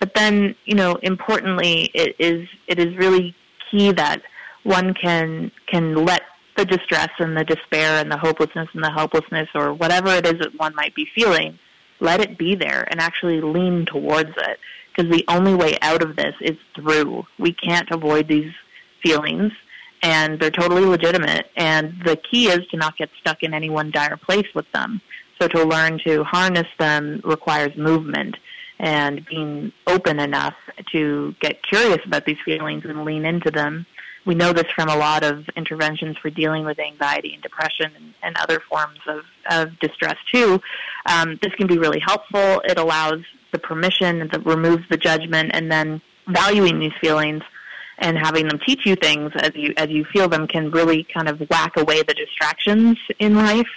But 0.00 0.14
then, 0.14 0.54
you 0.64 0.74
know, 0.74 0.94
importantly, 1.02 1.90
it 1.94 2.16
is 2.18 2.48
it 2.66 2.78
is 2.78 2.96
really 2.96 3.34
key 3.70 3.92
that 3.92 4.22
one 4.64 4.94
can 4.94 5.50
can 5.66 5.94
let 5.94 6.22
the 6.56 6.64
distress 6.64 7.10
and 7.18 7.36
the 7.36 7.44
despair 7.44 8.00
and 8.00 8.10
the 8.10 8.18
hopelessness 8.18 8.68
and 8.72 8.82
the 8.82 8.90
helplessness 8.90 9.48
or 9.54 9.72
whatever 9.72 10.08
it 10.08 10.26
is 10.26 10.38
that 10.40 10.58
one 10.58 10.74
might 10.74 10.94
be 10.94 11.06
feeling, 11.14 11.58
let 12.00 12.20
it 12.20 12.38
be 12.38 12.54
there 12.54 12.86
and 12.90 13.00
actually 13.00 13.40
lean 13.40 13.86
towards 13.86 14.30
it. 14.30 14.58
Because 14.94 15.10
the 15.12 15.24
only 15.28 15.54
way 15.54 15.78
out 15.80 16.02
of 16.02 16.16
this 16.16 16.34
is 16.40 16.56
through. 16.74 17.24
We 17.38 17.52
can't 17.52 17.90
avoid 17.90 18.26
these 18.26 18.52
feelings 19.02 19.52
and 20.02 20.40
they're 20.40 20.50
totally 20.50 20.84
legitimate. 20.84 21.50
And 21.56 21.94
the 22.04 22.16
key 22.16 22.48
is 22.48 22.66
to 22.68 22.76
not 22.76 22.96
get 22.96 23.10
stuck 23.20 23.42
in 23.42 23.54
any 23.54 23.70
one 23.70 23.90
dire 23.90 24.16
place 24.16 24.46
with 24.54 24.70
them. 24.72 25.00
So 25.40 25.48
to 25.48 25.64
learn 25.64 26.00
to 26.04 26.24
harness 26.24 26.66
them 26.78 27.20
requires 27.24 27.76
movement 27.76 28.36
and 28.78 29.24
being 29.26 29.72
open 29.86 30.20
enough 30.20 30.54
to 30.92 31.34
get 31.40 31.62
curious 31.62 32.00
about 32.04 32.24
these 32.24 32.38
feelings 32.44 32.84
and 32.84 33.04
lean 33.04 33.24
into 33.24 33.50
them. 33.50 33.86
We 34.24 34.34
know 34.34 34.52
this 34.52 34.70
from 34.74 34.88
a 34.88 34.96
lot 34.96 35.24
of 35.24 35.48
interventions 35.56 36.16
for 36.18 36.30
dealing 36.30 36.64
with 36.64 36.78
anxiety 36.78 37.34
and 37.34 37.42
depression 37.42 37.92
and, 37.96 38.14
and 38.22 38.36
other 38.36 38.60
forms 38.68 39.00
of, 39.06 39.22
of 39.48 39.78
distress 39.78 40.16
too. 40.32 40.60
Um, 41.06 41.38
this 41.42 41.54
can 41.54 41.66
be 41.66 41.78
really 41.78 42.00
helpful. 42.00 42.60
It 42.64 42.78
allows 42.78 43.20
the 43.52 43.58
permission, 43.58 44.22
it 44.22 44.44
removes 44.44 44.84
the 44.90 44.96
judgment, 44.96 45.52
and 45.54 45.70
then 45.70 46.02
valuing 46.26 46.78
these 46.78 46.92
feelings 47.00 47.42
and 47.98 48.16
having 48.16 48.46
them 48.46 48.58
teach 48.64 48.86
you 48.86 48.94
things 48.94 49.32
as 49.36 49.50
you 49.54 49.74
as 49.76 49.88
you 49.90 50.04
feel 50.04 50.28
them 50.28 50.46
can 50.46 50.70
really 50.70 51.04
kind 51.04 51.28
of 51.28 51.40
whack 51.50 51.76
away 51.76 52.02
the 52.02 52.14
distractions 52.14 52.96
in 53.18 53.34
life 53.34 53.68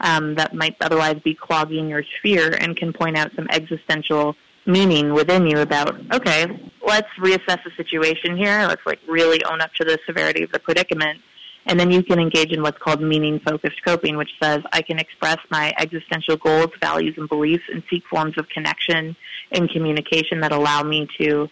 um, 0.00 0.34
that 0.34 0.54
might 0.54 0.76
otherwise 0.80 1.18
be 1.24 1.34
clogging 1.34 1.88
your 1.88 2.02
sphere 2.18 2.56
and 2.60 2.76
can 2.76 2.92
point 2.92 3.16
out 3.16 3.30
some 3.36 3.46
existential 3.50 4.34
meaning 4.66 5.12
within 5.12 5.46
you 5.46 5.58
about 5.60 5.94
okay 6.12 6.46
let's 6.86 7.08
reassess 7.18 7.62
the 7.64 7.70
situation 7.76 8.36
here 8.36 8.66
let's 8.66 8.84
like 8.84 9.00
really 9.08 9.42
own 9.44 9.60
up 9.60 9.72
to 9.74 9.84
the 9.84 9.98
severity 10.06 10.42
of 10.42 10.52
the 10.52 10.58
predicament 10.58 11.20
and 11.68 11.78
then 11.78 11.90
you 11.90 12.02
can 12.02 12.18
engage 12.18 12.50
in 12.52 12.62
what's 12.62 12.78
called 12.78 13.00
meaning 13.00 13.38
focused 13.40 13.80
coping 13.84 14.16
which 14.16 14.30
says 14.42 14.60
i 14.72 14.82
can 14.82 14.98
express 14.98 15.38
my 15.50 15.72
existential 15.78 16.36
goals 16.36 16.70
values 16.80 17.14
and 17.16 17.28
beliefs 17.28 17.64
and 17.72 17.82
seek 17.88 18.02
forms 18.06 18.36
of 18.36 18.48
connection 18.48 19.14
and 19.52 19.70
communication 19.70 20.40
that 20.40 20.52
allow 20.52 20.82
me 20.82 21.06
to 21.20 21.48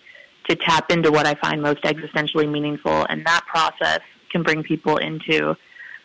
to 0.49 0.57
tap 0.57 0.91
into 0.91 1.11
what 1.11 1.27
i 1.27 1.35
find 1.35 1.63
most 1.63 1.83
existentially 1.83 2.51
meaningful. 2.51 3.07
And 3.09 3.25
that 3.27 3.45
process 3.47 4.01
can 4.31 4.43
bring 4.43 4.63
people 4.63 4.97
into 4.97 5.57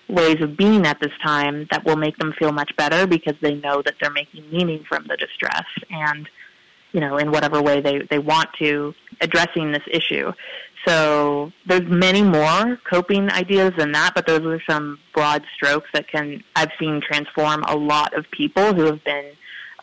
ways 0.07 0.41
of 0.41 0.57
being 0.57 0.85
at 0.85 0.99
this 0.99 1.11
time 1.23 1.67
that 1.71 1.85
will 1.85 1.95
make 1.95 2.17
them 2.17 2.33
feel 2.37 2.51
much 2.51 2.75
better 2.75 3.07
because 3.07 3.35
they 3.41 3.55
know 3.55 3.81
that 3.81 3.95
they're 4.01 4.11
making 4.11 4.49
meaning 4.51 4.83
from 4.87 5.05
the 5.07 5.15
distress 5.15 5.65
and 5.89 6.27
you 6.91 6.99
know 6.99 7.17
in 7.17 7.31
whatever 7.31 7.61
way 7.61 7.79
they 7.79 7.99
they 8.09 8.19
want 8.19 8.49
to 8.59 8.93
addressing 9.21 9.71
this 9.71 9.83
issue 9.89 10.29
so 10.85 11.51
there's 11.67 11.87
many 11.89 12.21
more 12.21 12.77
coping 12.89 13.29
ideas 13.31 13.71
than 13.77 13.91
that 13.91 14.13
but 14.15 14.25
those 14.25 14.41
are 14.41 14.61
some 14.69 14.99
broad 15.13 15.43
strokes 15.55 15.89
that 15.93 16.07
can 16.07 16.43
i've 16.55 16.71
seen 16.79 17.01
transform 17.01 17.63
a 17.67 17.75
lot 17.75 18.13
of 18.13 18.25
people 18.31 18.73
who 18.73 18.83
have 18.83 19.03
been 19.03 19.31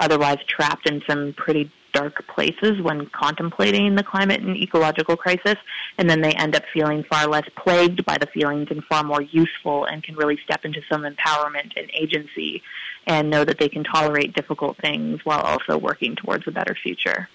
otherwise 0.01 0.39
trapped 0.49 0.89
in 0.89 1.03
some 1.09 1.35
pretty 1.37 1.71
dark 1.93 2.27
places 2.29 2.81
when 2.81 3.07
contemplating 3.07 3.95
the 3.95 4.03
climate 4.03 4.41
and 4.41 4.57
ecological 4.57 5.17
crisis, 5.17 5.57
and 5.97 6.09
then 6.09 6.21
they 6.21 6.33
end 6.33 6.55
up 6.55 6.63
feeling 6.73 7.05
far 7.05 7.27
less 7.27 7.49
plagued 7.57 8.05
by 8.05 8.17
the 8.19 8.27
feelings 8.27 8.69
and 8.71 8.85
far 8.85 9.03
more 9.03 9.23
useful 9.23 9.85
and 9.87 10.03
can 10.03 10.15
really 10.17 10.39
step 10.45 10.65
into 10.65 10.81
some 10.91 11.03
empowerment 11.03 11.73
and 11.77 11.91
agency 11.93 12.63
and 13.07 13.31
know 13.31 13.45
that 13.45 13.59
they 13.59 13.69
can 13.69 13.85
tolerate 13.85 14.35
difficult 14.35 14.77
things 14.79 15.21
while 15.25 15.41
also 15.41 15.79
working 15.79 16.15
towards 16.15 16.47
a 16.47 16.51
better 16.51 16.77
future. 16.83 17.29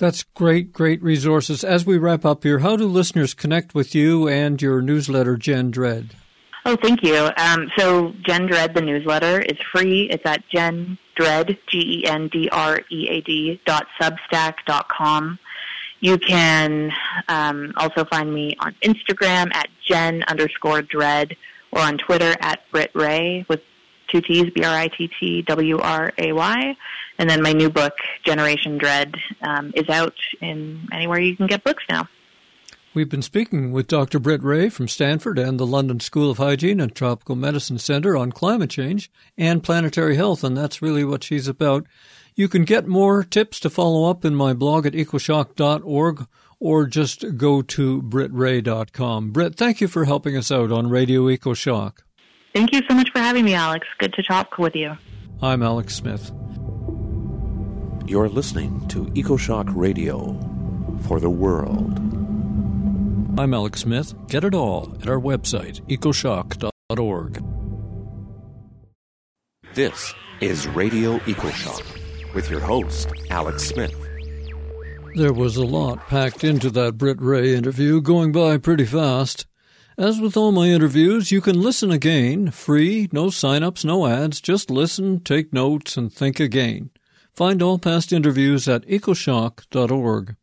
That's 0.00 0.22
great, 0.22 0.72
great 0.72 1.02
resources. 1.02 1.62
As 1.62 1.84
we 1.84 1.98
wrap 1.98 2.24
up 2.24 2.42
here, 2.42 2.60
how 2.60 2.74
do 2.76 2.86
listeners 2.86 3.34
connect 3.34 3.74
with 3.74 3.94
you 3.94 4.26
and 4.26 4.60
your 4.60 4.80
newsletter, 4.80 5.36
Gen 5.36 5.70
Dread? 5.70 6.16
Oh, 6.64 6.76
thank 6.76 7.02
you. 7.02 7.30
Um, 7.36 7.70
so, 7.76 8.14
Gen 8.22 8.46
Dread, 8.46 8.72
the 8.74 8.80
newsletter, 8.80 9.40
is 9.40 9.58
free. 9.72 10.08
It's 10.10 10.24
at 10.24 10.48
Gen 10.48 10.96
Gendread, 11.20 11.58
G-E-N-D-R-E-A-D 11.68 13.60
dot 13.66 13.86
substack 14.00 14.54
dot 14.66 14.88
com. 14.88 15.38
You 16.00 16.16
can 16.18 16.92
um, 17.28 17.74
also 17.76 18.06
find 18.06 18.32
me 18.32 18.56
on 18.60 18.74
Instagram 18.82 19.54
at 19.54 19.68
Gen 19.86 20.24
underscore 20.28 20.80
Dread 20.80 21.36
or 21.72 21.80
on 21.82 21.98
Twitter 21.98 22.34
at 22.40 22.60
Britt 22.70 22.90
Wray 22.94 23.44
with 23.48 23.60
two 24.08 24.22
T's, 24.22 24.50
B-R-I-T-T-W-R-A-Y. 24.50 25.46
And 27.20 27.28
then 27.28 27.42
my 27.42 27.52
new 27.52 27.68
book, 27.68 27.92
Generation 28.24 28.78
Dread, 28.78 29.14
um, 29.42 29.72
is 29.76 29.90
out 29.90 30.14
in 30.40 30.88
anywhere 30.90 31.20
you 31.20 31.36
can 31.36 31.46
get 31.48 31.62
books 31.62 31.84
now. 31.90 32.08
We've 32.94 33.10
been 33.10 33.20
speaking 33.20 33.72
with 33.72 33.88
Dr. 33.88 34.18
Britt 34.18 34.42
Wray 34.42 34.70
from 34.70 34.88
Stanford 34.88 35.38
and 35.38 35.60
the 35.60 35.66
London 35.66 36.00
School 36.00 36.30
of 36.30 36.38
Hygiene 36.38 36.80
and 36.80 36.94
Tropical 36.94 37.36
Medicine 37.36 37.78
Center 37.78 38.16
on 38.16 38.32
climate 38.32 38.70
change 38.70 39.12
and 39.36 39.62
planetary 39.62 40.16
health, 40.16 40.42
and 40.42 40.56
that's 40.56 40.80
really 40.80 41.04
what 41.04 41.22
she's 41.22 41.46
about. 41.46 41.86
You 42.34 42.48
can 42.48 42.64
get 42.64 42.86
more 42.86 43.22
tips 43.22 43.60
to 43.60 43.70
follow 43.70 44.08
up 44.08 44.24
in 44.24 44.34
my 44.34 44.54
blog 44.54 44.86
at 44.86 44.94
ecoshock.org 44.94 46.26
or 46.58 46.86
just 46.86 47.36
go 47.36 47.60
to 47.60 48.00
brittwray.com. 48.00 49.30
Britt, 49.30 49.56
thank 49.56 49.82
you 49.82 49.88
for 49.88 50.06
helping 50.06 50.38
us 50.38 50.50
out 50.50 50.72
on 50.72 50.88
Radio 50.88 51.26
EcoShock. 51.26 51.98
Thank 52.54 52.72
you 52.72 52.80
so 52.88 52.94
much 52.94 53.10
for 53.12 53.18
having 53.18 53.44
me, 53.44 53.52
Alex. 53.52 53.86
Good 53.98 54.14
to 54.14 54.22
talk 54.22 54.56
with 54.56 54.74
you. 54.74 54.96
I'm 55.42 55.62
Alex 55.62 55.94
Smith. 55.94 56.32
You're 58.10 58.28
listening 58.28 58.88
to 58.88 59.04
EcoShock 59.12 59.72
Radio 59.72 60.36
for 61.06 61.20
the 61.20 61.30
world. 61.30 61.96
I'm 63.38 63.54
Alex 63.54 63.82
Smith. 63.82 64.14
Get 64.26 64.42
it 64.42 64.52
all 64.52 64.96
at 65.00 65.08
our 65.08 65.20
website, 65.20 65.80
ecoshock.org. 65.82 67.44
This 69.74 70.12
is 70.40 70.66
Radio 70.66 71.18
EcoShock 71.18 72.34
with 72.34 72.50
your 72.50 72.58
host, 72.58 73.12
Alex 73.30 73.68
Smith. 73.68 73.94
There 75.14 75.32
was 75.32 75.56
a 75.56 75.64
lot 75.64 76.08
packed 76.08 76.42
into 76.42 76.68
that 76.70 76.98
Britt 76.98 77.20
Wray 77.20 77.54
interview, 77.54 78.00
going 78.00 78.32
by 78.32 78.58
pretty 78.58 78.86
fast. 78.86 79.46
As 79.96 80.20
with 80.20 80.36
all 80.36 80.50
my 80.50 80.66
interviews, 80.66 81.30
you 81.30 81.40
can 81.40 81.60
listen 81.60 81.92
again, 81.92 82.50
free, 82.50 83.08
no 83.12 83.30
sign-ups, 83.30 83.84
no 83.84 84.08
ads, 84.08 84.40
just 84.40 84.68
listen, 84.68 85.20
take 85.20 85.52
notes, 85.52 85.96
and 85.96 86.12
think 86.12 86.40
again. 86.40 86.90
Find 87.34 87.62
all 87.62 87.78
past 87.78 88.12
interviews 88.12 88.68
at 88.68 88.86
ecoshock.org. 88.86 90.36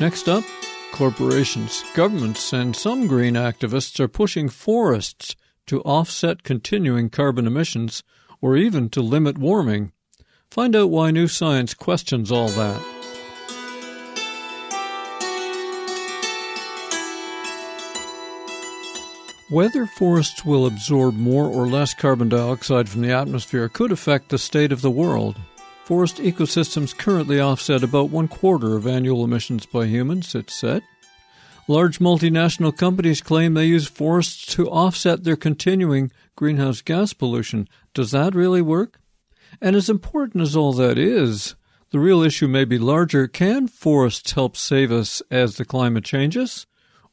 Next 0.00 0.28
up, 0.28 0.44
corporations, 0.92 1.84
governments, 1.94 2.52
and 2.52 2.74
some 2.74 3.06
green 3.06 3.34
activists 3.34 4.00
are 4.00 4.08
pushing 4.08 4.48
forests 4.48 5.36
to 5.66 5.82
offset 5.82 6.42
continuing 6.42 7.10
carbon 7.10 7.46
emissions 7.46 8.02
or 8.40 8.56
even 8.56 8.88
to 8.90 9.02
limit 9.02 9.38
warming. 9.38 9.92
Find 10.50 10.74
out 10.74 10.90
why 10.90 11.10
new 11.10 11.28
science 11.28 11.74
questions 11.74 12.32
all 12.32 12.48
that. 12.48 12.99
Whether 19.50 19.84
forests 19.84 20.44
will 20.44 20.64
absorb 20.64 21.16
more 21.16 21.46
or 21.46 21.66
less 21.66 21.92
carbon 21.92 22.28
dioxide 22.28 22.88
from 22.88 23.00
the 23.00 23.10
atmosphere 23.10 23.68
could 23.68 23.90
affect 23.90 24.28
the 24.28 24.38
state 24.38 24.70
of 24.70 24.80
the 24.80 24.92
world. 24.92 25.40
Forest 25.84 26.18
ecosystems 26.18 26.96
currently 26.96 27.40
offset 27.40 27.82
about 27.82 28.10
one 28.10 28.28
quarter 28.28 28.76
of 28.76 28.86
annual 28.86 29.24
emissions 29.24 29.66
by 29.66 29.86
humans, 29.86 30.36
it's 30.36 30.54
said. 30.54 30.84
Large 31.66 31.98
multinational 31.98 32.76
companies 32.76 33.20
claim 33.20 33.54
they 33.54 33.66
use 33.66 33.88
forests 33.88 34.46
to 34.54 34.70
offset 34.70 35.24
their 35.24 35.34
continuing 35.34 36.12
greenhouse 36.36 36.80
gas 36.80 37.12
pollution. 37.12 37.68
Does 37.92 38.12
that 38.12 38.36
really 38.36 38.62
work? 38.62 39.00
And 39.60 39.74
as 39.74 39.90
important 39.90 40.42
as 40.42 40.54
all 40.54 40.72
that 40.74 40.96
is, 40.96 41.56
the 41.90 41.98
real 41.98 42.22
issue 42.22 42.46
may 42.46 42.64
be 42.64 42.78
larger. 42.78 43.26
Can 43.26 43.66
forests 43.66 44.30
help 44.30 44.56
save 44.56 44.92
us 44.92 45.22
as 45.28 45.56
the 45.56 45.64
climate 45.64 46.04
changes? 46.04 46.68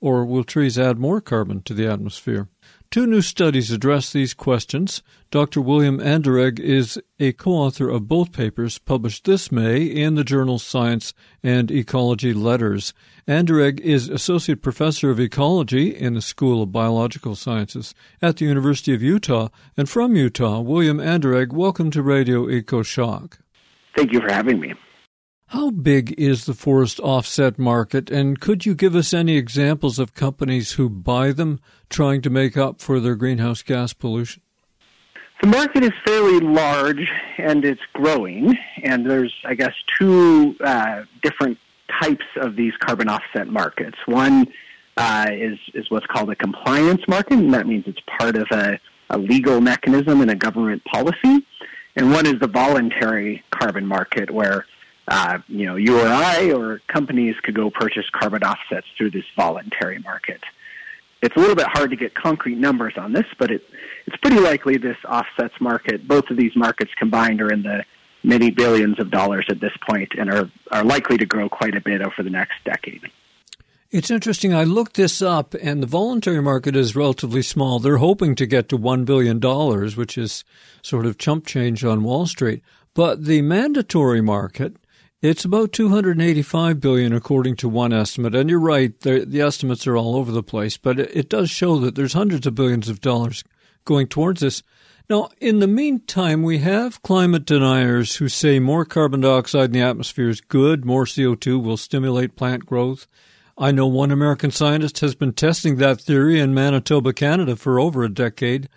Or 0.07 0.23
will 0.23 0.45
trees 0.45 0.79
add 0.79 0.97
more 0.97 1.19
carbon 1.19 1.63
to 1.63 1.73
the 1.73 1.85
atmosphere? 1.85 2.47
Two 2.89 3.05
new 3.05 3.21
studies 3.21 3.73
address 3.73 4.09
these 4.09 4.33
questions. 4.33 5.03
Dr. 5.31 5.59
William 5.59 5.99
Anderegg 5.99 6.61
is 6.61 6.97
a 7.19 7.33
co-author 7.33 7.89
of 7.89 8.07
both 8.07 8.31
papers 8.31 8.77
published 8.77 9.25
this 9.25 9.51
May 9.51 9.83
in 9.83 10.15
the 10.15 10.23
journal 10.23 10.59
Science 10.59 11.13
and 11.43 11.69
Ecology 11.69 12.33
Letters. 12.33 12.93
Anderegg 13.27 13.81
is 13.81 14.07
Associate 14.07 14.61
Professor 14.61 15.09
of 15.09 15.19
Ecology 15.19 15.93
in 15.93 16.13
the 16.13 16.21
School 16.21 16.63
of 16.63 16.71
Biological 16.71 17.35
Sciences 17.35 17.93
at 18.21 18.37
the 18.37 18.45
University 18.45 18.93
of 18.93 19.03
Utah. 19.03 19.49
And 19.75 19.89
from 19.89 20.15
Utah, 20.15 20.61
William 20.61 20.99
Anderegg, 20.99 21.51
welcome 21.51 21.91
to 21.91 22.01
Radio 22.01 22.45
EcoShock. 22.45 23.39
Thank 23.97 24.13
you 24.13 24.21
for 24.21 24.31
having 24.31 24.61
me. 24.61 24.73
How 25.51 25.71
big 25.71 26.13
is 26.17 26.43
the 26.43 26.53
forest 26.53 26.99
offset 26.99 27.57
market, 27.57 28.11
and 28.11 28.37
could 28.37 28.65
you 28.65 28.75
give 28.75 28.97
us 28.97 29.13
any 29.13 29.37
examples 29.37 29.97
of 29.97 30.13
companies 30.13 30.73
who 30.73 30.89
buy 30.89 31.31
them 31.31 31.61
trying 31.89 32.21
to 32.23 32.29
make 32.29 32.57
up 32.57 32.81
for 32.81 32.99
their 32.99 33.15
greenhouse 33.15 33.61
gas 33.61 33.93
pollution? 33.93 34.41
The 35.41 35.47
market 35.47 35.85
is 35.85 35.93
fairly 36.05 36.41
large 36.41 37.09
and 37.37 37.63
it's 37.63 37.81
growing, 37.93 38.57
and 38.83 39.09
there's, 39.09 39.33
I 39.45 39.53
guess, 39.53 39.71
two 39.97 40.57
uh, 40.61 41.03
different 41.23 41.57
types 42.01 42.25
of 42.41 42.57
these 42.57 42.73
carbon 42.79 43.07
offset 43.07 43.47
markets. 43.47 43.97
One 44.05 44.47
uh, 44.97 45.27
is, 45.31 45.57
is 45.73 45.89
what's 45.89 46.07
called 46.07 46.29
a 46.29 46.35
compliance 46.35 47.03
market, 47.07 47.39
and 47.39 47.53
that 47.53 47.67
means 47.67 47.85
it's 47.87 48.01
part 48.19 48.35
of 48.35 48.47
a, 48.51 48.77
a 49.11 49.17
legal 49.17 49.61
mechanism 49.61 50.19
and 50.19 50.29
a 50.29 50.35
government 50.35 50.83
policy. 50.83 51.45
And 51.95 52.11
one 52.11 52.25
is 52.25 52.35
the 52.41 52.49
voluntary 52.49 53.45
carbon 53.51 53.85
market, 53.85 54.29
where 54.29 54.65
uh, 55.07 55.39
you 55.47 55.65
know, 55.65 55.75
you 55.75 55.99
or 55.99 56.07
I 56.07 56.51
or 56.51 56.81
companies 56.87 57.35
could 57.41 57.55
go 57.55 57.69
purchase 57.69 58.09
carbon 58.11 58.43
offsets 58.43 58.87
through 58.97 59.11
this 59.11 59.25
voluntary 59.35 59.99
market. 59.99 60.41
It's 61.21 61.35
a 61.35 61.39
little 61.39 61.55
bit 61.55 61.67
hard 61.67 61.89
to 61.91 61.95
get 61.95 62.13
concrete 62.13 62.57
numbers 62.57 62.93
on 62.97 63.13
this, 63.13 63.25
but 63.39 63.49
it, 63.49 63.63
it's 64.05 64.17
pretty 64.17 64.39
likely 64.39 64.77
this 64.77 64.97
offsets 65.07 65.59
market, 65.59 66.07
both 66.07 66.29
of 66.29 66.37
these 66.37 66.55
markets 66.55 66.91
combined 66.97 67.41
are 67.41 67.51
in 67.51 67.63
the 67.63 67.85
many 68.23 68.51
billions 68.51 68.99
of 68.99 69.09
dollars 69.09 69.45
at 69.49 69.59
this 69.61 69.71
point 69.89 70.11
and 70.17 70.29
are, 70.31 70.49
are 70.71 70.83
likely 70.83 71.17
to 71.17 71.25
grow 71.25 71.47
quite 71.47 71.75
a 71.75 71.81
bit 71.81 72.01
over 72.01 72.21
the 72.21 72.29
next 72.29 72.55
decade. 72.65 73.01
It's 73.89 74.11
interesting. 74.11 74.53
I 74.53 74.65
looked 74.65 74.95
this 74.95 75.21
up, 75.21 75.53
and 75.53 75.81
the 75.81 75.87
voluntary 75.87 76.41
market 76.41 76.75
is 76.75 76.93
relatively 76.93 77.41
small. 77.41 77.79
They're 77.79 77.97
hoping 77.97 78.35
to 78.35 78.45
get 78.45 78.67
to 78.69 78.77
$1 78.77 79.05
billion, 79.05 79.39
which 79.95 80.17
is 80.17 80.43
sort 80.81 81.05
of 81.05 81.17
chump 81.17 81.45
change 81.47 81.85
on 81.85 82.03
Wall 82.03 82.25
Street. 82.25 82.61
But 82.93 83.23
the 83.23 83.41
mandatory 83.41 84.19
market 84.19 84.75
it's 85.21 85.45
about 85.45 85.71
285 85.71 86.79
billion 86.79 87.11
according 87.11 87.55
to 87.57 87.69
one 87.69 87.91
estimate, 87.91 88.35
and 88.35 88.49
you're 88.49 88.59
right, 88.59 88.99
the, 88.99 89.41
estimates 89.41 89.87
are 89.87 89.97
all 89.97 90.15
over 90.15 90.31
the 90.31 90.43
place, 90.43 90.77
but 90.77 90.99
it 90.99 91.29
does 91.29 91.49
show 91.49 91.79
that 91.79 91.95
there's 91.95 92.13
hundreds 92.13 92.45
of 92.45 92.53
billions 92.53 92.87
of 92.87 93.01
dollars 93.01 93.43
going 93.83 94.07
towards 94.07 94.41
this. 94.41 94.61
Now, 95.09 95.29
in 95.39 95.59
the 95.59 95.67
meantime, 95.67 96.43
we 96.43 96.59
have 96.59 97.01
climate 97.01 97.45
deniers 97.45 98.17
who 98.17 98.29
say 98.29 98.59
more 98.59 98.85
carbon 98.85 99.21
dioxide 99.21 99.65
in 99.65 99.71
the 99.71 99.81
atmosphere 99.81 100.29
is 100.29 100.41
good, 100.41 100.85
more 100.85 101.05
CO2 101.05 101.63
will 101.63 101.77
stimulate 101.77 102.35
plant 102.35 102.65
growth. 102.65 103.07
I 103.57 103.71
know 103.71 103.87
one 103.87 104.11
American 104.11 104.51
scientist 104.51 104.99
has 104.99 105.15
been 105.15 105.33
testing 105.33 105.77
that 105.77 105.99
theory 105.99 106.39
in 106.39 106.53
Manitoba, 106.53 107.13
Canada 107.13 107.55
for 107.55 107.79
over 107.79 108.03
a 108.03 108.13
decade. 108.13 108.69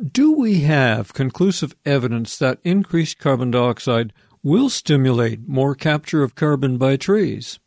Do 0.00 0.30
we 0.30 0.60
have 0.60 1.12
conclusive 1.12 1.74
evidence 1.84 2.38
that 2.38 2.60
increased 2.62 3.18
carbon 3.18 3.50
dioxide 3.50 4.12
will 4.42 4.68
stimulate 4.68 5.48
more 5.48 5.74
capture 5.74 6.22
of 6.22 6.34
carbon 6.34 6.78
by 6.78 6.96
trees? 6.96 7.58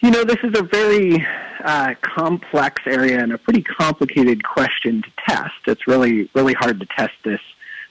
You 0.00 0.10
know, 0.10 0.24
this 0.24 0.38
is 0.42 0.58
a 0.58 0.62
very 0.62 1.24
uh, 1.64 1.94
complex 2.02 2.82
area 2.86 3.22
and 3.22 3.32
a 3.32 3.38
pretty 3.38 3.62
complicated 3.62 4.42
question 4.42 5.02
to 5.02 5.10
test. 5.28 5.54
It's 5.66 5.86
really, 5.86 6.28
really 6.34 6.54
hard 6.54 6.80
to 6.80 6.86
test 6.86 7.14
this 7.24 7.40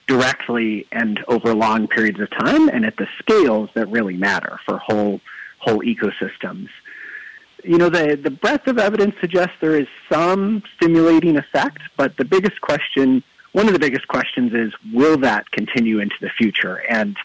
directly 0.06 0.86
and 0.92 1.24
over 1.28 1.54
long 1.54 1.88
periods 1.88 2.20
of 2.20 2.28
time 2.30 2.68
and 2.68 2.84
at 2.84 2.96
the 2.96 3.06
scales 3.18 3.70
that 3.74 3.88
really 3.88 4.16
matter 4.16 4.58
for 4.66 4.78
whole 4.78 5.20
whole 5.58 5.80
ecosystems. 5.80 6.68
You 7.64 7.78
know, 7.78 7.88
the, 7.88 8.16
the 8.16 8.30
breadth 8.30 8.66
of 8.66 8.78
evidence 8.78 9.14
suggests 9.20 9.54
there 9.60 9.78
is 9.78 9.86
some 10.10 10.64
stimulating 10.76 11.36
effect, 11.36 11.78
but 11.96 12.16
the 12.16 12.24
biggest 12.24 12.60
question, 12.60 13.22
one 13.52 13.68
of 13.68 13.72
the 13.72 13.78
biggest 13.78 14.08
questions 14.08 14.52
is, 14.52 14.72
will 14.92 15.16
that 15.18 15.48
continue 15.52 16.00
into 16.00 16.16
the 16.20 16.30
future? 16.30 16.82
And 16.90 17.16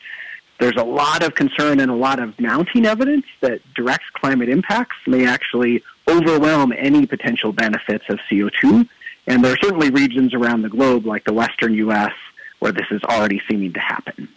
there's 0.60 0.76
a 0.78 0.84
lot 0.84 1.24
of 1.24 1.36
concern 1.36 1.80
and 1.80 1.92
a 1.92 1.96
lot 1.96 2.20
of 2.20 2.40
mounting 2.40 2.86
evidence 2.86 3.26
that 3.42 3.62
direct 3.76 4.06
climate 4.14 4.50
impacts 4.50 4.96
may 5.06 5.26
actually 5.26 5.84
overwhelm 6.08 6.74
any 6.76 7.06
potential 7.06 7.52
benefits 7.52 8.06
of 8.10 8.20
CO2. 8.32 8.88
And 9.28 9.44
there 9.44 9.54
are 9.54 9.58
certainly 9.62 9.90
regions 9.90 10.34
around 10.34 10.62
the 10.62 10.70
globe, 10.70 11.06
like 11.06 11.26
the 11.26 11.34
western 11.34 11.74
U.S., 11.74 12.14
where 12.60 12.72
this 12.72 12.88
is 12.92 13.04
already 13.04 13.42
seeming 13.50 13.74
to 13.74 13.80
happen. 13.80 14.30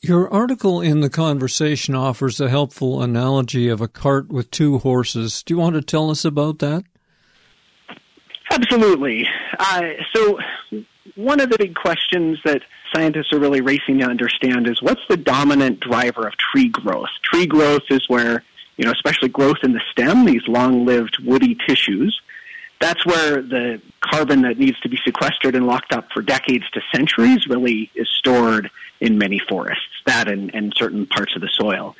Your 0.00 0.32
article 0.32 0.80
in 0.80 1.00
the 1.00 1.10
conversation 1.10 1.94
offers 1.94 2.40
a 2.40 2.48
helpful 2.48 3.02
analogy 3.02 3.68
of 3.68 3.80
a 3.80 3.88
cart 3.88 4.28
with 4.28 4.50
two 4.52 4.78
horses. 4.78 5.42
Do 5.42 5.54
you 5.54 5.58
want 5.58 5.74
to 5.74 5.82
tell 5.82 6.10
us 6.10 6.24
about 6.24 6.60
that? 6.60 6.84
Absolutely. 8.50 9.28
Uh, 9.58 9.82
so, 10.14 10.38
one 11.16 11.40
of 11.40 11.50
the 11.50 11.58
big 11.58 11.74
questions 11.74 12.38
that 12.44 12.62
scientists 12.94 13.32
are 13.32 13.38
really 13.38 13.60
racing 13.60 13.98
to 13.98 14.04
understand 14.04 14.68
is 14.68 14.82
what's 14.82 15.00
the 15.08 15.16
dominant 15.16 15.80
driver 15.80 16.26
of 16.26 16.34
tree 16.36 16.68
growth? 16.68 17.10
Tree 17.22 17.46
growth 17.46 17.84
is 17.90 18.08
where, 18.08 18.42
you 18.76 18.84
know, 18.84 18.92
especially 18.92 19.28
growth 19.28 19.58
in 19.62 19.72
the 19.72 19.82
stem, 19.92 20.24
these 20.24 20.46
long-lived 20.46 21.18
woody 21.24 21.56
tissues, 21.66 22.20
that's 22.80 23.04
where 23.04 23.42
the 23.42 23.80
carbon 24.00 24.42
that 24.42 24.58
needs 24.58 24.78
to 24.80 24.88
be 24.88 24.98
sequestered 25.04 25.54
and 25.54 25.66
locked 25.66 25.92
up 25.92 26.08
for 26.12 26.22
decades 26.22 26.68
to 26.70 26.80
centuries 26.94 27.46
really 27.48 27.90
is 27.94 28.08
stored 28.08 28.70
in 29.00 29.18
many 29.18 29.40
forests, 29.48 30.02
that 30.06 30.28
and, 30.28 30.54
and 30.54 30.72
certain 30.76 31.06
parts 31.06 31.34
of 31.34 31.42
the 31.42 31.48
soil. 31.48 31.96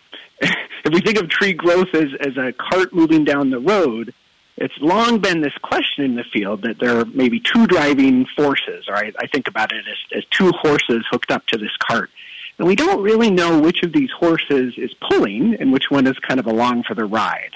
if 0.40 0.92
we 0.92 1.00
think 1.00 1.18
of 1.18 1.28
tree 1.28 1.52
growth 1.52 1.94
as, 1.94 2.08
as 2.20 2.36
a 2.36 2.52
cart 2.52 2.92
moving 2.92 3.24
down 3.24 3.50
the 3.50 3.60
road, 3.60 4.12
it's 4.60 4.76
long 4.80 5.20
been 5.20 5.40
this 5.40 5.56
question 5.62 6.04
in 6.04 6.16
the 6.16 6.24
field 6.24 6.62
that 6.62 6.80
there 6.80 6.98
are 6.98 7.04
maybe 7.04 7.38
two 7.38 7.66
driving 7.68 8.26
forces, 8.36 8.86
or 8.88 8.96
I, 8.96 9.12
I 9.20 9.28
think 9.28 9.46
about 9.46 9.72
it 9.72 9.84
as, 9.86 10.18
as 10.18 10.24
two 10.30 10.50
horses 10.50 11.04
hooked 11.10 11.30
up 11.30 11.46
to 11.46 11.58
this 11.58 11.76
cart. 11.78 12.10
And 12.58 12.66
we 12.66 12.74
don't 12.74 13.00
really 13.00 13.30
know 13.30 13.60
which 13.60 13.84
of 13.84 13.92
these 13.92 14.10
horses 14.10 14.74
is 14.76 14.92
pulling 14.94 15.54
and 15.54 15.72
which 15.72 15.90
one 15.90 16.08
is 16.08 16.18
kind 16.18 16.40
of 16.40 16.46
along 16.46 16.82
for 16.82 16.94
the 16.94 17.04
ride. 17.04 17.52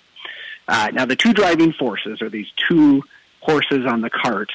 Uh, 0.68 0.90
now, 0.92 1.05
the 1.05 1.16
two 1.16 1.32
driving 1.32 1.72
forces 1.72 2.22
are 2.22 2.30
these 2.30 2.46
two 2.68 3.03
horses 3.40 3.84
on 3.84 4.00
the 4.00 4.11
cart. 4.11 4.53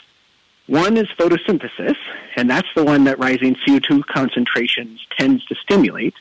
One 0.67 0.95
is 0.95 1.07
photosynthesis, 1.19 1.97
and 2.37 2.49
that's 2.49 2.67
the 2.75 2.83
one 2.85 3.03
that 3.05 3.19
rising 3.19 3.55
CO2 3.55 4.05
concentrations 4.05 5.05
tends 5.17 5.43
to 5.45 5.55
stimulate. 5.55 6.13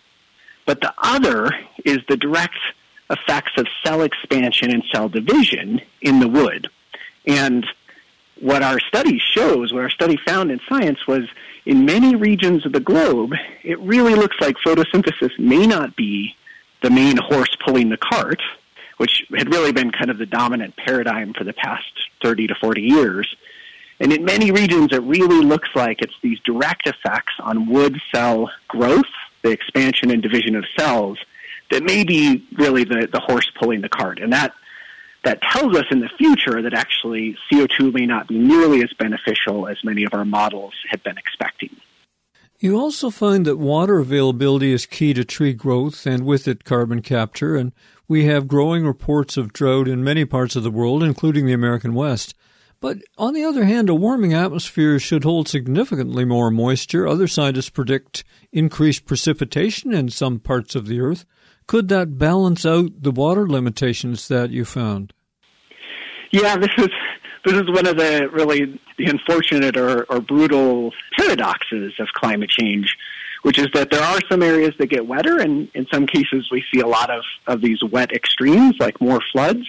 But 0.64 0.80
the 0.80 0.92
other 0.98 1.52
is 1.84 1.98
the 2.08 2.16
direct 2.16 2.58
effects 3.10 3.52
of 3.56 3.66
cell 3.84 4.02
expansion 4.02 4.70
and 4.70 4.82
cell 4.92 5.08
division 5.08 5.80
in 6.00 6.20
the 6.20 6.28
wood. 6.28 6.68
And 7.26 7.66
what 8.40 8.62
our 8.62 8.78
study 8.80 9.18
shows, 9.18 9.72
what 9.72 9.82
our 9.82 9.90
study 9.90 10.16
found 10.16 10.50
in 10.50 10.60
science 10.68 11.06
was 11.06 11.28
in 11.64 11.84
many 11.84 12.14
regions 12.14 12.66
of 12.66 12.72
the 12.72 12.80
globe, 12.80 13.32
it 13.62 13.78
really 13.80 14.14
looks 14.14 14.36
like 14.40 14.56
photosynthesis 14.64 15.38
may 15.38 15.66
not 15.66 15.96
be 15.96 16.36
the 16.82 16.90
main 16.90 17.16
horse 17.16 17.56
pulling 17.64 17.88
the 17.88 17.96
cart, 17.96 18.42
which 18.98 19.24
had 19.36 19.52
really 19.52 19.72
been 19.72 19.90
kind 19.90 20.10
of 20.10 20.18
the 20.18 20.26
dominant 20.26 20.76
paradigm 20.76 21.32
for 21.32 21.44
the 21.44 21.52
past 21.52 21.90
30 22.22 22.48
to 22.48 22.54
40 22.54 22.82
years. 22.82 23.36
And 23.98 24.12
in 24.12 24.24
many 24.24 24.50
regions, 24.50 24.92
it 24.92 25.02
really 25.02 25.44
looks 25.44 25.70
like 25.74 26.02
it's 26.02 26.14
these 26.20 26.38
direct 26.40 26.86
effects 26.86 27.32
on 27.40 27.66
wood 27.66 27.98
cell 28.12 28.50
growth, 28.68 29.04
the 29.42 29.50
expansion 29.50 30.10
and 30.10 30.22
division 30.22 30.54
of 30.54 30.66
cells, 30.78 31.18
that 31.70 31.82
may 31.82 32.04
be 32.04 32.46
really 32.58 32.84
the, 32.84 33.08
the 33.12 33.20
horse 33.20 33.50
pulling 33.58 33.80
the 33.80 33.88
cart. 33.88 34.18
And 34.20 34.32
that, 34.32 34.52
that 35.24 35.42
tells 35.42 35.76
us 35.76 35.84
in 35.90 36.00
the 36.00 36.10
future 36.16 36.62
that 36.62 36.74
actually 36.74 37.36
CO2 37.50 37.92
may 37.92 38.06
not 38.06 38.28
be 38.28 38.38
nearly 38.38 38.82
as 38.82 38.92
beneficial 38.98 39.68
as 39.68 39.78
many 39.82 40.04
of 40.04 40.14
our 40.14 40.24
models 40.24 40.74
had 40.90 41.02
been 41.02 41.18
expecting. 41.18 41.70
You 42.58 42.78
also 42.78 43.10
find 43.10 43.44
that 43.44 43.58
water 43.58 43.98
availability 43.98 44.72
is 44.72 44.86
key 44.86 45.12
to 45.12 45.24
tree 45.24 45.52
growth 45.52 46.06
and 46.06 46.24
with 46.24 46.48
it 46.48 46.64
carbon 46.64 47.02
capture, 47.02 47.54
and 47.54 47.72
we 48.08 48.24
have 48.24 48.48
growing 48.48 48.86
reports 48.86 49.36
of 49.36 49.52
drought 49.52 49.88
in 49.88 50.02
many 50.02 50.24
parts 50.24 50.56
of 50.56 50.62
the 50.62 50.70
world, 50.70 51.02
including 51.02 51.44
the 51.44 51.52
American 51.52 51.92
West. 51.92 52.34
But 52.80 52.98
on 53.18 53.34
the 53.34 53.44
other 53.44 53.64
hand, 53.64 53.90
a 53.90 53.94
warming 53.94 54.32
atmosphere 54.32 54.98
should 54.98 55.24
hold 55.24 55.48
significantly 55.48 56.24
more 56.24 56.50
moisture. 56.50 57.06
Other 57.06 57.26
scientists 57.26 57.70
predict 57.70 58.24
increased 58.52 59.06
precipitation 59.06 59.92
in 59.92 60.08
some 60.08 60.38
parts 60.38 60.74
of 60.74 60.86
the 60.86 61.00
earth. 61.00 61.24
Could 61.66 61.88
that 61.88 62.18
balance 62.18 62.64
out 62.64 63.02
the 63.02 63.10
water 63.10 63.48
limitations 63.48 64.28
that 64.28 64.50
you 64.50 64.64
found? 64.64 65.12
Yeah, 66.30 66.56
this 66.56 66.70
is 66.78 66.88
this 67.44 67.54
is 67.54 67.68
one 67.70 67.86
of 67.86 67.96
the 67.96 68.28
really 68.32 68.80
the 68.98 69.06
unfortunate 69.06 69.76
or, 69.76 70.04
or 70.04 70.20
brutal 70.20 70.92
paradoxes 71.18 71.94
of 71.98 72.08
climate 72.14 72.50
change, 72.50 72.96
which 73.42 73.58
is 73.58 73.68
that 73.74 73.90
there 73.90 74.02
are 74.02 74.18
some 74.28 74.42
areas 74.42 74.74
that 74.78 74.88
get 74.88 75.06
wetter, 75.06 75.38
and 75.38 75.68
in 75.74 75.86
some 75.92 76.06
cases 76.06 76.48
we 76.50 76.64
see 76.72 76.80
a 76.80 76.86
lot 76.86 77.10
of, 77.10 77.22
of 77.46 77.60
these 77.60 77.82
wet 77.84 78.12
extremes, 78.12 78.74
like 78.80 79.00
more 79.00 79.20
floods. 79.32 79.66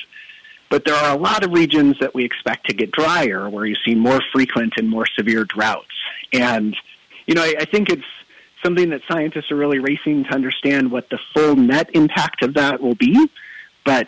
But 0.70 0.84
there 0.86 0.96
are 0.96 1.16
a 1.16 1.20
lot 1.20 1.44
of 1.46 1.52
regions 1.52 1.96
that 2.02 2.14
we 2.14 2.26
expect 2.26 2.68
to 2.68 2.74
get 2.74 2.92
drier, 2.92 3.50
where 3.50 3.66
you 3.66 3.76
see 3.86 3.96
more 3.96 4.20
frequent 4.34 4.74
and 4.78 4.90
more 4.90 5.06
severe 5.18 5.46
droughts. 5.46 5.86
And, 6.34 6.76
you 7.26 7.36
know, 7.36 7.42
I, 7.44 7.54
I 7.60 7.66
think 7.66 7.90
it's 7.90 8.04
something 8.64 8.90
that 8.90 9.02
scientists 9.10 9.52
are 9.52 9.56
really 9.56 9.80
racing 9.80 10.24
to 10.26 10.34
understand 10.34 10.92
what 10.92 11.10
the 11.10 11.20
full 11.34 11.56
net 11.56 11.90
impact 11.94 12.44
of 12.44 12.54
that 12.56 12.82
will 12.82 12.96
be. 12.96 13.30
But 13.86 14.08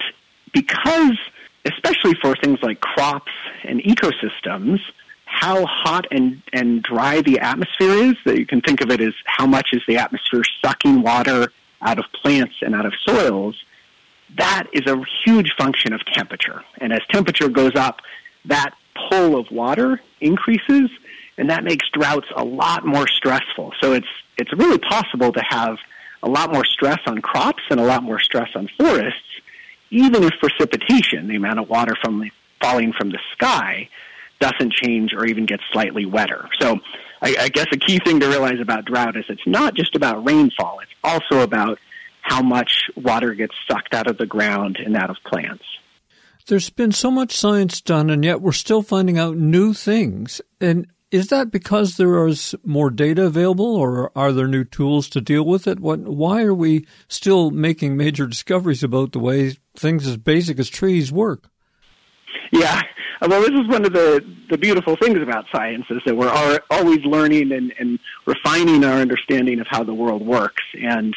because, 0.54 1.18
especially 1.66 2.16
for 2.16 2.36
things 2.36 2.60
like 2.62 2.82
crops 2.82 3.32
and 3.64 3.82
ecosystems, 3.82 4.80
how 5.26 5.66
hot 5.66 6.08
and, 6.12 6.42
and 6.52 6.82
dry 6.82 7.22
the 7.22 7.40
atmosphere 7.40 7.94
is, 7.94 8.16
that 8.26 8.38
you 8.38 8.46
can 8.46 8.62
think 8.62 8.82
of 8.82 8.90
it 8.90 9.00
as 9.00 9.14
how 9.26 9.46
much 9.46 9.70
is 9.74 9.82
the 9.88 9.98
atmosphere 9.98 10.44
sucking 10.64 11.02
water 11.02 11.52
out 11.82 12.00
of 12.00 12.06
plants 12.12 12.56
and 12.62 12.76
out 12.76 12.86
of 12.86 12.94
soils, 13.06 13.64
that 14.38 14.68
is 14.74 14.86
a 14.86 15.02
huge 15.24 15.54
function 15.58 15.94
of 15.94 16.04
temperature. 16.06 16.64
And 16.80 16.92
as 16.94 17.02
temperature 17.10 17.48
goes 17.48 17.76
up, 17.76 18.02
that 18.46 18.74
pull 19.10 19.38
of 19.38 19.50
water 19.52 20.02
increases, 20.22 20.90
and 21.40 21.50
that 21.50 21.64
makes 21.64 21.90
droughts 21.90 22.28
a 22.36 22.44
lot 22.44 22.86
more 22.86 23.08
stressful. 23.08 23.74
So 23.82 23.94
it's 23.94 24.08
it's 24.38 24.52
really 24.54 24.78
possible 24.78 25.32
to 25.32 25.42
have 25.50 25.78
a 26.22 26.30
lot 26.30 26.52
more 26.52 26.66
stress 26.66 27.00
on 27.08 27.22
crops 27.22 27.64
and 27.70 27.80
a 27.80 27.84
lot 27.84 28.04
more 28.04 28.20
stress 28.20 28.50
on 28.56 28.70
forests, 28.78 29.42
even 29.90 30.24
if 30.24 30.34
precipitation, 30.40 31.28
the 31.28 31.36
amount 31.36 31.60
of 31.60 31.70
water 31.70 31.96
from 32.04 32.20
the, 32.20 32.30
falling 32.62 32.94
from 32.94 33.10
the 33.10 33.20
sky, 33.34 33.90
doesn't 34.40 34.74
change 34.74 35.14
or 35.14 35.26
even 35.26 35.46
get 35.46 35.60
slightly 35.72 36.06
wetter. 36.06 36.50
So 36.60 36.80
I, 37.22 37.36
I 37.40 37.50
guess 37.50 37.68
a 37.72 37.78
key 37.78 38.00
thing 38.00 38.20
to 38.20 38.28
realize 38.28 38.60
about 38.62 38.86
drought 38.86 39.16
is 39.16 39.26
it's 39.30 39.48
not 39.48 39.76
just 39.76 39.96
about 39.96 40.26
rainfall; 40.26 40.80
it's 40.82 40.92
also 41.04 41.42
about 41.42 41.80
how 42.22 42.42
much 42.42 42.90
water 42.98 43.34
gets 43.34 43.56
sucked 43.70 43.94
out 43.94 44.08
of 44.08 44.18
the 44.18 44.26
ground 44.26 44.78
and 44.78 44.96
out 44.98 45.10
of 45.10 45.16
plants. 45.26 45.64
There's 46.48 46.70
been 46.70 46.92
so 46.92 47.12
much 47.12 47.38
science 47.38 47.80
done, 47.80 48.10
and 48.10 48.26
yet 48.26 48.42
we're 48.42 48.52
still 48.52 48.82
finding 48.82 49.18
out 49.18 49.38
new 49.38 49.74
things. 49.74 50.42
And 50.60 50.88
is 51.12 51.28
that 51.28 51.52
because 51.52 51.98
there 51.98 52.28
is 52.28 52.56
more 52.64 52.90
data 52.90 53.26
available, 53.26 53.76
or 53.76 54.12
are 54.16 54.32
there 54.32 54.48
new 54.48 54.64
tools 54.64 55.10
to 55.10 55.22
deal 55.22 55.44
with 55.44 55.68
it? 55.68 55.80
What, 55.80 56.00
why 56.02 56.44
are 56.44 56.54
we 56.54 56.86
still 57.08 57.52
making 57.52 57.98
major 57.98 58.28
discoveries 58.28 58.84
about 58.84 59.12
the 59.12 59.20
way 59.20 59.58
things 59.76 60.08
as 60.08 60.18
basic 60.18 60.60
as 60.60 60.70
trees 60.70 61.12
work? 61.12 61.50
Yeah, 62.52 62.82
well, 63.22 63.42
this 63.42 63.52
is 63.52 63.68
one 63.68 63.86
of 63.86 63.94
the, 63.94 64.24
the 64.50 64.58
beautiful 64.58 64.96
things 64.96 65.20
about 65.22 65.46
science 65.52 65.86
is 65.90 66.02
that 66.06 66.16
we're 66.16 66.60
always 66.70 67.00
learning 67.06 67.52
and, 67.52 67.74
and 67.80 68.00
refining 68.26 68.84
our 68.84 69.00
understanding 69.00 69.60
of 69.60 69.68
how 69.68 69.84
the 69.84 69.94
world 69.94 70.26
works. 70.26 70.64
And 70.82 71.16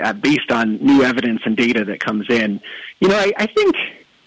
uh, 0.00 0.12
based 0.14 0.50
on 0.50 0.76
new 0.78 1.02
evidence 1.02 1.40
and 1.44 1.56
data 1.56 1.84
that 1.84 2.00
comes 2.00 2.26
in. 2.30 2.60
You 3.00 3.08
know, 3.08 3.16
I, 3.16 3.32
I 3.36 3.46
think 3.46 3.76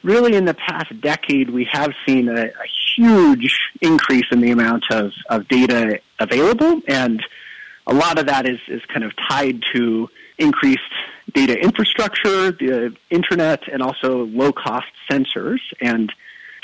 really 0.03 0.35
in 0.35 0.45
the 0.45 0.53
past 0.53 0.93
decade 1.01 1.49
we 1.49 1.67
have 1.71 1.91
seen 2.07 2.29
a, 2.29 2.43
a 2.45 2.67
huge 2.95 3.59
increase 3.81 4.25
in 4.31 4.41
the 4.41 4.51
amount 4.51 4.85
of, 4.91 5.11
of 5.29 5.47
data 5.47 5.99
available, 6.19 6.81
and 6.87 7.23
a 7.87 7.93
lot 7.93 8.17
of 8.17 8.25
that 8.27 8.47
is, 8.47 8.59
is 8.67 8.81
kind 8.85 9.03
of 9.03 9.11
tied 9.29 9.63
to 9.73 10.09
increased 10.37 10.81
data 11.33 11.57
infrastructure, 11.57 12.51
the 12.51 12.95
internet, 13.09 13.67
and 13.71 13.81
also 13.81 14.25
low 14.25 14.51
cost 14.51 14.87
sensors. 15.09 15.59
And 15.81 16.11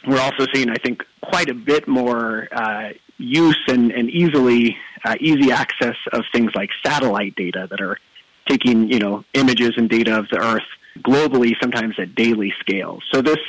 we're 0.07 0.19
also 0.19 0.45
seeing, 0.53 0.69
I 0.69 0.75
think, 0.75 1.03
quite 1.21 1.49
a 1.49 1.53
bit 1.53 1.87
more 1.87 2.47
uh, 2.51 2.89
use 3.17 3.59
and, 3.67 3.91
and 3.91 4.09
easily 4.09 4.77
uh, 5.03 5.15
easy 5.19 5.51
access 5.51 5.95
of 6.11 6.23
things 6.31 6.51
like 6.55 6.69
satellite 6.85 7.35
data 7.35 7.67
that 7.69 7.81
are 7.81 7.97
taking, 8.47 8.91
you 8.91 8.99
know, 8.99 9.23
images 9.33 9.73
and 9.77 9.89
data 9.89 10.17
of 10.17 10.27
the 10.29 10.39
Earth 10.39 10.63
globally, 10.99 11.53
sometimes 11.61 11.95
at 11.99 12.15
daily 12.15 12.53
scales. 12.59 13.03
So 13.11 13.21
this, 13.21 13.39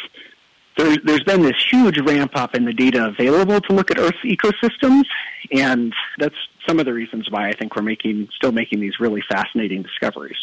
there, 0.77 0.97
there's 1.05 1.25
been 1.25 1.43
this 1.43 1.62
huge 1.70 1.99
ramp 2.01 2.33
up 2.35 2.55
in 2.55 2.64
the 2.64 2.73
data 2.73 3.07
available 3.07 3.61
to 3.61 3.73
look 3.73 3.91
at 3.91 3.99
Earth's 3.99 4.18
ecosystems, 4.25 5.05
and 5.51 5.93
that's 6.18 6.35
some 6.66 6.79
of 6.79 6.87
the 6.87 6.93
reasons 6.93 7.31
why 7.31 7.49
I 7.49 7.53
think 7.53 7.77
we're 7.77 7.83
making, 7.83 8.29
still 8.37 8.53
making 8.53 8.81
these 8.81 8.99
really 9.01 9.23
fascinating 9.31 9.83
discoveries. 9.83 10.39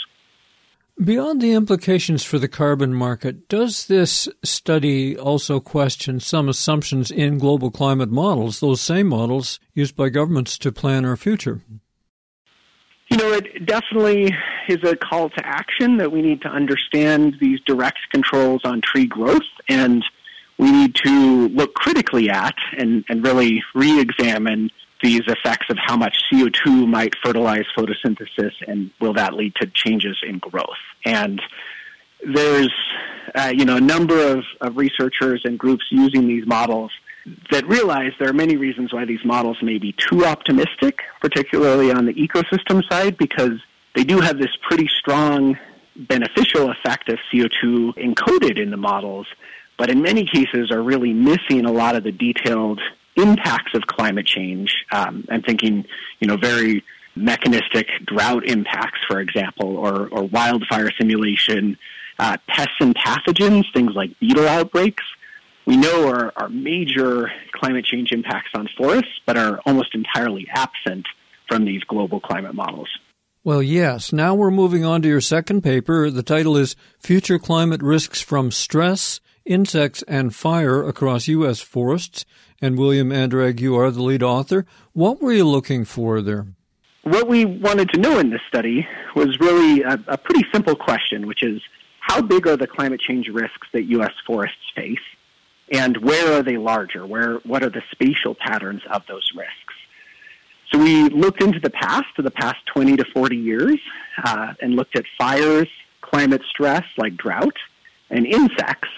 Beyond 1.02 1.42
the 1.42 1.54
implications 1.54 2.26
for 2.26 2.40
the 2.40 2.50
carbon 2.50 2.94
market, 2.94 3.48
does 3.48 3.88
this 3.88 4.28
study 4.44 5.18
also 5.18 5.62
question 5.62 6.20
some 6.20 6.50
assumptions 6.50 7.10
in 7.10 7.38
global 7.38 7.72
climate 7.72 8.12
models, 8.12 8.60
those 8.60 8.82
same 8.82 9.08
models 9.08 9.62
used 9.74 9.96
by 9.96 10.10
governments 10.10 10.58
to 10.58 10.74
plan 10.74 11.06
our 11.06 11.16
future? 11.16 11.62
You 13.10 13.18
know, 13.18 13.32
it 13.32 13.66
definitely 13.66 14.36
is 14.68 14.78
a 14.84 14.96
call 14.98 15.30
to 15.30 15.46
action 15.46 15.98
that 15.98 16.12
we 16.12 16.22
need 16.22 16.42
to 16.42 16.50
understand 16.50 17.38
these 17.40 17.60
direct 17.66 18.00
controls 18.12 18.62
on 18.66 18.82
tree 18.82 19.08
growth 19.08 19.42
and 19.70 20.04
we 20.60 20.72
need 20.72 20.94
to 20.94 21.48
look 21.48 21.74
critically 21.74 22.30
at 22.30 22.56
and, 22.78 23.06
and 23.10 23.26
really 23.26 23.64
re-examine 23.74 24.70
these 25.02 25.22
effects 25.28 25.68
of 25.70 25.78
how 25.78 25.96
much 25.96 26.18
CO2 26.32 26.86
might 26.86 27.16
fertilize 27.24 27.64
photosynthesis 27.76 28.52
and 28.68 28.92
will 29.00 29.14
that 29.14 29.34
lead 29.34 29.56
to 29.56 29.68
changes 29.68 30.18
in 30.22 30.38
growth. 30.40 30.68
And 31.06 31.42
there's, 32.22 32.74
uh, 33.34 33.54
you 33.56 33.64
know, 33.64 33.78
a 33.78 33.82
number 33.82 34.20
of, 34.22 34.44
of 34.60 34.76
researchers 34.76 35.42
and 35.46 35.58
groups 35.58 35.86
using 35.90 36.28
these 36.28 36.46
models 36.46 36.92
that 37.52 37.66
realize 37.66 38.12
there 38.20 38.30
are 38.30 38.34
many 38.34 38.58
reasons 38.58 38.92
why 38.92 39.06
these 39.06 39.24
models 39.24 39.58
may 39.62 39.78
be 39.78 39.94
too 39.94 40.26
optimistic, 40.26 41.04
particularly 41.22 41.92
on 41.92 42.06
the 42.06 42.14
ecosystem 42.14 42.84
side, 42.90 43.18
because 43.18 43.62
they 43.96 44.04
do 44.04 44.20
have 44.20 44.38
this 44.38 44.52
pretty 44.68 44.90
strong 45.00 45.58
beneficial 45.96 46.70
effect 46.72 47.10
of 47.10 47.20
CO2 47.32 47.94
encoded 47.96 48.62
in 48.62 48.72
the 48.72 48.78
models, 48.78 49.28
but 49.80 49.90
in 49.90 50.04
many 50.04 50.26
cases 50.26 50.70
are 50.72 50.84
really 50.84 51.14
missing 51.14 51.66
a 51.66 51.72
lot 51.72 51.96
of 51.96 52.04
the 52.04 52.12
detailed 52.12 52.80
impacts 53.16 53.74
of 53.74 53.82
climate 53.88 54.28
change. 54.28 54.72
Um, 54.92 55.26
I'm 55.32 55.42
thinking, 55.42 55.86
you 56.20 56.28
know, 56.28 56.38
very 56.38 56.84
mechanistic 57.16 57.88
drought 58.06 58.46
impacts, 58.46 59.00
for 59.10 59.20
example, 59.20 59.78
or, 59.78 60.08
or 60.10 60.24
wildfire 60.26 60.92
simulation, 61.00 61.78
uh, 62.20 62.38
pests 62.48 62.76
and 62.80 62.96
pathogens, 62.96 63.64
things 63.74 63.94
like 63.96 64.12
beetle 64.20 64.48
outbreaks 64.48 65.04
we 65.70 65.78
know 65.78 66.10
are, 66.10 66.34
are 66.36 66.50
major 66.50 67.32
climate 67.52 67.86
change 67.86 68.12
impacts 68.12 68.50
on 68.56 68.68
forests, 68.76 69.12
but 69.28 69.38
are 69.38 69.60
almost 69.68 69.94
entirely 69.94 70.48
absent 70.52 71.06
from 71.48 71.64
these 71.64 71.84
global 71.84 72.20
climate 72.20 72.56
models. 72.56 72.90
Well, 73.44 73.62
yes. 73.62 74.12
Now 74.12 74.34
we're 74.34 74.50
moving 74.50 74.84
on 74.84 75.04
to 75.04 75.08
your 75.08 75.22
second 75.22 75.62
paper. 75.62 76.10
The 76.10 76.24
title 76.24 76.58
is 76.58 76.76
Future 76.98 77.38
Climate 77.38 77.84
Risks 77.84 78.20
from 78.20 78.50
Stress, 78.50 79.20
Insects, 79.46 80.04
and 80.04 80.36
Fire 80.36 80.88
Across 80.88 81.28
U.S. 81.28 81.60
Forests. 81.60 82.26
And 82.62 82.78
William 82.78 83.10
Anderegg, 83.10 83.60
you 83.60 83.76
are 83.78 83.92
the 83.92 84.04
lead 84.04 84.24
author. 84.24 84.66
What 84.94 85.22
were 85.22 85.32
you 85.32 85.48
looking 85.48 85.86
for 85.86 86.22
there? 86.22 86.48
What 87.04 87.28
we 87.28 87.46
wanted 87.46 87.90
to 87.92 88.00
know 88.00 88.20
in 88.20 88.30
this 88.30 88.42
study 88.48 88.88
was 89.16 89.40
really 89.40 89.82
a, 89.84 89.98
a 90.08 90.18
pretty 90.18 90.46
simple 90.52 90.76
question, 90.76 91.28
which 91.28 91.44
is 91.44 91.62
how 92.02 92.22
big 92.22 92.48
are 92.48 92.58
the 92.58 92.68
climate 92.68 93.00
change 93.00 93.28
risks 93.30 93.68
that 93.74 93.84
U.S. 93.84 94.14
forests 94.26 94.58
face? 94.76 95.00
and 95.72 95.98
where 95.98 96.34
are 96.34 96.44
they 96.44 96.58
larger? 96.58 97.06
Where 97.06 97.36
what 97.46 97.64
are 97.64 97.70
the 97.70 97.84
spatial 97.92 98.36
patterns 98.36 98.82
of 98.90 99.04
those 99.08 99.30
risks? 99.36 99.54
So 100.72 100.80
we 100.80 101.10
looked 101.10 101.42
into 101.42 101.60
the 101.60 101.72
past, 101.72 102.06
to 102.16 102.22
the 102.22 102.32
past 102.32 102.58
20 102.68 102.98
to 102.98 103.06
40 103.06 103.36
years, 103.36 103.80
uh, 104.24 104.54
and 104.62 104.76
looked 104.76 104.96
at 104.96 105.06
fires, 105.18 105.68
climate 106.02 106.42
stress 106.48 106.84
like 106.98 107.18
drought, 107.18 107.56
and 108.12 108.26
insects, 108.26 108.90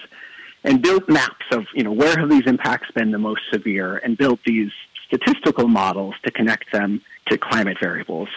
and 0.64 0.82
built 0.82 1.08
maps 1.08 1.46
of 1.50 1.66
you 1.74 1.82
know 1.82 1.92
where 1.92 2.18
have 2.18 2.30
these 2.30 2.46
impacts 2.46 2.90
been 2.92 3.10
the 3.10 3.18
most 3.18 3.42
severe, 3.52 3.98
and 3.98 4.16
built 4.16 4.40
these 4.44 4.70
statistical 5.06 5.68
models 5.68 6.14
to 6.24 6.30
connect 6.30 6.72
them 6.72 7.02
to 7.26 7.36
climate 7.38 7.76
variables. 7.80 8.28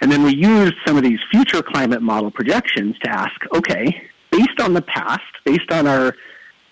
And 0.00 0.10
then 0.10 0.22
we 0.22 0.34
used 0.34 0.74
some 0.86 0.96
of 0.96 1.02
these 1.02 1.20
future 1.30 1.62
climate 1.62 2.02
model 2.02 2.30
projections 2.30 2.98
to 3.00 3.10
ask, 3.10 3.34
okay, 3.54 4.08
based 4.30 4.60
on 4.60 4.74
the 4.74 4.82
past, 4.82 5.22
based 5.44 5.70
on 5.70 5.86
our 5.86 6.14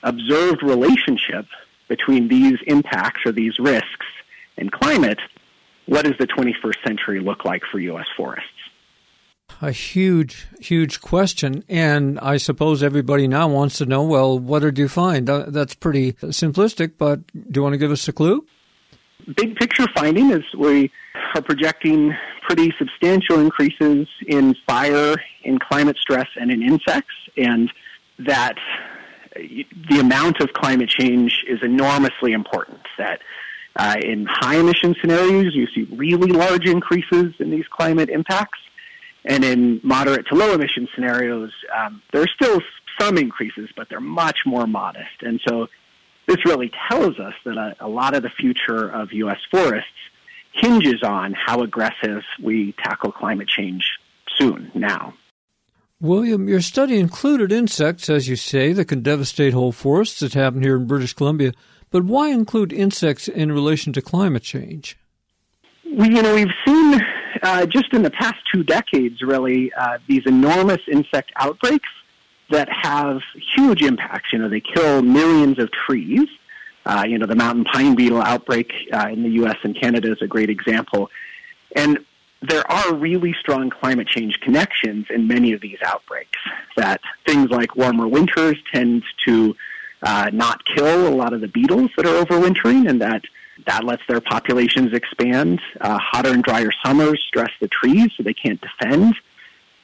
observed 0.03 0.63
relationship 0.63 1.47
between 1.89 2.29
these 2.29 2.59
impacts 2.67 3.25
or 3.25 3.33
these 3.33 3.59
risks 3.59 4.07
and 4.59 4.71
climate, 4.71 5.19
what 5.87 6.05
does 6.05 6.17
the 6.19 6.27
21st 6.27 6.85
century 6.85 7.21
look 7.21 7.45
like 7.45 7.63
for 7.71 7.79
U.S. 7.79 8.07
forests? 8.17 8.49
A 9.63 9.71
huge, 9.71 10.49
huge 10.61 11.01
question. 11.01 11.63
And 11.69 12.19
I 12.19 12.37
suppose 12.37 12.83
everybody 12.83 13.29
now 13.29 13.47
wants 13.47 13.79
to 13.79 13.87
know 13.87 14.03
well, 14.03 14.37
what 14.37 14.63
did 14.63 14.77
you 14.77 14.89
find? 14.89 15.29
That's 15.29 15.75
pretty 15.77 16.15
simplistic, 16.15 16.95
but 16.99 17.25
do 17.33 17.61
you 17.61 17.63
want 17.63 17.75
to 17.75 17.79
give 17.79 17.93
us 17.93 18.09
a 18.09 18.13
clue? 18.13 18.45
Big 19.37 19.55
picture 19.55 19.87
finding 19.95 20.33
is 20.33 20.43
we 20.59 20.91
are 21.37 21.43
projecting 21.43 22.13
pretty 22.45 22.75
substantial 22.77 23.39
increases 23.39 24.09
in 24.27 24.57
fire, 24.67 25.15
in 25.45 25.61
climate 25.61 25.97
stress, 25.97 26.27
and 26.41 26.51
in 26.51 26.61
insects, 26.61 27.15
and 27.37 27.73
that 28.19 28.57
the 29.37 30.01
amount 30.01 30.41
of 30.41 30.53
climate 30.55 30.89
change 30.89 31.45
is 31.47 31.61
enormously 31.63 32.33
important. 32.33 32.81
That 32.99 33.21
uh, 33.77 33.95
in 34.03 34.27
high 34.29 34.57
emission 34.57 34.97
scenarios, 35.01 35.55
you 35.55 35.69
see 35.73 35.85
really 35.95 36.33
large 36.33 36.67
increases 36.67 37.33
in 37.39 37.53
these 37.53 37.69
climate 37.71 38.11
impacts. 38.11 38.59
And 39.25 39.45
in 39.45 39.81
moderate 39.83 40.27
to 40.29 40.35
low 40.35 40.53
emission 40.53 40.89
scenarios, 40.95 41.53
um, 41.77 42.03
there 42.13 42.23
are 42.23 42.29
still 42.29 42.61
some 43.01 43.17
increases, 43.19 43.71
but 43.77 43.89
they're 43.89 44.01
much 44.01 44.41
more 44.45 44.67
modest. 44.67 45.23
And 45.23 45.41
so 45.49 45.69
this 46.27 46.45
really 46.45 46.71
tells 46.91 47.19
us 47.19 47.35
that 47.45 47.57
a, 47.57 47.77
a 47.81 47.89
lot 47.89 48.15
of 48.15 48.23
the 48.23 48.31
future 48.31 48.89
of 48.89 49.13
U.S. 49.13 49.39
forests 49.51 49.89
hinges 50.53 51.03
on 51.03 51.35
how 51.35 51.63
aggressive 51.63 52.23
we 52.43 52.75
tackle 52.83 53.13
climate 53.13 53.49
change 53.49 53.99
soon, 54.37 54.71
now. 54.75 55.15
William, 56.01 56.49
your 56.49 56.61
study 56.61 56.99
included 56.99 57.53
insects, 57.53 58.11
as 58.11 58.29
you 58.29 58.35
say, 58.35 58.73
that 58.73 58.87
can 58.87 59.03
devastate 59.03 59.53
whole 59.53 59.73
forests. 59.73 60.21
that 60.21 60.35
happened 60.35 60.65
here 60.65 60.77
in 60.77 60.87
British 60.87 61.13
Columbia. 61.13 61.53
But 61.91 62.05
why 62.05 62.31
include 62.31 62.73
insects 62.73 63.29
in 63.29 63.53
relation 63.53 63.93
to 63.93 64.03
climate 64.03 64.43
change? 64.43 64.99
We, 65.85 66.09
you 66.09 66.23
know, 66.23 66.35
we've 66.35 66.49
seen 66.67 67.01
uh, 67.43 67.67
just 67.67 67.93
in 67.93 68.03
the 68.03 68.11
past 68.11 68.37
two 68.53 68.63
decades, 68.63 69.23
really, 69.23 69.73
uh, 69.73 69.99
these 70.07 70.27
enormous 70.27 70.81
insect 70.89 71.33
outbreaks 71.37 71.89
that 72.51 72.69
have 72.69 73.23
huge 73.55 73.83
impacts. 73.83 74.33
You 74.33 74.39
know, 74.39 74.49
they 74.49 74.61
kill 74.61 75.03
millions 75.03 75.59
of 75.59 75.71
trees. 75.71 76.29
Uh, 76.85 77.05
you 77.09 77.17
know, 77.17 77.27
the 77.27 77.37
mountain 77.37 77.65
pine 77.65 77.95
beetle 77.95 78.21
outbreak 78.21 78.73
uh, 78.93 79.09
in 79.09 79.23
the 79.23 79.31
U.S. 79.31 79.57
and 79.63 79.75
Canada 79.75 80.11
is 80.11 80.21
a 80.21 80.27
great 80.27 80.51
example. 80.51 81.11
And 81.77 82.05
there 82.43 82.69
are 82.71 82.95
really 82.95 83.33
strong 83.35 83.71
climate 83.71 84.09
change 84.09 84.41
connections 84.41 85.07
in 85.09 85.29
many 85.29 85.53
of 85.53 85.61
these 85.61 85.79
outbreaks. 85.85 86.39
That 86.77 87.01
things 87.25 87.51
like 87.51 87.77
warmer 87.77 88.09
winters 88.09 88.57
tend 88.73 89.05
to 89.27 89.57
uh, 90.03 90.31
not 90.33 90.65
kill 90.65 91.07
a 91.07 91.15
lot 91.15 91.33
of 91.33 91.41
the 91.41 91.49
beetles 91.49 91.91
that 91.97 92.05
are 92.05 92.25
overwintering, 92.25 92.89
and 92.89 93.01
that 93.01 93.23
that 93.67 93.85
lets 93.85 94.03
their 94.09 94.21
populations 94.21 94.93
expand. 94.93 95.61
Uh, 95.81 95.99
hotter 95.99 96.33
and 96.33 96.43
drier 96.43 96.71
summers 96.85 97.23
stress 97.27 97.51
the 97.61 97.69
trees, 97.69 98.11
so 98.17 98.23
they 98.23 98.35
can't 98.35 98.61
defend. 98.61 99.15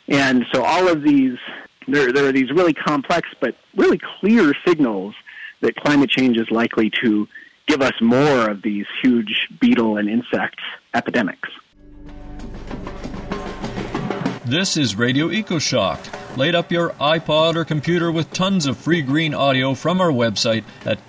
And 0.08 0.46
so 0.52 0.64
all 0.64 0.88
of 0.88 1.02
these, 1.02 1.38
there, 1.86 2.12
there 2.12 2.26
are 2.26 2.32
these 2.32 2.50
really 2.50 2.74
complex 2.74 3.28
but 3.40 3.54
really 3.76 4.00
clear 4.20 4.54
signals 4.66 5.14
that 5.60 5.76
climate 5.76 6.10
change 6.10 6.36
is 6.38 6.50
likely 6.50 6.90
to 7.02 7.28
give 7.66 7.82
us 7.82 7.92
more 8.00 8.48
of 8.48 8.62
these 8.62 8.86
huge 9.02 9.48
beetle 9.60 9.98
and 9.98 10.08
insect 10.08 10.60
epidemics. 10.94 11.48
This 14.46 14.78
is 14.78 14.96
Radio 14.96 15.28
EcoShock. 15.28 16.36
Light 16.38 16.54
up 16.54 16.72
your 16.72 16.90
iPod 16.92 17.56
or 17.56 17.66
computer 17.66 18.10
with 18.10 18.32
tons 18.32 18.64
of 18.64 18.78
free 18.78 19.02
green 19.02 19.34
audio 19.34 19.74
from 19.74 20.00
our 20.00 20.10
website 20.10 20.64
at 20.86 21.06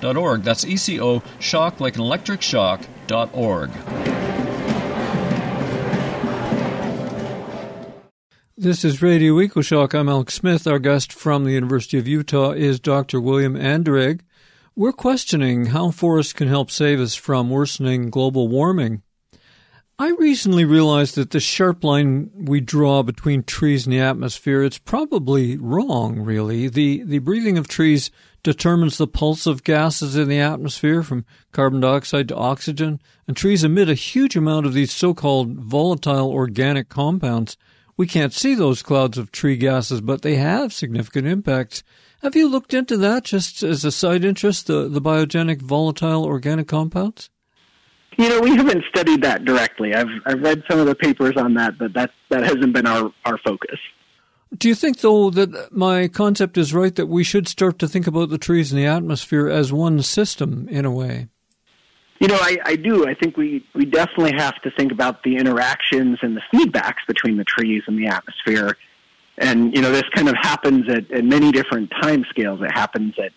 www.ecoshock.org. 0.00 0.42
That's 0.42 0.64
E 0.64 0.76
C 0.76 1.00
O, 1.00 1.22
shock 1.38 1.80
like 1.80 1.96
an 1.96 2.02
electric 2.02 2.42
shock.org. 2.42 3.70
This 8.58 8.84
is 8.86 9.02
Radio 9.02 9.34
EcoShock. 9.34 9.94
I'm 9.94 10.08
Alex 10.08 10.34
Smith. 10.34 10.66
Our 10.66 10.78
guest 10.78 11.12
from 11.12 11.44
the 11.44 11.52
University 11.52 11.98
of 11.98 12.08
Utah 12.08 12.52
is 12.52 12.80
Dr. 12.80 13.20
William 13.20 13.54
Anderegg. 13.54 14.22
We're 14.74 14.92
questioning 14.92 15.66
how 15.66 15.90
forests 15.90 16.32
can 16.32 16.48
help 16.48 16.70
save 16.70 16.98
us 16.98 17.14
from 17.14 17.50
worsening 17.50 18.08
global 18.08 18.48
warming. 18.48 19.02
I 19.98 20.10
recently 20.18 20.66
realized 20.66 21.14
that 21.14 21.30
the 21.30 21.40
sharp 21.40 21.82
line 21.82 22.30
we 22.34 22.60
draw 22.60 23.02
between 23.02 23.42
trees 23.42 23.86
and 23.86 23.94
the 23.94 24.00
atmosphere, 24.00 24.62
it's 24.62 24.78
probably 24.78 25.56
wrong, 25.56 26.20
really. 26.20 26.68
The, 26.68 27.02
the 27.04 27.20
breathing 27.20 27.56
of 27.56 27.68
trees 27.68 28.10
determines 28.46 28.96
the 28.96 29.08
pulse 29.08 29.44
of 29.44 29.64
gases 29.64 30.14
in 30.14 30.28
the 30.28 30.38
atmosphere 30.38 31.02
from 31.02 31.26
carbon 31.50 31.80
dioxide 31.80 32.28
to 32.28 32.36
oxygen, 32.36 33.00
and 33.26 33.36
trees 33.36 33.64
emit 33.64 33.88
a 33.88 33.94
huge 33.94 34.36
amount 34.36 34.66
of 34.66 34.72
these 34.72 34.92
so-called 34.92 35.56
volatile 35.56 36.30
organic 36.30 36.88
compounds. 36.88 37.56
We 37.96 38.06
can't 38.06 38.32
see 38.32 38.54
those 38.54 38.84
clouds 38.84 39.18
of 39.18 39.32
tree 39.32 39.56
gases, 39.56 40.00
but 40.00 40.22
they 40.22 40.36
have 40.36 40.72
significant 40.72 41.26
impacts. 41.26 41.82
Have 42.22 42.36
you 42.36 42.46
looked 42.46 42.72
into 42.72 42.96
that 42.98 43.24
just 43.24 43.64
as 43.64 43.84
a 43.84 43.90
side 43.90 44.24
interest, 44.24 44.68
the, 44.68 44.88
the 44.88 45.00
biogenic 45.00 45.60
volatile 45.60 46.24
organic 46.24 46.68
compounds? 46.68 47.28
You 48.16 48.28
know, 48.28 48.38
we 48.38 48.54
haven't 48.54 48.84
studied 48.88 49.22
that 49.22 49.44
directly. 49.44 49.92
I've 49.92 50.06
I've 50.24 50.40
read 50.40 50.62
some 50.70 50.78
of 50.78 50.86
the 50.86 50.94
papers 50.94 51.36
on 51.36 51.54
that, 51.54 51.78
but 51.78 51.94
that 51.94 52.12
that 52.30 52.44
hasn't 52.44 52.72
been 52.72 52.86
our 52.86 53.12
our 53.24 53.38
focus. 53.38 53.80
Do 54.56 54.68
you 54.68 54.74
think, 54.74 55.00
though, 55.00 55.30
that 55.30 55.72
my 55.72 56.08
concept 56.08 56.56
is 56.56 56.72
right 56.72 56.94
that 56.94 57.06
we 57.06 57.24
should 57.24 57.48
start 57.48 57.78
to 57.80 57.88
think 57.88 58.06
about 58.06 58.28
the 58.28 58.38
trees 58.38 58.72
and 58.72 58.80
the 58.80 58.86
atmosphere 58.86 59.48
as 59.48 59.72
one 59.72 60.02
system 60.02 60.68
in 60.68 60.84
a 60.84 60.90
way? 60.90 61.28
You 62.20 62.28
know, 62.28 62.38
I, 62.40 62.56
I 62.64 62.76
do. 62.76 63.06
I 63.06 63.14
think 63.14 63.36
we, 63.36 63.66
we 63.74 63.84
definitely 63.84 64.32
have 64.38 64.54
to 64.62 64.70
think 64.70 64.92
about 64.92 65.22
the 65.22 65.36
interactions 65.36 66.18
and 66.22 66.36
the 66.36 66.42
feedbacks 66.52 67.06
between 67.06 67.36
the 67.36 67.44
trees 67.44 67.82
and 67.86 67.98
the 67.98 68.06
atmosphere. 68.06 68.76
And, 69.36 69.74
you 69.74 69.82
know, 69.82 69.90
this 69.90 70.08
kind 70.14 70.28
of 70.28 70.36
happens 70.40 70.88
at, 70.88 71.10
at 71.10 71.24
many 71.24 71.52
different 71.52 71.90
time 72.00 72.24
scales. 72.30 72.60
It 72.62 72.70
happens 72.70 73.14
at 73.18 73.32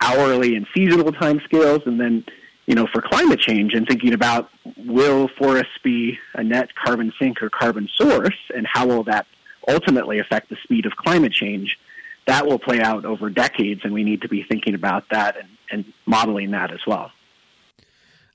hourly 0.00 0.56
and 0.56 0.66
seasonal 0.74 1.12
time 1.12 1.40
scales, 1.44 1.82
and 1.86 2.00
then 2.00 2.24
you 2.66 2.74
know, 2.74 2.86
for 2.92 3.02
climate 3.02 3.40
change 3.40 3.74
and 3.74 3.86
thinking 3.86 4.14
about 4.14 4.48
will 4.78 5.28
forests 5.38 5.72
be 5.82 6.18
a 6.34 6.42
net 6.42 6.70
carbon 6.74 7.12
sink 7.18 7.42
or 7.42 7.50
carbon 7.50 7.88
source 7.94 8.38
and 8.54 8.66
how 8.66 8.86
will 8.86 9.04
that 9.04 9.26
ultimately 9.68 10.18
affect 10.18 10.50
the 10.50 10.56
speed 10.62 10.86
of 10.86 10.92
climate 10.96 11.32
change, 11.32 11.78
that 12.26 12.46
will 12.46 12.58
play 12.58 12.80
out 12.80 13.04
over 13.04 13.28
decades 13.30 13.82
and 13.84 13.92
we 13.92 14.04
need 14.04 14.22
to 14.22 14.28
be 14.28 14.42
thinking 14.42 14.74
about 14.74 15.04
that 15.10 15.36
and, 15.36 15.48
and 15.70 15.92
modeling 16.06 16.52
that 16.52 16.72
as 16.72 16.80
well. 16.86 17.10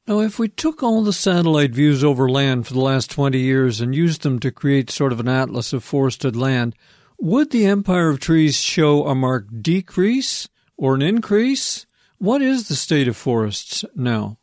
Now, 0.07 0.21
if 0.21 0.39
we 0.39 0.47
took 0.47 0.81
all 0.81 1.03
the 1.03 1.13
satellite 1.13 1.71
views 1.71 2.03
over 2.03 2.27
land 2.27 2.65
for 2.65 2.73
the 2.73 2.79
last 2.79 3.11
20 3.11 3.37
years 3.37 3.79
and 3.79 3.93
used 3.93 4.23
them 4.23 4.39
to 4.39 4.51
create 4.51 4.89
sort 4.89 5.11
of 5.11 5.19
an 5.19 5.27
atlas 5.27 5.71
of 5.71 5.83
forested 5.83 6.35
land, 6.35 6.75
would 7.19 7.51
the 7.51 7.67
empire 7.67 8.09
of 8.09 8.19
trees 8.19 8.59
show 8.59 9.05
a 9.05 9.13
marked 9.13 9.61
decrease 9.61 10.49
or 10.77 10.95
an 10.95 11.03
increase? 11.03 11.85
What 12.17 12.41
is 12.41 12.67
the 12.67 12.75
state 12.75 13.07
of 13.07 13.17
forests 13.17 13.85
now? 13.95 14.37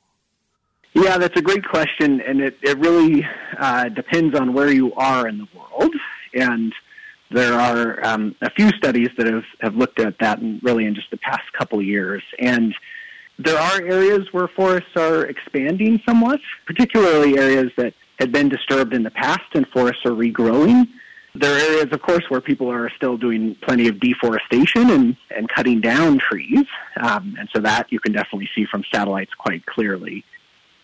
Yeah, 0.95 1.18
that's 1.18 1.37
a 1.37 1.43
great 1.43 1.66
question, 1.66 2.20
and 2.20 2.41
it, 2.41 2.57
it 2.62 2.78
really 2.78 3.26
uh, 3.59 3.89
depends 3.89 4.39
on 4.39 4.55
where 4.55 4.70
you 4.70 4.95
are 4.95 5.26
in 5.26 5.39
the 5.39 5.49
world. 5.55 5.95
And 6.37 6.72
there 7.30 7.55
are 7.55 8.05
um, 8.07 8.37
a 8.41 8.51
few 8.51 8.68
studies 8.70 9.09
that 9.16 9.26
have, 9.26 9.45
have 9.61 9.76
looked 9.76 10.01
at 10.01 10.18
that 10.20 10.39
in, 10.41 10.61
really 10.62 10.87
in 10.87 10.95
just 10.95 11.11
the 11.11 11.16
past 11.16 11.53
couple 11.53 11.78
of 11.78 11.84
years. 11.84 12.22
And 12.39 12.74
there 13.39 13.59
are 13.59 13.82
areas 13.82 14.32
where 14.32 14.49
forests 14.49 14.97
are 14.97 15.26
expanding 15.26 16.01
somewhat, 16.07 16.41
particularly 16.66 17.39
areas 17.39 17.70
that 17.76 17.95
had 18.18 18.32
been 18.32 18.49
disturbed 18.49 18.95
in 18.95 19.03
the 19.03 19.11
past 19.11 19.55
and 19.55 19.66
forests 19.68 20.07
are 20.07 20.12
regrowing. 20.12 20.89
There 21.34 21.55
are 21.55 21.59
areas, 21.59 21.93
of 21.93 22.01
course, 22.01 22.24
where 22.30 22.41
people 22.41 22.70
are 22.70 22.89
still 22.97 23.18
doing 23.18 23.57
plenty 23.57 23.89
of 23.89 24.01
deforestation 24.01 24.89
and, 24.91 25.16
and 25.37 25.49
cutting 25.51 25.82
down 25.82 26.18
trees. 26.18 26.64
Um, 26.99 27.37
and 27.39 27.49
so 27.55 27.61
that 27.61 27.93
you 27.93 28.01
can 28.01 28.12
definitely 28.12 28.49
see 28.55 28.64
from 28.64 28.84
satellites 28.91 29.34
quite 29.34 29.66
clearly. 29.66 30.24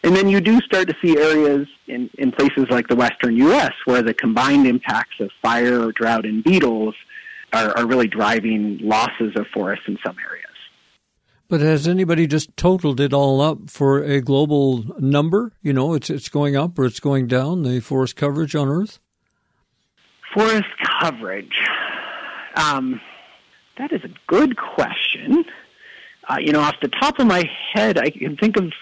And 0.04 0.16
then 0.16 0.28
you 0.28 0.40
do 0.40 0.60
start 0.60 0.88
to 0.88 0.96
see 1.00 1.16
areas 1.16 1.68
in, 1.86 2.10
in 2.18 2.32
places 2.32 2.66
like 2.70 2.88
the 2.88 2.96
western 2.96 3.36
U.S. 3.36 3.72
where 3.84 4.02
the 4.02 4.12
combined 4.12 4.66
impacts 4.66 5.20
of 5.20 5.30
fire, 5.40 5.92
drought, 5.92 6.26
and 6.26 6.42
beetles 6.42 6.94
are, 7.52 7.76
are 7.76 7.86
really 7.86 8.08
driving 8.08 8.78
losses 8.82 9.32
of 9.36 9.46
forests 9.54 9.84
in 9.86 9.98
some 10.04 10.16
areas. 10.28 10.46
But 11.48 11.60
has 11.60 11.86
anybody 11.86 12.26
just 12.26 12.56
totaled 12.56 12.98
it 12.98 13.12
all 13.12 13.40
up 13.40 13.68
for 13.68 14.02
a 14.02 14.20
global 14.22 14.84
number? 14.98 15.52
You 15.62 15.74
know, 15.74 15.92
it's 15.92 16.08
it's 16.08 16.30
going 16.30 16.56
up 16.56 16.78
or 16.78 16.86
it's 16.86 16.98
going 16.98 17.26
down, 17.26 17.62
the 17.62 17.80
forest 17.80 18.16
coverage 18.16 18.56
on 18.56 18.68
Earth? 18.68 18.98
Forest 20.34 20.70
coverage. 20.98 21.60
Um, 22.56 23.00
that 23.76 23.92
is 23.92 24.02
a 24.02 24.10
good 24.26 24.56
question. 24.56 25.44
Uh, 26.26 26.38
you 26.40 26.52
know, 26.52 26.60
off 26.60 26.76
the 26.80 26.88
top 26.88 27.18
of 27.18 27.26
my 27.26 27.44
head, 27.74 27.98
I 27.98 28.08
can 28.08 28.36
think 28.36 28.56
of 28.56 28.72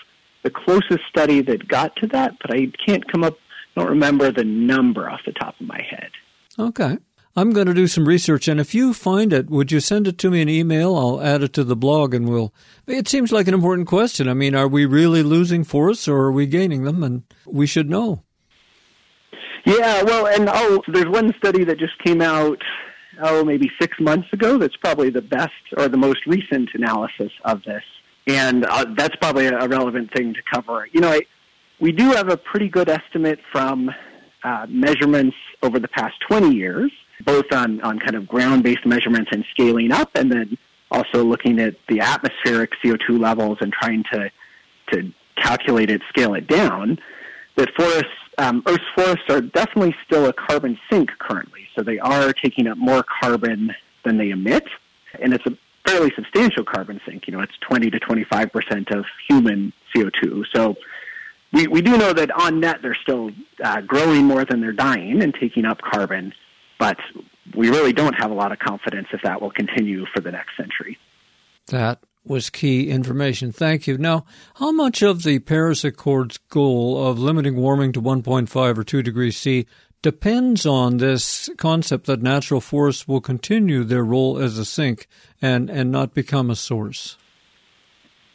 the 0.42 0.50
closest 0.50 1.00
study 1.08 1.42
that 1.42 1.68
got 1.68 1.94
to 1.96 2.06
that, 2.08 2.36
but 2.40 2.54
I 2.54 2.72
can't 2.86 3.10
come 3.10 3.24
up, 3.24 3.36
don't 3.76 3.88
remember 3.88 4.30
the 4.32 4.44
number 4.44 5.08
off 5.08 5.20
the 5.26 5.32
top 5.32 5.60
of 5.60 5.66
my 5.66 5.80
head. 5.88 6.10
Okay. 6.58 6.98
I'm 7.36 7.52
going 7.52 7.68
to 7.68 7.74
do 7.74 7.86
some 7.86 8.08
research, 8.08 8.48
and 8.48 8.58
if 8.58 8.74
you 8.74 8.92
find 8.92 9.32
it, 9.32 9.48
would 9.48 9.70
you 9.70 9.78
send 9.78 10.08
it 10.08 10.18
to 10.18 10.30
me 10.30 10.42
in 10.42 10.48
email? 10.48 10.96
I'll 10.96 11.20
add 11.20 11.42
it 11.42 11.52
to 11.54 11.64
the 11.64 11.76
blog, 11.76 12.12
and 12.12 12.28
we'll. 12.28 12.52
It 12.88 13.06
seems 13.06 13.30
like 13.30 13.46
an 13.46 13.54
important 13.54 13.86
question. 13.86 14.28
I 14.28 14.34
mean, 14.34 14.56
are 14.56 14.66
we 14.66 14.84
really 14.84 15.22
losing 15.22 15.62
forests, 15.62 16.08
or 16.08 16.16
are 16.16 16.32
we 16.32 16.46
gaining 16.46 16.82
them? 16.82 17.04
And 17.04 17.22
we 17.46 17.66
should 17.66 17.88
know. 17.88 18.24
Yeah, 19.64 20.02
well, 20.02 20.26
and 20.26 20.48
oh, 20.52 20.82
there's 20.88 21.06
one 21.06 21.32
study 21.38 21.62
that 21.64 21.78
just 21.78 21.96
came 22.04 22.20
out, 22.20 22.60
oh, 23.22 23.44
maybe 23.44 23.70
six 23.80 23.96
months 24.00 24.26
ago. 24.32 24.58
That's 24.58 24.76
probably 24.76 25.10
the 25.10 25.22
best 25.22 25.52
or 25.76 25.86
the 25.86 25.96
most 25.96 26.26
recent 26.26 26.70
analysis 26.74 27.30
of 27.44 27.62
this, 27.62 27.84
and 28.26 28.64
uh, 28.64 28.84
that's 28.96 29.16
probably 29.16 29.46
a 29.46 29.66
relevant 29.66 30.12
thing 30.12 30.34
to 30.34 30.42
cover. 30.42 30.88
You 30.92 31.00
know, 31.00 31.10
I, 31.10 31.22
we 31.80 31.92
do 31.92 32.10
have 32.10 32.28
a 32.28 32.36
pretty 32.36 32.68
good 32.68 32.88
estimate 32.88 33.40
from 33.50 33.90
uh, 34.44 34.66
measurements 34.68 35.36
over 35.62 35.78
the 35.78 35.88
past 35.88 36.20
20 36.28 36.54
years, 36.54 36.92
both 37.24 37.52
on 37.52 37.80
on 37.82 37.98
kind 37.98 38.16
of 38.16 38.26
ground-based 38.26 38.86
measurements 38.86 39.30
and 39.32 39.44
scaling 39.50 39.92
up, 39.92 40.10
and 40.14 40.30
then 40.30 40.56
also 40.90 41.24
looking 41.24 41.60
at 41.60 41.74
the 41.88 42.00
atmospheric 42.00 42.72
CO2 42.82 43.18
levels 43.18 43.58
and 43.60 43.72
trying 43.72 44.04
to 44.12 44.30
to 44.92 45.12
calculate 45.36 45.90
it, 45.90 46.02
scale 46.08 46.34
it 46.34 46.46
down. 46.46 46.98
That 47.56 47.70
forests 47.74 48.08
um, 48.38 48.62
Earth's 48.66 48.84
forests 48.94 49.28
are 49.28 49.40
definitely 49.40 49.94
still 50.04 50.26
a 50.26 50.32
carbon 50.32 50.78
sink 50.88 51.10
currently. 51.18 51.68
So 51.74 51.82
they 51.82 51.98
are 51.98 52.32
taking 52.32 52.66
up 52.66 52.78
more 52.78 53.02
carbon 53.02 53.74
than 54.02 54.16
they 54.16 54.30
emit. 54.30 54.66
And 55.20 55.34
it's 55.34 55.44
a 55.46 55.56
fairly 55.86 56.12
substantial 56.14 56.64
carbon 56.64 57.00
sink. 57.06 57.26
You 57.26 57.34
know, 57.34 57.40
it's 57.40 57.56
20 57.60 57.90
to 57.90 57.98
25 57.98 58.52
percent 58.52 58.90
of 58.90 59.04
human 59.28 59.72
CO2. 59.94 60.44
So 60.54 60.76
we, 61.52 61.66
we 61.66 61.82
do 61.82 61.96
know 61.96 62.12
that 62.12 62.30
on 62.30 62.60
net 62.60 62.80
they're 62.82 62.96
still 63.02 63.30
uh, 63.62 63.80
growing 63.80 64.24
more 64.24 64.44
than 64.44 64.60
they're 64.60 64.72
dying 64.72 65.22
and 65.22 65.34
taking 65.34 65.64
up 65.64 65.80
carbon, 65.82 66.32
but 66.78 66.98
we 67.54 67.70
really 67.70 67.92
don't 67.92 68.14
have 68.14 68.30
a 68.30 68.34
lot 68.34 68.52
of 68.52 68.58
confidence 68.58 69.08
if 69.12 69.22
that 69.22 69.42
will 69.42 69.50
continue 69.50 70.06
for 70.14 70.20
the 70.20 70.30
next 70.30 70.56
century. 70.56 70.98
That 71.66 72.00
was 72.24 72.50
key 72.50 72.90
information. 72.90 73.50
Thank 73.50 73.86
you. 73.86 73.98
Now, 73.98 74.24
how 74.56 74.70
much 74.70 75.02
of 75.02 75.22
the 75.22 75.38
Paris 75.40 75.84
Accords 75.84 76.38
goal 76.48 77.06
of 77.06 77.18
limiting 77.18 77.56
warming 77.56 77.92
to 77.92 78.02
1.5 78.02 78.78
or 78.78 78.84
2 78.84 79.02
degrees 79.02 79.36
C 79.36 79.66
depends 80.02 80.64
on 80.66 80.96
this 80.96 81.50
concept 81.56 82.06
that 82.06 82.22
natural 82.22 82.60
forests 82.60 83.06
will 83.06 83.20
continue 83.20 83.84
their 83.84 84.04
role 84.04 84.38
as 84.38 84.58
a 84.58 84.64
sink 84.64 85.06
and, 85.42 85.68
and 85.68 85.90
not 85.90 86.14
become 86.14 86.50
a 86.50 86.56
source? 86.56 87.16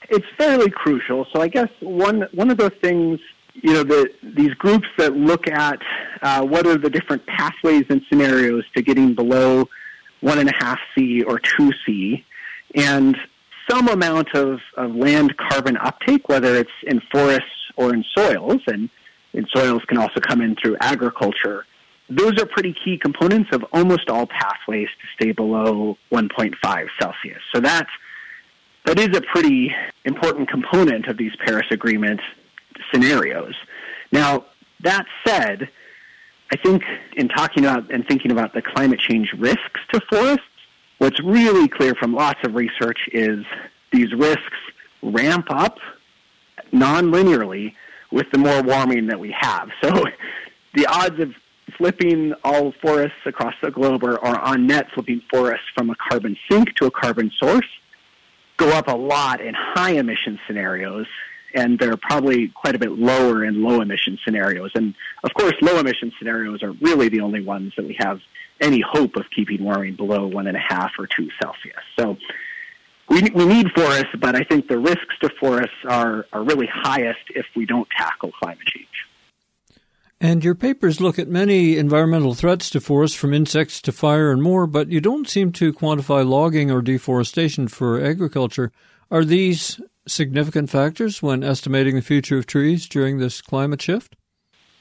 It's 0.09 0.25
fairly 0.37 0.69
crucial. 0.69 1.25
So 1.33 1.41
I 1.41 1.47
guess 1.47 1.69
one 1.81 2.27
one 2.33 2.51
of 2.51 2.57
the 2.57 2.69
things, 2.69 3.19
you 3.53 3.73
know, 3.73 3.83
the, 3.83 4.09
these 4.21 4.53
groups 4.53 4.87
that 4.97 5.15
look 5.15 5.47
at 5.47 5.79
uh, 6.21 6.43
what 6.45 6.67
are 6.67 6.77
the 6.77 6.91
different 6.91 7.25
pathways 7.25 7.85
and 7.89 8.01
scenarios 8.09 8.63
to 8.75 8.83
getting 8.83 9.15
below 9.15 9.67
one 10.21 10.37
and 10.37 10.49
a 10.49 10.53
half 10.59 10.79
C 10.95 11.23
or 11.23 11.39
two 11.39 11.71
C, 11.85 12.23
and 12.75 13.17
some 13.69 13.87
amount 13.87 14.35
of, 14.35 14.59
of 14.77 14.95
land 14.95 15.35
carbon 15.37 15.77
uptake, 15.77 16.29
whether 16.29 16.55
it's 16.55 16.69
in 16.83 17.01
forests 17.11 17.49
or 17.75 17.93
in 17.93 18.03
soils, 18.15 18.61
and 18.67 18.89
in 19.35 19.45
soils 19.53 19.83
can 19.85 19.97
also 19.97 20.19
come 20.19 20.41
in 20.41 20.55
through 20.55 20.77
agriculture. 20.79 21.65
Those 22.09 22.39
are 22.41 22.45
pretty 22.45 22.73
key 22.73 22.97
components 22.97 23.49
of 23.51 23.65
almost 23.73 24.09
all 24.09 24.27
pathways 24.27 24.87
to 24.87 25.07
stay 25.15 25.31
below 25.31 25.97
1.5 26.11 26.87
Celsius. 26.99 27.41
So 27.53 27.59
that's 27.59 27.89
that 28.85 28.99
is 28.99 29.17
a 29.17 29.21
pretty 29.21 29.75
important 30.05 30.47
component 30.47 31.07
of 31.07 31.17
these 31.17 31.35
Paris 31.37 31.65
Agreement 31.71 32.21
scenarios. 32.91 33.55
Now, 34.11 34.45
that 34.81 35.05
said, 35.25 35.69
I 36.51 36.57
think 36.57 36.83
in 37.17 37.27
talking 37.27 37.65
about 37.65 37.91
and 37.91 38.07
thinking 38.07 38.31
about 38.31 38.53
the 38.53 38.61
climate 38.61 38.99
change 38.99 39.33
risks 39.33 39.81
to 39.91 39.99
forests, 40.01 40.45
what's 40.99 41.19
really 41.23 41.67
clear 41.67 41.95
from 41.95 42.13
lots 42.13 42.39
of 42.43 42.53
research 42.53 43.09
is 43.11 43.43
these 43.91 44.13
risks 44.13 44.57
ramp 45.01 45.47
up 45.49 45.79
non-linearly 46.71 47.73
with 48.11 48.27
the 48.31 48.37
more 48.37 48.61
warming 48.61 49.07
that 49.07 49.19
we 49.19 49.35
have. 49.37 49.69
So 49.83 50.05
the 50.73 50.85
odds 50.87 51.19
of 51.19 51.33
flipping 51.77 52.33
all 52.43 52.73
forests 52.81 53.17
across 53.25 53.53
the 53.61 53.71
globe 53.71 54.03
or, 54.03 54.17
or 54.17 54.39
on 54.39 54.67
net 54.67 54.87
flipping 54.93 55.21
forests 55.29 55.65
from 55.75 55.89
a 55.89 55.95
carbon 55.95 56.37
sink 56.49 56.73
to 56.75 56.85
a 56.85 56.91
carbon 56.91 57.31
source 57.37 57.67
go 58.57 58.69
up 58.69 58.87
a 58.87 58.95
lot 58.95 59.41
in 59.41 59.53
high 59.53 59.91
emission 59.91 60.39
scenarios, 60.47 61.07
and 61.53 61.77
they're 61.79 61.97
probably 61.97 62.49
quite 62.49 62.75
a 62.75 62.79
bit 62.79 62.91
lower 62.91 63.43
in 63.43 63.61
low 63.61 63.81
emission 63.81 64.17
scenarios. 64.23 64.71
And 64.75 64.93
of 65.23 65.33
course, 65.33 65.53
low 65.61 65.79
emission 65.79 66.11
scenarios 66.17 66.63
are 66.63 66.71
really 66.81 67.09
the 67.09 67.21
only 67.21 67.41
ones 67.41 67.73
that 67.77 67.85
we 67.85 67.95
have 67.99 68.19
any 68.61 68.81
hope 68.81 69.15
of 69.17 69.25
keeping 69.35 69.63
warming 69.63 69.95
below 69.95 70.27
one 70.27 70.47
and 70.47 70.55
a 70.55 70.61
half 70.61 70.91
or 70.97 71.07
two 71.07 71.29
Celsius. 71.41 71.83
So 71.99 72.17
we, 73.09 73.21
we 73.33 73.45
need 73.45 73.67
forests, 73.75 74.15
but 74.19 74.35
I 74.35 74.43
think 74.43 74.67
the 74.67 74.79
risks 74.79 75.15
to 75.21 75.29
forests 75.39 75.75
are, 75.87 76.25
are 76.33 76.43
really 76.43 76.67
highest 76.71 77.19
if 77.29 77.45
we 77.55 77.65
don't 77.65 77.87
tackle 77.97 78.31
climate 78.31 78.65
change. 78.65 78.87
And 80.19 80.43
your 80.43 80.55
papers 80.55 81.01
look 81.01 81.19
at 81.19 81.27
many 81.27 81.77
environmental 81.77 82.33
threats 82.33 82.69
to 82.71 82.81
forests, 82.81 83.17
from 83.17 83.33
insects 83.33 83.81
to 83.81 83.91
fire 83.91 84.31
and 84.31 84.41
more, 84.41 84.65
but 84.65 84.89
you 84.89 85.01
don't 85.01 85.29
seem 85.29 85.51
to 85.53 85.73
quantify 85.73 86.27
logging 86.27 86.71
or 86.71 86.81
deforestation 86.81 87.67
for 87.67 88.01
agriculture. 88.01 88.71
Are 89.11 89.25
these 89.25 89.79
significant 90.07 90.69
factors 90.69 91.21
when 91.21 91.43
estimating 91.43 91.95
the 91.95 92.01
future 92.01 92.37
of 92.37 92.47
trees 92.47 92.87
during 92.87 93.19
this 93.19 93.41
climate 93.41 93.81
shift? 93.81 94.15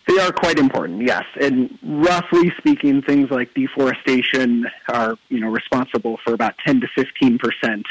They 0.07 0.19
are 0.19 0.33
quite 0.33 0.59
important, 0.59 1.03
yes. 1.03 1.25
And 1.41 1.79
roughly 1.83 2.53
speaking, 2.59 3.03
things 3.03 3.31
like 3.31 3.53
deforestation 3.55 4.67
are, 4.89 5.17
you 5.31 5.41
know, 5.41 5.49
responsible 5.49 6.19
for 6.25 6.35
about 6.35 6.55
10 6.65 6.81
to 6.83 6.87
15 6.95 7.39
percent 7.39 7.87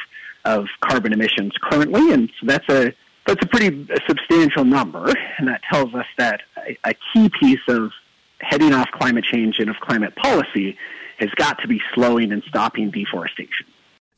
of 0.46 0.68
carbon 0.82 1.14
emissions 1.14 1.54
currently, 1.62 2.12
and 2.12 2.30
so 2.40 2.46
that's 2.46 2.70
a 2.70 2.94
that's 3.26 3.44
a 3.44 3.48
pretty 3.48 3.88
substantial 4.08 4.66
number, 4.66 5.14
and 5.38 5.48
that 5.48 5.62
tells 5.72 5.94
us 5.94 6.06
that 6.18 6.42
a, 6.58 6.78
a 6.90 6.94
key 7.14 7.30
piece 7.40 7.62
of 7.70 7.92
heading 8.40 8.74
off 8.74 8.90
climate 8.92 9.24
change 9.24 9.60
and 9.60 9.70
of 9.70 9.78
climate 9.78 10.16
policy 10.16 10.78
has 11.20 11.30
got 11.36 11.58
to 11.60 11.68
be 11.68 11.80
slowing 11.94 12.32
and 12.32 12.44
stopping 12.50 12.92
deforestation. 12.92 13.66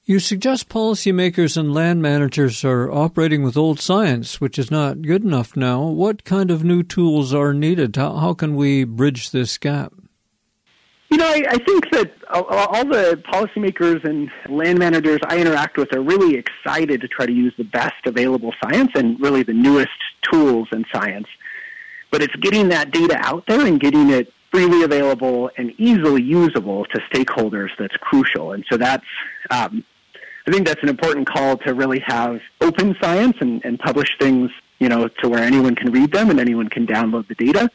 You 0.05 0.19
suggest 0.19 0.69
policymakers 0.69 1.57
and 1.57 1.73
land 1.73 2.01
managers 2.01 2.63
are 2.63 2.91
operating 2.91 3.41
with 3.41 3.57
old 3.57 3.79
science, 3.79 4.39
which 4.39 4.59
is 4.59 4.69
not 4.69 5.01
good 5.01 5.23
enough 5.23 5.57
now. 5.57 5.81
What 5.81 6.23
kind 6.23 6.51
of 6.51 6.63
new 6.63 6.83
tools 6.83 7.33
are 7.33 7.55
needed? 7.55 7.95
How, 7.95 8.17
how 8.17 8.33
can 8.35 8.55
we 8.55 8.83
bridge 8.83 9.31
this 9.31 9.57
gap? 9.57 9.93
You 11.09 11.17
know, 11.17 11.27
I, 11.27 11.43
I 11.47 11.57
think 11.59 11.91
that 11.91 12.11
all 12.29 12.85
the 12.85 13.21
policymakers 13.31 14.03
and 14.03 14.29
land 14.49 14.79
managers 14.79 15.19
I 15.27 15.39
interact 15.39 15.77
with 15.77 15.93
are 15.93 16.01
really 16.01 16.35
excited 16.35 17.01
to 17.01 17.07
try 17.07 17.25
to 17.25 17.31
use 17.31 17.53
the 17.57 17.63
best 17.63 18.05
available 18.05 18.53
science 18.63 18.91
and 18.95 19.19
really 19.19 19.43
the 19.43 19.53
newest 19.53 19.91
tools 20.23 20.67
in 20.71 20.83
science. 20.91 21.27
But 22.11 22.23
it's 22.23 22.35
getting 22.37 22.69
that 22.69 22.91
data 22.91 23.17
out 23.17 23.45
there 23.47 23.65
and 23.65 23.79
getting 23.79 24.09
it 24.09 24.33
freely 24.51 24.83
available 24.83 25.51
and 25.57 25.73
easily 25.77 26.23
usable 26.23 26.85
to 26.85 26.99
stakeholders 27.13 27.69
that's 27.77 27.97
crucial. 27.97 28.53
And 28.53 28.65
so 28.69 28.77
that's, 28.77 29.05
um, 29.51 29.83
I 30.47 30.51
think 30.51 30.65
that's 30.65 30.81
an 30.81 30.89
important 30.89 31.27
call 31.27 31.57
to 31.57 31.73
really 31.73 31.99
have 31.99 32.41
open 32.61 32.95
science 33.01 33.37
and, 33.41 33.63
and 33.63 33.77
publish 33.77 34.17
things, 34.19 34.49
you 34.79 34.89
know, 34.89 35.07
to 35.07 35.29
where 35.29 35.43
anyone 35.43 35.75
can 35.75 35.91
read 35.91 36.11
them 36.11 36.29
and 36.29 36.39
anyone 36.39 36.69
can 36.69 36.87
download 36.87 37.27
the 37.27 37.35
data 37.35 37.69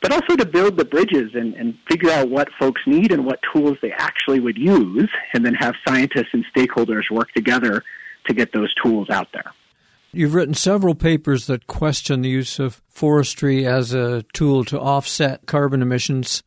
but 0.00 0.12
also 0.12 0.36
to 0.36 0.46
build 0.46 0.76
the 0.76 0.84
bridges 0.84 1.30
and, 1.34 1.54
and 1.54 1.76
figure 1.88 2.10
out 2.10 2.28
what 2.28 2.48
folks 2.58 2.82
need 2.86 3.12
and 3.12 3.24
what 3.24 3.40
tools 3.52 3.76
they 3.82 3.92
actually 3.92 4.40
would 4.40 4.56
use, 4.56 5.10
and 5.34 5.44
then 5.44 5.54
have 5.54 5.74
scientists 5.86 6.30
and 6.32 6.44
stakeholders 6.54 7.10
work 7.10 7.30
together 7.32 7.84
to 8.26 8.34
get 8.34 8.52
those 8.52 8.72
tools 8.82 9.10
out 9.10 9.28
there. 9.32 9.52
You've 10.12 10.34
written 10.34 10.54
several 10.54 10.94
papers 10.94 11.46
that 11.46 11.66
question 11.66 12.22
the 12.22 12.28
use 12.28 12.58
of 12.58 12.82
forestry 12.88 13.66
as 13.66 13.94
a 13.94 14.24
tool 14.32 14.64
to 14.64 14.80
offset 14.80 15.46
carbon 15.46 15.82
emissions. 15.82 16.42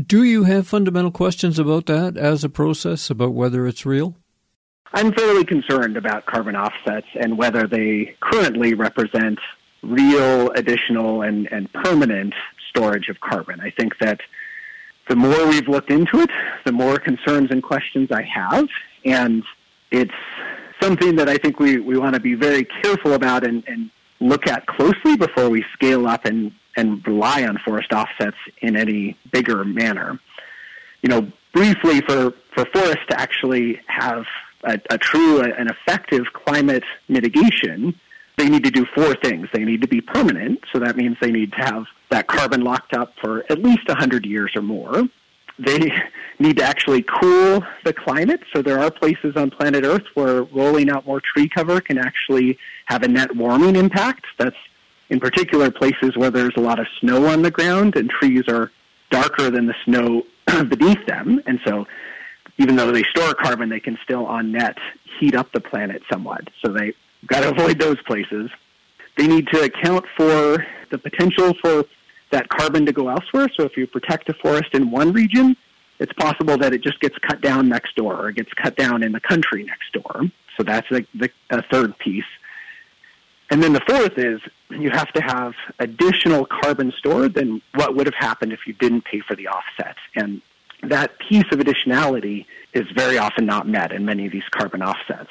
Do 0.00 0.22
you 0.22 0.44
have 0.44 0.66
fundamental 0.66 1.10
questions 1.10 1.58
about 1.58 1.86
that 1.86 2.16
as 2.16 2.42
a 2.42 2.48
process, 2.48 3.10
about 3.10 3.34
whether 3.34 3.66
it's 3.66 3.84
real? 3.84 4.16
I'm 4.94 5.12
fairly 5.12 5.44
concerned 5.44 5.96
about 5.98 6.24
carbon 6.26 6.56
offsets 6.56 7.08
and 7.20 7.36
whether 7.36 7.66
they 7.66 8.16
currently 8.20 8.72
represent 8.72 9.38
real, 9.86 10.50
additional, 10.50 11.22
and, 11.22 11.48
and 11.52 11.72
permanent 11.72 12.34
storage 12.68 13.08
of 13.08 13.20
carbon. 13.20 13.60
I 13.60 13.70
think 13.70 13.98
that 14.00 14.20
the 15.08 15.16
more 15.16 15.46
we've 15.46 15.68
looked 15.68 15.90
into 15.90 16.20
it, 16.20 16.30
the 16.64 16.72
more 16.72 16.98
concerns 16.98 17.50
and 17.50 17.62
questions 17.62 18.10
I 18.10 18.22
have. 18.22 18.66
And 19.04 19.44
it's 19.90 20.12
something 20.80 21.16
that 21.16 21.28
I 21.28 21.36
think 21.36 21.60
we, 21.60 21.78
we 21.78 21.96
want 21.96 22.14
to 22.14 22.20
be 22.20 22.34
very 22.34 22.64
careful 22.82 23.14
about 23.14 23.46
and, 23.46 23.62
and 23.66 23.90
look 24.20 24.46
at 24.46 24.66
closely 24.66 25.16
before 25.16 25.48
we 25.48 25.64
scale 25.72 26.06
up 26.06 26.24
and, 26.24 26.52
and 26.76 27.06
rely 27.06 27.44
on 27.44 27.58
forest 27.64 27.92
offsets 27.92 28.36
in 28.60 28.76
any 28.76 29.16
bigger 29.32 29.64
manner. 29.64 30.18
You 31.02 31.08
know, 31.08 31.32
briefly, 31.52 32.00
for, 32.00 32.32
for 32.54 32.66
forests 32.72 33.04
to 33.10 33.20
actually 33.20 33.80
have 33.86 34.24
a, 34.64 34.80
a 34.90 34.98
true 34.98 35.40
and 35.40 35.70
effective 35.70 36.24
climate 36.32 36.84
mitigation, 37.08 37.98
they 38.36 38.48
need 38.48 38.64
to 38.64 38.70
do 38.70 38.84
four 38.94 39.14
things. 39.14 39.48
They 39.52 39.64
need 39.64 39.80
to 39.82 39.88
be 39.88 40.00
permanent, 40.00 40.60
so 40.72 40.78
that 40.80 40.96
means 40.96 41.16
they 41.20 41.30
need 41.30 41.52
to 41.52 41.58
have 41.58 41.86
that 42.10 42.26
carbon 42.26 42.62
locked 42.62 42.94
up 42.94 43.14
for 43.20 43.44
at 43.50 43.62
least 43.62 43.88
100 43.88 44.26
years 44.26 44.52
or 44.54 44.62
more. 44.62 45.04
They 45.58 45.90
need 46.38 46.58
to 46.58 46.64
actually 46.64 47.02
cool 47.02 47.64
the 47.84 47.94
climate, 47.94 48.40
so 48.52 48.60
there 48.60 48.78
are 48.78 48.90
places 48.90 49.36
on 49.36 49.50
planet 49.50 49.84
Earth 49.84 50.04
where 50.14 50.42
rolling 50.44 50.90
out 50.90 51.06
more 51.06 51.20
tree 51.20 51.48
cover 51.48 51.80
can 51.80 51.98
actually 51.98 52.58
have 52.86 53.02
a 53.02 53.08
net 53.08 53.34
warming 53.34 53.74
impact. 53.74 54.26
That's 54.38 54.56
in 55.08 55.18
particular 55.18 55.70
places 55.70 56.16
where 56.16 56.30
there's 56.30 56.56
a 56.56 56.60
lot 56.60 56.78
of 56.78 56.86
snow 57.00 57.26
on 57.26 57.42
the 57.42 57.50
ground 57.50 57.96
and 57.96 58.10
trees 58.10 58.44
are 58.48 58.70
darker 59.10 59.50
than 59.50 59.66
the 59.66 59.74
snow 59.84 60.24
beneath 60.64 61.06
them. 61.06 61.40
And 61.46 61.60
so 61.64 61.86
even 62.58 62.76
though 62.76 62.90
they 62.90 63.04
store 63.04 63.34
carbon, 63.34 63.68
they 63.68 63.80
can 63.80 63.98
still 64.02 64.26
on 64.26 64.52
net 64.52 64.76
heat 65.18 65.34
up 65.34 65.52
the 65.52 65.60
planet 65.60 66.02
somewhat. 66.10 66.48
So 66.64 66.72
they 66.72 66.94
got 67.26 67.40
to 67.40 67.50
avoid 67.50 67.78
those 67.78 68.00
places. 68.02 68.50
They 69.16 69.26
need 69.26 69.48
to 69.48 69.62
account 69.62 70.04
for 70.16 70.66
the 70.90 70.98
potential 70.98 71.54
for 71.54 71.84
that 72.30 72.48
carbon 72.48 72.86
to 72.86 72.92
go 72.92 73.08
elsewhere. 73.08 73.48
So 73.56 73.64
if 73.64 73.76
you 73.76 73.86
protect 73.86 74.28
a 74.28 74.34
forest 74.34 74.74
in 74.74 74.90
one 74.90 75.12
region, 75.12 75.56
it's 75.98 76.12
possible 76.12 76.58
that 76.58 76.74
it 76.74 76.82
just 76.82 77.00
gets 77.00 77.16
cut 77.18 77.40
down 77.40 77.68
next 77.68 77.96
door 77.96 78.26
or 78.26 78.30
gets 78.32 78.52
cut 78.52 78.76
down 78.76 79.02
in 79.02 79.12
the 79.12 79.20
country 79.20 79.64
next 79.64 79.92
door. 79.92 80.30
So 80.56 80.62
that's 80.62 80.88
the, 80.88 81.06
the 81.14 81.30
a 81.50 81.62
third 81.62 81.98
piece. 81.98 82.24
And 83.50 83.62
then 83.62 83.72
the 83.72 83.80
fourth 83.80 84.18
is 84.18 84.40
you 84.70 84.90
have 84.90 85.12
to 85.12 85.20
have 85.22 85.54
additional 85.78 86.46
carbon 86.46 86.92
stored 86.98 87.34
than 87.34 87.62
what 87.74 87.94
would 87.94 88.06
have 88.06 88.14
happened 88.14 88.52
if 88.52 88.66
you 88.66 88.72
didn't 88.72 89.04
pay 89.04 89.20
for 89.20 89.36
the 89.36 89.46
offset. 89.46 89.96
And 90.16 90.42
that 90.82 91.18
piece 91.18 91.44
of 91.52 91.60
additionality 91.60 92.46
is 92.72 92.86
very 92.90 93.18
often 93.18 93.46
not 93.46 93.68
met 93.68 93.92
in 93.92 94.04
many 94.04 94.26
of 94.26 94.32
these 94.32 94.48
carbon 94.50 94.82
offsets. 94.82 95.30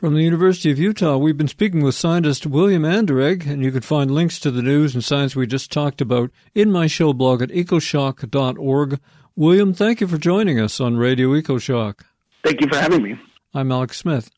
From 0.00 0.14
the 0.14 0.22
University 0.22 0.70
of 0.70 0.78
Utah, 0.78 1.18
we've 1.18 1.36
been 1.36 1.46
speaking 1.46 1.82
with 1.82 1.94
scientist 1.94 2.46
William 2.46 2.84
Anderegg, 2.84 3.46
and 3.46 3.62
you 3.62 3.70
can 3.70 3.82
find 3.82 4.10
links 4.10 4.40
to 4.40 4.50
the 4.50 4.62
news 4.62 4.94
and 4.94 5.04
science 5.04 5.36
we 5.36 5.46
just 5.46 5.70
talked 5.70 6.00
about 6.00 6.30
in 6.54 6.72
my 6.72 6.86
show 6.86 7.12
blog 7.12 7.42
at 7.42 7.50
ecoshock.org. 7.50 8.98
William, 9.36 9.74
thank 9.74 10.00
you 10.00 10.06
for 10.06 10.16
joining 10.16 10.58
us 10.58 10.80
on 10.80 10.96
Radio 10.96 11.38
EcoShock. 11.38 12.00
Thank 12.42 12.62
you 12.62 12.68
for 12.68 12.76
having 12.76 13.02
me. 13.02 13.20
I'm 13.52 13.70
Alex 13.70 13.98
Smith. 13.98 14.30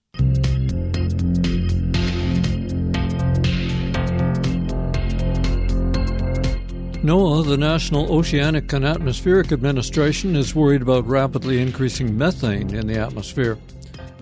NOAA, 7.05 7.47
the 7.47 7.57
National 7.57 8.13
Oceanic 8.13 8.73
and 8.73 8.85
Atmospheric 8.85 9.53
Administration, 9.53 10.35
is 10.35 10.57
worried 10.57 10.83
about 10.83 11.07
rapidly 11.07 11.63
increasing 11.63 12.19
methane 12.19 12.75
in 12.75 12.89
the 12.89 12.99
atmosphere. 12.99 13.59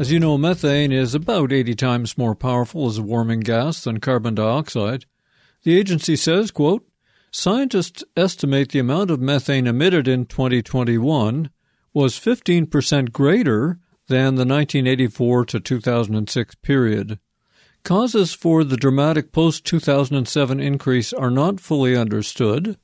As 0.00 0.10
you 0.10 0.18
know, 0.18 0.38
methane 0.38 0.92
is 0.92 1.14
about 1.14 1.52
80 1.52 1.74
times 1.74 2.16
more 2.16 2.34
powerful 2.34 2.86
as 2.86 2.96
a 2.96 3.02
warming 3.02 3.40
gas 3.40 3.84
than 3.84 4.00
carbon 4.00 4.34
dioxide. 4.34 5.04
The 5.62 5.78
agency 5.78 6.16
says, 6.16 6.50
quote, 6.50 6.88
Scientists 7.30 8.02
estimate 8.16 8.70
the 8.70 8.78
amount 8.78 9.10
of 9.10 9.20
methane 9.20 9.66
emitted 9.66 10.08
in 10.08 10.24
2021 10.24 11.50
was 11.92 12.18
15% 12.18 13.12
greater 13.12 13.78
than 14.08 14.36
the 14.36 14.46
1984 14.46 15.44
to 15.44 15.60
2006 15.60 16.54
period. 16.62 17.18
Causes 17.84 18.32
for 18.32 18.64
the 18.64 18.78
dramatic 18.78 19.32
post 19.32 19.66
2007 19.66 20.60
increase 20.60 21.12
are 21.12 21.30
not 21.30 21.60
fully 21.60 21.94
understood, 21.94 22.78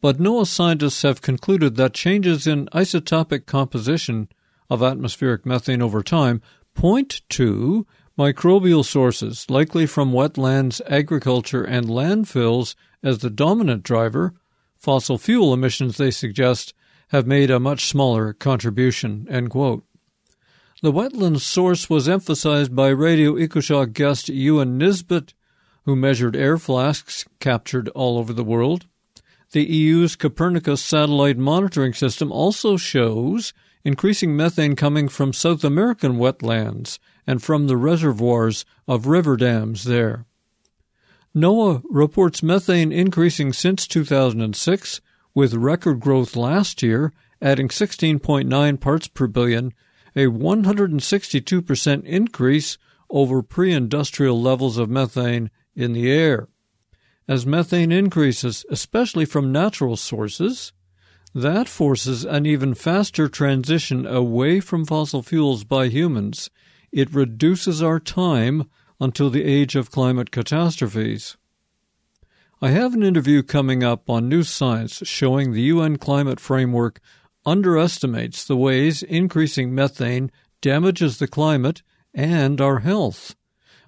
but 0.00 0.16
NOAA 0.16 0.46
scientists 0.46 1.02
have 1.02 1.20
concluded 1.20 1.76
that 1.76 1.92
changes 1.92 2.46
in 2.46 2.64
isotopic 2.68 3.44
composition 3.44 4.30
of 4.70 4.82
atmospheric 4.82 5.44
methane 5.44 5.82
over 5.82 6.02
time 6.02 6.40
point 6.74 7.22
to 7.30 7.86
microbial 8.18 8.84
sources, 8.84 9.48
likely 9.48 9.86
from 9.86 10.12
wetlands, 10.12 10.80
agriculture, 10.88 11.64
and 11.64 11.86
landfills 11.86 12.74
as 13.02 13.18
the 13.18 13.30
dominant 13.30 13.82
driver. 13.82 14.34
Fossil 14.76 15.18
fuel 15.18 15.54
emissions, 15.54 15.96
they 15.96 16.10
suggest, 16.10 16.74
have 17.08 17.26
made 17.26 17.50
a 17.50 17.60
much 17.60 17.86
smaller 17.86 18.32
contribution. 18.32 19.26
The 20.82 20.92
wetland 20.92 21.40
source 21.40 21.88
was 21.88 22.08
emphasized 22.08 22.74
by 22.74 22.88
Radio 22.88 23.34
EcoShock 23.34 23.92
guest 23.92 24.26
Euan 24.26 24.78
Nisbet, 24.78 25.32
who 25.84 25.94
measured 25.94 26.34
air 26.34 26.58
flasks 26.58 27.24
captured 27.38 27.88
all 27.90 28.18
over 28.18 28.32
the 28.32 28.42
world. 28.44 28.86
The 29.52 29.62
EU's 29.64 30.16
Copernicus 30.16 30.82
satellite 30.82 31.36
monitoring 31.36 31.92
system 31.92 32.32
also 32.32 32.76
shows 32.76 33.52
increasing 33.84 34.36
methane 34.36 34.76
coming 34.76 35.08
from 35.08 35.32
South 35.32 35.64
American 35.64 36.18
wetlands 36.18 36.98
and 37.26 37.42
from 37.42 37.66
the 37.66 37.76
reservoirs 37.76 38.64
of 38.86 39.06
river 39.06 39.36
dams 39.36 39.84
there. 39.84 40.26
NOAA 41.34 41.82
reports 41.90 42.42
methane 42.42 42.92
increasing 42.92 43.52
since 43.52 43.86
2006, 43.86 45.00
with 45.34 45.54
record 45.54 45.98
growth 45.98 46.36
last 46.36 46.82
year, 46.82 47.12
adding 47.40 47.68
16.9 47.68 48.80
parts 48.80 49.08
per 49.08 49.26
billion 49.26 49.72
a 50.14 50.26
162% 50.26 52.04
increase 52.04 52.78
over 53.08 53.42
pre 53.42 53.72
industrial 53.72 54.40
levels 54.40 54.78
of 54.78 54.90
methane 54.90 55.50
in 55.74 55.92
the 55.92 56.10
air. 56.10 56.48
As 57.28 57.46
methane 57.46 57.92
increases, 57.92 58.66
especially 58.68 59.24
from 59.24 59.52
natural 59.52 59.96
sources, 59.96 60.72
that 61.34 61.68
forces 61.68 62.24
an 62.24 62.46
even 62.46 62.74
faster 62.74 63.28
transition 63.28 64.06
away 64.06 64.60
from 64.60 64.84
fossil 64.84 65.22
fuels 65.22 65.64
by 65.64 65.88
humans. 65.88 66.50
It 66.90 67.14
reduces 67.14 67.82
our 67.82 67.98
time 67.98 68.68
until 69.00 69.30
the 69.30 69.44
age 69.44 69.74
of 69.74 69.90
climate 69.90 70.30
catastrophes. 70.30 71.36
I 72.60 72.70
have 72.70 72.94
an 72.94 73.02
interview 73.02 73.42
coming 73.42 73.82
up 73.82 74.08
on 74.08 74.28
New 74.28 74.44
Science 74.44 75.02
showing 75.04 75.52
the 75.52 75.62
UN 75.62 75.96
climate 75.96 76.38
framework 76.38 77.00
underestimates 77.44 78.44
the 78.44 78.56
ways 78.56 79.02
increasing 79.02 79.74
methane 79.74 80.30
damages 80.60 81.18
the 81.18 81.26
climate 81.26 81.82
and 82.14 82.60
our 82.60 82.80
health. 82.80 83.34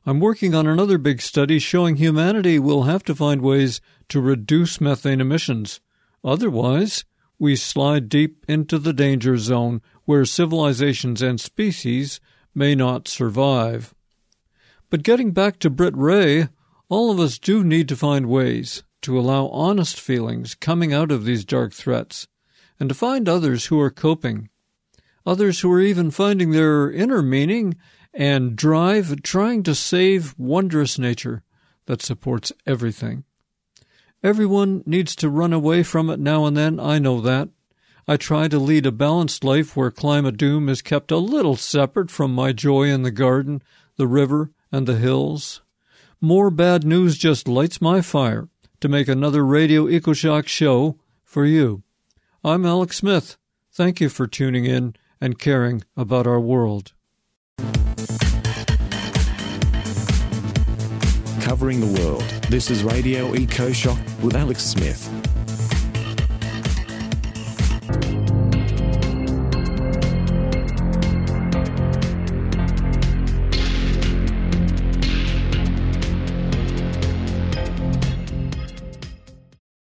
I'm 0.07 0.19
working 0.19 0.55
on 0.55 0.67
another 0.67 0.99
big 0.99 1.23
study 1.23 1.59
showing 1.59 1.97
humanity 1.97 2.59
will 2.59 2.83
have 2.83 3.05
to 3.05 3.15
find 3.15 3.41
ways 3.41 3.81
to 4.09 4.21
reduce 4.21 4.81
methane 4.81 5.21
emissions. 5.21 5.81
Otherwise, 6.25 7.05
we 7.39 7.57
slide 7.57 8.09
deep 8.09 8.45
into 8.49 8.79
the 8.79 8.93
danger 8.93 9.37
zone 9.37 9.83
where 10.05 10.25
civilizations 10.25 11.23
and 11.23 11.41
species 11.41 12.21
may 12.55 12.75
not 12.75 13.09
survive. 13.09 13.95
But 14.91 15.03
getting 15.03 15.33
back 15.33 15.59
to 15.61 15.71
Britt 15.71 15.97
Wray, 15.97 16.49
all 16.89 17.11
of 17.11 17.19
us 17.19 17.39
do 17.39 17.65
need 17.65 17.89
to 17.89 17.97
find 17.97 18.27
ways 18.27 18.85
to 19.03 19.19
allow 19.19 19.49
honest 19.49 20.01
feelings 20.01 20.55
coming 20.55 20.93
out 20.93 21.11
of 21.11 21.25
these 21.25 21.45
dark 21.45 21.73
threats 21.73 22.29
and 22.79 22.89
to 22.89 22.95
find 22.95 23.29
others 23.29 23.67
who 23.67 23.81
are 23.81 23.91
coping, 23.91 24.49
others 25.27 25.61
who 25.61 25.73
are 25.73 25.81
even 25.81 26.11
finding 26.11 26.51
their 26.51 26.91
inner 26.91 27.23
meaning 27.23 27.75
and 28.13 28.57
drive 28.57 29.23
trying 29.23 29.63
to 29.65 29.75
save 29.75 30.35
wondrous 30.39 30.99
nature 30.99 31.43
that 31.87 32.03
supports 32.03 32.53
everything. 32.67 33.25
Everyone 34.25 34.83
needs 34.87 35.15
to 35.17 35.29
run 35.29 35.53
away 35.53 35.83
from 35.83 36.09
it 36.09 36.19
now 36.19 36.47
and 36.47 36.57
then, 36.57 36.81
I 36.81 36.99
know 36.99 37.21
that. 37.21 37.51
I 38.09 38.17
try 38.17 38.49
to 38.49 38.59
lead 38.59 38.87
a 38.87 38.91
balanced 38.91 39.45
life 39.45 39.77
where 39.77 39.91
climate 39.91 40.39
doom 40.39 40.71
is 40.71 40.81
kept 40.81 41.11
a 41.11 41.19
little 41.19 41.57
separate 41.57 42.11
from 42.11 42.35
my 42.35 42.53
joy 42.53 42.85
in 42.85 43.03
the 43.03 43.11
garden, 43.11 43.63
the 43.97 44.07
river, 44.07 44.51
and 44.73 44.87
the 44.87 44.97
hills. 44.97 45.61
More 46.23 46.51
bad 46.51 46.85
news 46.85 47.19
just 47.19 47.47
lights 47.47 47.83
my 47.83 48.01
fire 48.01 48.49
to 48.81 48.89
make 48.89 49.09
another 49.09 49.45
Radio 49.45 49.85
EcoShock 49.85 50.47
show 50.47 50.97
for 51.23 51.45
you. 51.45 51.83
I'm 52.43 52.65
Alex 52.65 52.97
Smith. 52.97 53.37
Thank 53.73 54.01
you 54.01 54.09
for 54.09 54.27
tuning 54.27 54.65
in 54.65 54.97
and 55.21 55.39
caring 55.39 55.85
about 55.99 56.27
our 56.27 56.41
world. 56.41 56.95
Covering 61.45 61.79
the 61.79 62.01
world, 62.01 62.23
this 62.49 62.71
is 62.71 62.83
Radio 62.83 63.35
EcoShock 63.35 64.23
with 64.23 64.35
Alex 64.35 64.65
Smith. 64.65 65.24